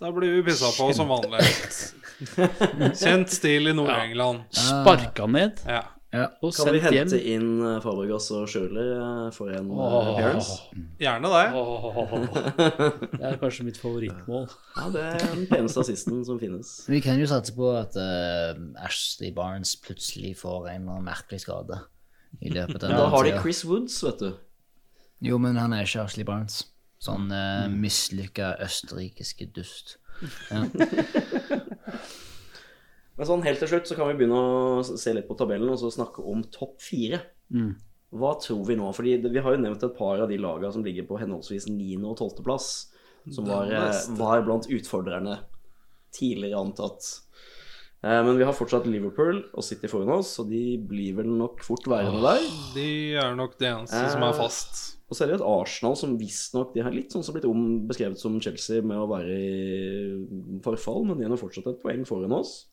[0.00, 1.40] Der blir vi pissa på som vanlig.
[2.98, 4.44] Kjent stil i Nord-England.
[4.50, 5.84] sparka ned Ja.
[6.14, 6.28] Ja.
[6.46, 7.42] og Kan vi hente hjem.
[7.42, 10.60] inn eh, Fabregas og Schürrle eh, for en oh, appearance?
[11.00, 11.46] Gjerne det.
[13.16, 14.46] Det er kanskje mitt favorittmål.
[14.78, 16.70] Ja, det er den peneste assisten som finnes.
[16.90, 18.54] Vi kan jo satse på at uh,
[18.84, 21.80] Ashley Barnes plutselig får en merkelig skade
[22.42, 23.34] i løpet av da har de.
[23.40, 24.30] Chris Woods, vet du.
[25.24, 26.62] Jo, men han er ikke Ashley Barnes.
[27.02, 29.96] Sånn uh, mislykka østerrikiske dust.
[30.50, 30.66] Ja.
[33.16, 35.78] Men sånn helt til slutt så kan vi begynne å se litt på tabellen og
[35.78, 37.20] så snakke om topp fire.
[38.14, 38.88] Hva tror vi nå?
[38.94, 41.68] Fordi det, vi har jo nevnt et par av de lagene som ligger på henholdsvis
[41.70, 41.98] 9.
[42.06, 42.42] og 12.
[42.46, 42.68] plass,
[43.30, 45.38] som var, eh, var blant utfordrerne
[46.14, 47.20] tidligere antatt.
[48.04, 51.62] Eh, Men vi har fortsatt Liverpool og City foran oss, og de blir vel nok
[51.64, 52.44] fort værende der.
[52.74, 54.96] De er nok det eneste som er fast.
[55.08, 57.86] Og så er det et Arsenal som visstnok De har litt sånn som blitt om,
[57.86, 62.32] beskrevet som Chelsea med å være i forfall, men de har fortsatt et poeng foran
[62.32, 62.66] oss.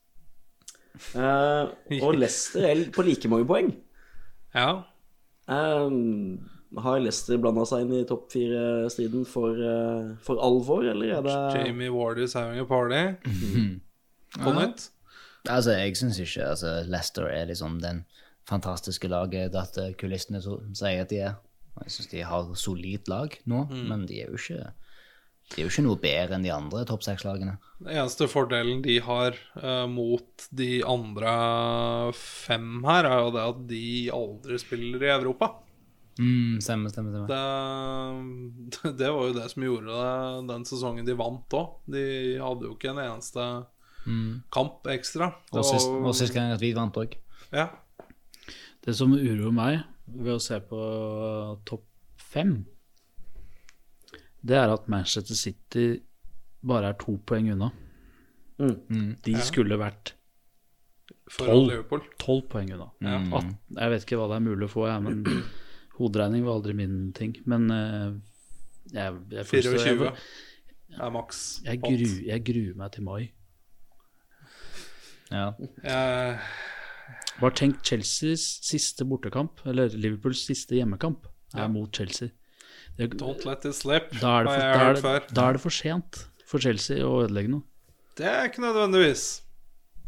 [1.15, 3.71] Eh, og Leicester er på like mange poeng.
[4.55, 4.83] Ja.
[5.51, 6.49] Um,
[6.79, 11.37] har Leicester blanda seg inn i topp fire-striden for, uh, for alvor, eller er det
[11.57, 13.03] Jamie Ward is having a party.
[14.41, 14.89] På nytt.
[15.49, 18.03] Altså, jeg syns ikke altså, Leicester er liksom den
[18.47, 21.39] fantastiske laget at kulissene sier at de er.
[21.81, 24.71] Jeg syns de har solid lag nå, men de er jo ikke
[25.51, 27.57] de er jo ikke noe bedre enn de andre topp seks-lagene.
[27.81, 31.33] Den eneste fordelen de har uh, mot de andre
[32.15, 33.83] fem her, er jo det at de
[34.15, 35.51] aldri spiller i Europa.
[36.21, 37.25] Mm, stemmer, stemmer.
[37.25, 37.27] stemmer.
[37.31, 41.77] Det, det var jo det som gjorde det den sesongen de vant òg.
[41.91, 42.03] De
[42.41, 43.45] hadde jo ikke en eneste
[44.55, 45.31] kamp ekstra.
[45.51, 47.15] Det Og sist, var- og sist gang at vi vant òg.
[47.53, 47.67] Ja.
[48.81, 50.79] Det som uroer meg ved å se på
[51.69, 51.83] topp
[52.31, 52.61] fem,
[54.41, 55.85] det er at Manchester City
[56.65, 57.71] bare er to poeng unna.
[59.25, 60.13] De skulle vært
[62.21, 62.89] tolv poeng unna.
[63.01, 63.19] Ja.
[63.39, 65.45] At, jeg vet ikke hva det er mulig å få, jeg, men
[65.99, 67.35] hoderegning var aldri min ting.
[67.49, 68.09] Men eh,
[68.93, 70.17] jeg, jeg, 24 jeg,
[70.99, 71.43] er maks.
[71.65, 73.21] jeg, gru, jeg gruer meg til mai.
[75.31, 75.53] Ja.
[77.39, 81.67] Bare tenk Chelseas siste bortekamp, eller Liverpools siste hjemmekamp, er Ja.
[81.71, 82.29] mot Chelsea.
[82.97, 85.61] Det, don't let it slip, da, er det for, da, er det, da er det
[85.63, 87.63] for sent for Chelsea å ødelegge noe.
[88.19, 89.25] Det er ikke nødvendigvis.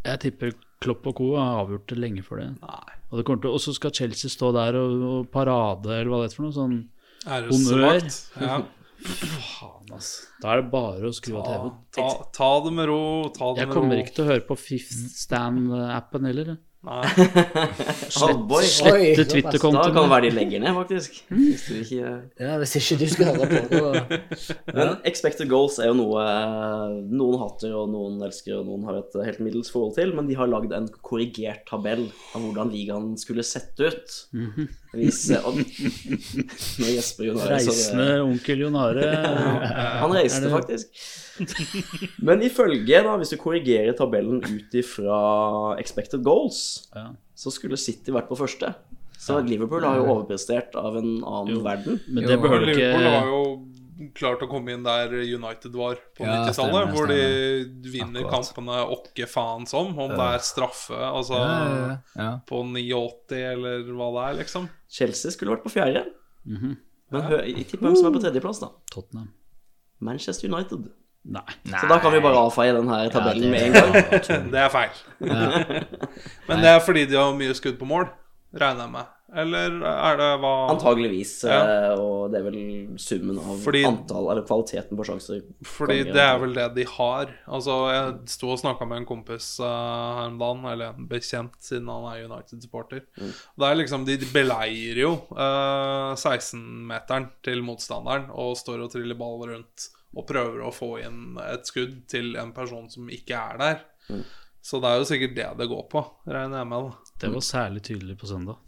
[0.04, 0.54] Jeg tipper
[0.84, 1.30] Klopp og co.
[1.40, 2.50] har avgjort det lenge før det.
[2.60, 2.98] Nei.
[3.14, 6.56] Og så skal Chelsea stå der og, og parade, eller hva det er for noe.
[6.56, 6.80] Sånn
[7.24, 8.10] honnør.
[8.42, 8.58] Ja.
[9.04, 10.28] faen, altså.
[10.44, 11.74] Da er det bare å skru av TV-en.
[11.96, 13.00] ta, ta det med ro.
[13.36, 16.56] Ta det Jeg med kommer ikke til å høre på Fifth Stand-appen heller.
[16.84, 17.08] Nei.
[18.24, 18.60] Oh.
[18.62, 19.94] Slette Twitter-kontoen.
[19.96, 21.16] kan det være de legger ned, faktisk.
[21.32, 23.80] Hvis du ikke ja, hvis ikke du skal høre på
[24.12, 24.20] det
[24.78, 26.26] Men expected goals er jo noe
[27.10, 30.38] noen hater og noen elsker og noen har et helt middels forhold til, men de
[30.40, 32.06] har lagd en korrigert tabell
[32.36, 34.20] av hvordan ligaen skulle sett ut.
[34.94, 35.56] Hvis, og,
[36.80, 39.08] nå gjesper Jon Are, det- Reisende onkel Jon Are.
[40.04, 41.04] Han reiste faktisk.
[42.22, 45.18] Men ifølge, da, hvis du korrigerer tabellen ut ifra
[45.82, 46.60] expected goals,
[46.94, 47.08] Ja.
[47.36, 48.74] så skulle City vært på første.
[49.24, 52.00] Så Liverpool har jo overprestert av en annen verden.
[52.12, 53.44] Men det behøver ikke Liverpool har jo
[54.16, 57.20] klart å komme inn der United var på Ja, 90-tallet, hvor de
[57.94, 58.34] vinner Akkurat.
[58.54, 62.32] kampene åkke faen som, om det er straffe, altså Ja, ja, ja.
[62.50, 64.68] på 89 eller hva det er, liksom.
[64.90, 66.06] Chelsea skulle vært på fjerde.
[66.46, 66.76] Mhm.
[67.14, 67.30] Men
[67.70, 68.72] tipp hvem som er på tredjeplass, da.
[68.92, 69.30] Tottenham.
[70.02, 70.88] Manchester United.
[71.24, 71.44] Nei.
[71.80, 73.94] Så da kan vi bare avfeie den her tabellen med en gang.
[74.52, 74.98] Det er feil.
[76.50, 78.10] Men det er fordi de har mye skudd på mål,
[78.60, 79.13] regner jeg med.
[79.34, 81.32] Eller er det hva Antageligvis.
[81.50, 81.60] Ja.
[81.64, 85.42] eh, Og det er vel summen av Fordi- antall, eller kvaliteten på sjanser.
[85.66, 87.32] Fordi det er vel det de har.
[87.48, 89.66] Altså, jeg sto og snakka med en kompis uh,
[90.20, 93.02] her om dagen, eller en bekjent, siden han er United-supporter.
[93.18, 99.42] Det er liksom, De beleirer jo uh, 16-meteren til motstanderen og står og triller ball
[99.50, 103.82] rundt og prøver å få inn et skudd til en person som ikke er der.
[104.64, 106.86] Så det er jo sikkert det det går på, regner jeg med.
[106.86, 108.62] da Det var særlig tydelig på søndag.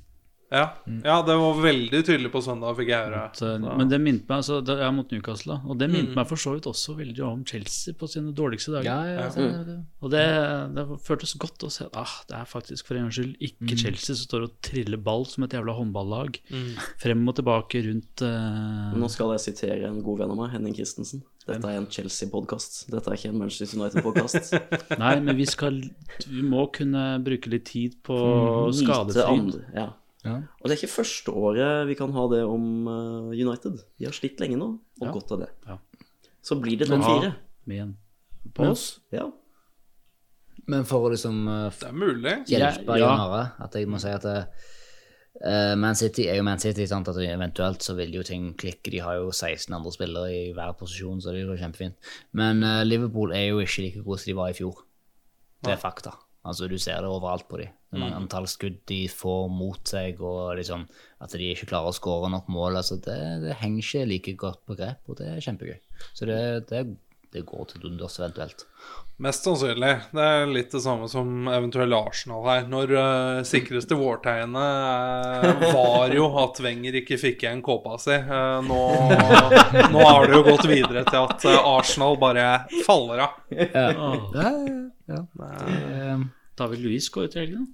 [0.56, 0.66] Ja,
[1.04, 3.24] ja det var veldig tydelig på søndag, fikk jeg høre.
[3.36, 6.42] Så, men det minte meg altså, det er mot Newcastle, og det minte meg for
[6.42, 8.90] så vidt også veldig om Chelsea på sine dårligste dager.
[8.90, 9.78] Ja, ja, det, det.
[10.02, 10.24] Og det,
[10.78, 13.80] det føltes godt å se at ah, det er faktisk for en gangs skyld ikke
[13.84, 16.40] Chelsea som står og triller ball som et jævla håndballag.
[17.02, 18.96] Frem og tilbake rundt uh...
[18.96, 21.26] Nå skal jeg sitere en god venn av meg, Henning Christensen.
[21.46, 22.88] Dette er en Chelsea-podkast.
[22.90, 24.56] Dette er ikke en Manchester United-podkast.
[25.04, 25.78] Nei, men vi skal
[26.26, 28.18] Vi må kunne bruke litt tid på
[28.72, 29.62] Lite skadefri.
[29.76, 29.92] ja.
[30.26, 30.36] Ja.
[30.42, 33.80] Og det er ikke første året vi kan ha det om eh, United.
[34.00, 34.72] De har slitt lenge nå,
[35.02, 35.12] og Ja.
[35.14, 35.50] godt av det.
[35.68, 35.78] Ja.
[36.46, 37.36] Så blir det topp fire.
[37.66, 37.98] Med en
[38.54, 39.00] På oss.
[39.12, 39.28] Ja.
[40.68, 42.34] Men for å liksom eh, Det er mulig.
[42.50, 46.60] hjelpe Ja, Janare, Jan at jeg må si at uh, Man City er jo Man
[46.60, 47.08] City, sant?
[47.12, 48.92] at eventuelt så vil jo ting klikke.
[48.92, 51.98] De har jo 16 andre spillere i hver posisjon, så det er jo kjempefint.
[52.34, 54.82] Men uh, Liverpool er jo ikke like gode som de var i fjor.
[55.66, 56.14] Det er fakta.
[56.46, 57.74] Altså Du ser det overalt på dem.
[57.96, 60.84] Hvor mange antall skudd de får mot seg, og liksom
[61.24, 62.82] at de ikke klarer å skåre nok mål.
[62.82, 65.80] altså Det, det henger ikke like godt på grep, og det er kjempegøy.
[66.12, 66.40] Så det,
[66.70, 66.84] det,
[67.36, 68.66] det går til dunders eventuelt.
[69.24, 69.94] Mest sannsynlig.
[70.12, 72.66] Det er litt det samme som eventuelle Arsenal her.
[72.72, 78.18] Når uh, sikreste vårtegnet uh, var jo at Wenger ikke fikk igjen kåpa si.
[78.28, 78.82] Uh, nå,
[79.96, 82.50] nå har det jo gått videre til at Arsenal bare
[82.88, 83.40] faller av.
[83.56, 83.88] Ja,
[84.36, 86.20] ja, ja.
[86.56, 87.72] David Louis skåret i helgen.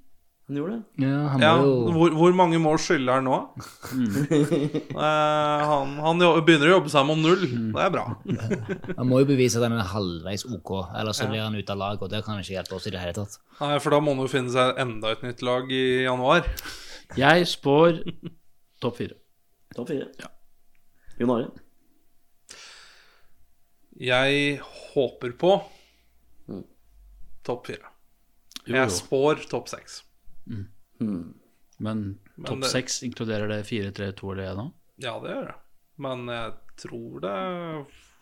[0.52, 1.06] Han gjorde det.
[1.08, 3.36] ja han Ja, jo hvor, hvor mange mål skylder han nå?
[4.92, 7.46] Eh, han, han jo- begynner å jobbe seg mot null.
[7.72, 8.04] Det er bra.
[9.00, 11.80] Han må jo bevise at han er halvveis OK, ellers så blir han ute av
[11.80, 13.38] laget, og det kan ikke hjelpe oss i det hele tatt.
[13.62, 16.44] Nei, For da må han jo finne seg enda et nytt lag i januar.
[17.18, 18.02] Jeg spår
[18.84, 19.16] topp fire.
[19.78, 20.10] Topp fire.
[21.22, 21.48] Jon Are.
[24.02, 24.60] Jeg
[24.94, 25.56] håper på
[26.50, 26.64] Mm.
[27.46, 27.88] topp fire.
[28.68, 30.02] Jo, Jeg spår topp seks.
[31.82, 32.02] Men
[32.46, 34.68] topp det- seks, inkluderer det 4, 3, 2 eller 1 nå?
[35.02, 35.60] Ja, det gjør jeg.
[36.02, 37.36] Men jeg tror det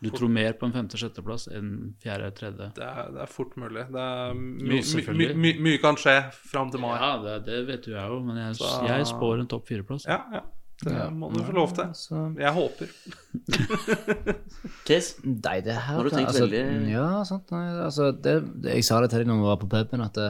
[0.01, 2.69] Du tror mer på en femte-sjetteplass enn fjerde, tredje?
[2.76, 3.84] Det er, det er fort mulig.
[3.91, 6.93] Det er my, my, my, my, mye kan skje fram til mai.
[6.95, 10.06] Ja, det, det vet jo jeg jo, men jeg, Så- jeg spår en topp fire-plass.
[10.07, 10.41] Ja, ja.
[10.80, 11.89] Det må du få lov til.
[11.91, 12.88] Så Jeg håper.
[14.88, 15.10] Chris?
[15.26, 17.51] Nei, det her Har du tenkt altså, veldig- Ja, sant.
[17.51, 20.14] Nei, altså, det, det, jeg sa det til deg når vi var på puben, at
[20.15, 20.30] det,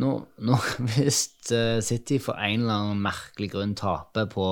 [0.00, 0.12] nå,
[0.48, 0.58] nå,
[0.94, 4.46] hvis eh, City for en eller annen merkelig grunn taper på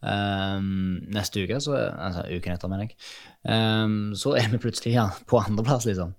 [0.00, 0.70] um,
[1.12, 2.96] neste uke, så, altså uken etter, mener jeg,
[3.50, 6.14] um, så er vi plutselig ja, på andreplass, liksom.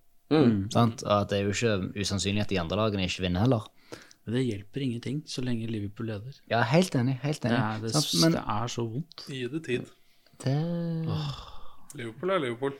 [0.73, 1.05] Sant?
[1.05, 3.68] Og at det er jo ikke usannsynlig at de andre lagene ikke vinner heller.
[4.27, 6.35] Men det hjelper ingenting så lenge Liverpool leder.
[6.51, 7.15] Ja, helt enig.
[7.23, 7.55] Helt enig.
[7.55, 8.09] Ja, det, sant?
[8.19, 9.23] Men det er så vondt.
[9.31, 9.93] Gi det tid.
[10.43, 10.57] det
[11.95, 12.76] Liverpool er Liverpool.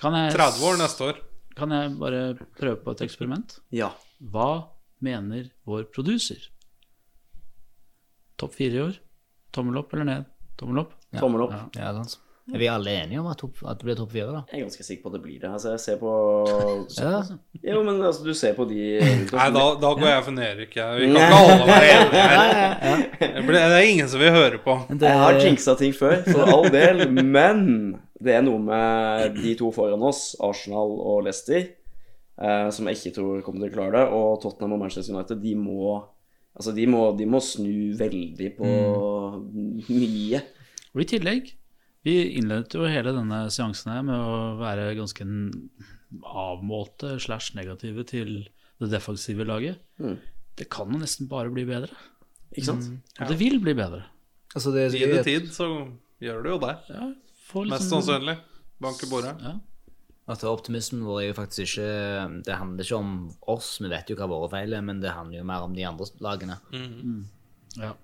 [0.00, 1.20] Kan jeg, 30 år neste år.
[1.58, 2.22] kan jeg bare
[2.56, 3.58] prøve på et eksperiment?
[3.74, 3.90] Ja.
[4.32, 4.48] Hva
[5.04, 6.38] mener vår producer?
[8.38, 8.96] Topp fire i år?
[9.54, 10.24] Tommel opp eller ned?
[10.58, 10.94] Tommel opp?
[11.18, 11.52] Tommel opp.
[11.74, 11.88] Ja.
[11.88, 12.18] Ja, sant.
[12.48, 14.38] Er vi alle enige om at, topp- at det blir topp fire, da?
[14.48, 15.48] Jeg er ganske sikker på at det blir det.
[15.52, 16.12] Altså, jeg ser på
[17.02, 17.18] Ja.
[17.74, 18.78] Jo, men altså, du ser på de.
[19.02, 20.72] Nei, da, da går jeg for Erik.
[20.72, 23.50] Vi kan ikke alle være enige her.
[23.52, 24.78] Det er ingen som vil høre på.
[24.96, 27.66] Jeg har jinxa ting før, for all del, men
[28.18, 31.68] det er noe med de to foran oss, Arsenal og Leicester,
[32.70, 34.12] som jeg ikke tror kommer til å klare det.
[34.14, 36.04] Og Tottenham og Manchester United, de må
[36.58, 38.66] Altså, de må, de må snu veldig på
[39.86, 40.40] mye.
[40.90, 41.52] Og i tillegg,
[42.02, 45.22] vi innledet jo hele denne seansen her med å være ganske
[46.24, 48.32] avmålte slash negative til
[48.80, 49.78] det defensive laget.
[50.58, 51.94] Det kan jo nesten bare bli bedre.
[52.56, 52.88] Ikke sant?
[53.20, 54.02] Og det vil bli bedre.
[54.56, 55.68] Altså, det, Gi det tid, så
[56.24, 56.74] gjør det jo det.
[56.90, 57.08] Ja,
[57.68, 58.38] Mest sånn- sannsynlig.
[58.82, 59.36] Bank bordet.
[59.42, 59.54] Ja.
[60.28, 61.92] At optimismen vår er jo faktisk ikke
[62.44, 63.12] Det handler ikke om
[63.48, 65.86] oss, vi vet jo hva våre feil er, men det handler jo mer om de
[65.88, 66.58] andre lagene.
[67.78, 67.94] Ja.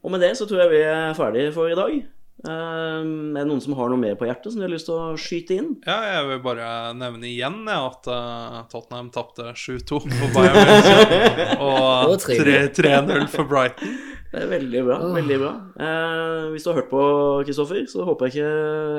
[0.00, 2.00] Og med det så tror jeg vi er ferdige for i dag.
[2.40, 4.96] Um, er det noen som har noe mer på hjertet som de har lyst til
[4.96, 5.74] å skyte inn?
[5.84, 11.12] Ja, jeg vil bare nevne igjen ja, at uh, Tottenham tapte 7-2 for Bayern München.
[11.66, 12.70] Og Og 3-0.
[12.80, 13.92] 3-0 for Brighton.
[14.30, 14.98] Det er veldig bra.
[15.18, 15.52] veldig bra.
[15.82, 17.04] uh, hvis du har hørt på,
[17.44, 18.50] Kristoffer, så håper jeg ikke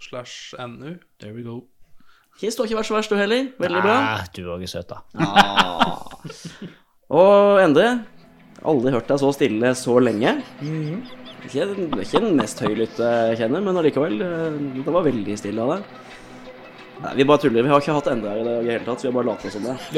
[0.00, 0.98] slash NU.
[1.18, 1.64] There we go.
[2.40, 3.48] Du har ikke vært så verst, du heller.
[3.60, 3.96] Veldig bra.
[4.00, 5.02] Nei, du òg er søt, da.
[7.10, 7.88] Og Endre,
[8.64, 10.36] aldri hørt deg så stille så lenge.
[11.44, 11.66] Ikke,
[12.04, 14.16] ikke den mest høylytte jeg kjenner, men allikevel.
[14.22, 15.82] eh, Det var veldig stille av deg.
[17.00, 17.64] Nei, vi bare tuller.
[17.64, 19.16] Vi har ikke hatt Endre her i dag i det hele tatt, så vi har
[19.16, 19.76] bare latt som det.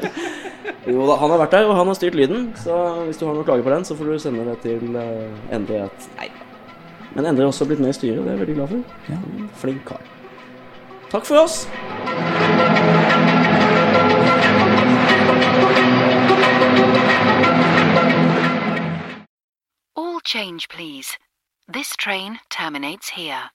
[0.00, 0.12] Ikke.
[0.90, 2.46] Jo da, han har vært der, og han har styrt lyden.
[2.56, 2.72] Så
[3.04, 5.82] hvis du har noe klage på den, så får du sende det til uh, Endre.
[5.90, 6.30] At, nei.
[7.12, 8.80] Men Endre har også blitt med i styret, det er jeg veldig glad for.
[9.12, 9.18] Ja.
[9.60, 10.00] Flink kar.
[11.10, 11.66] Takk for oss.
[19.96, 21.18] All change, please.
[21.66, 23.50] This train terminates here.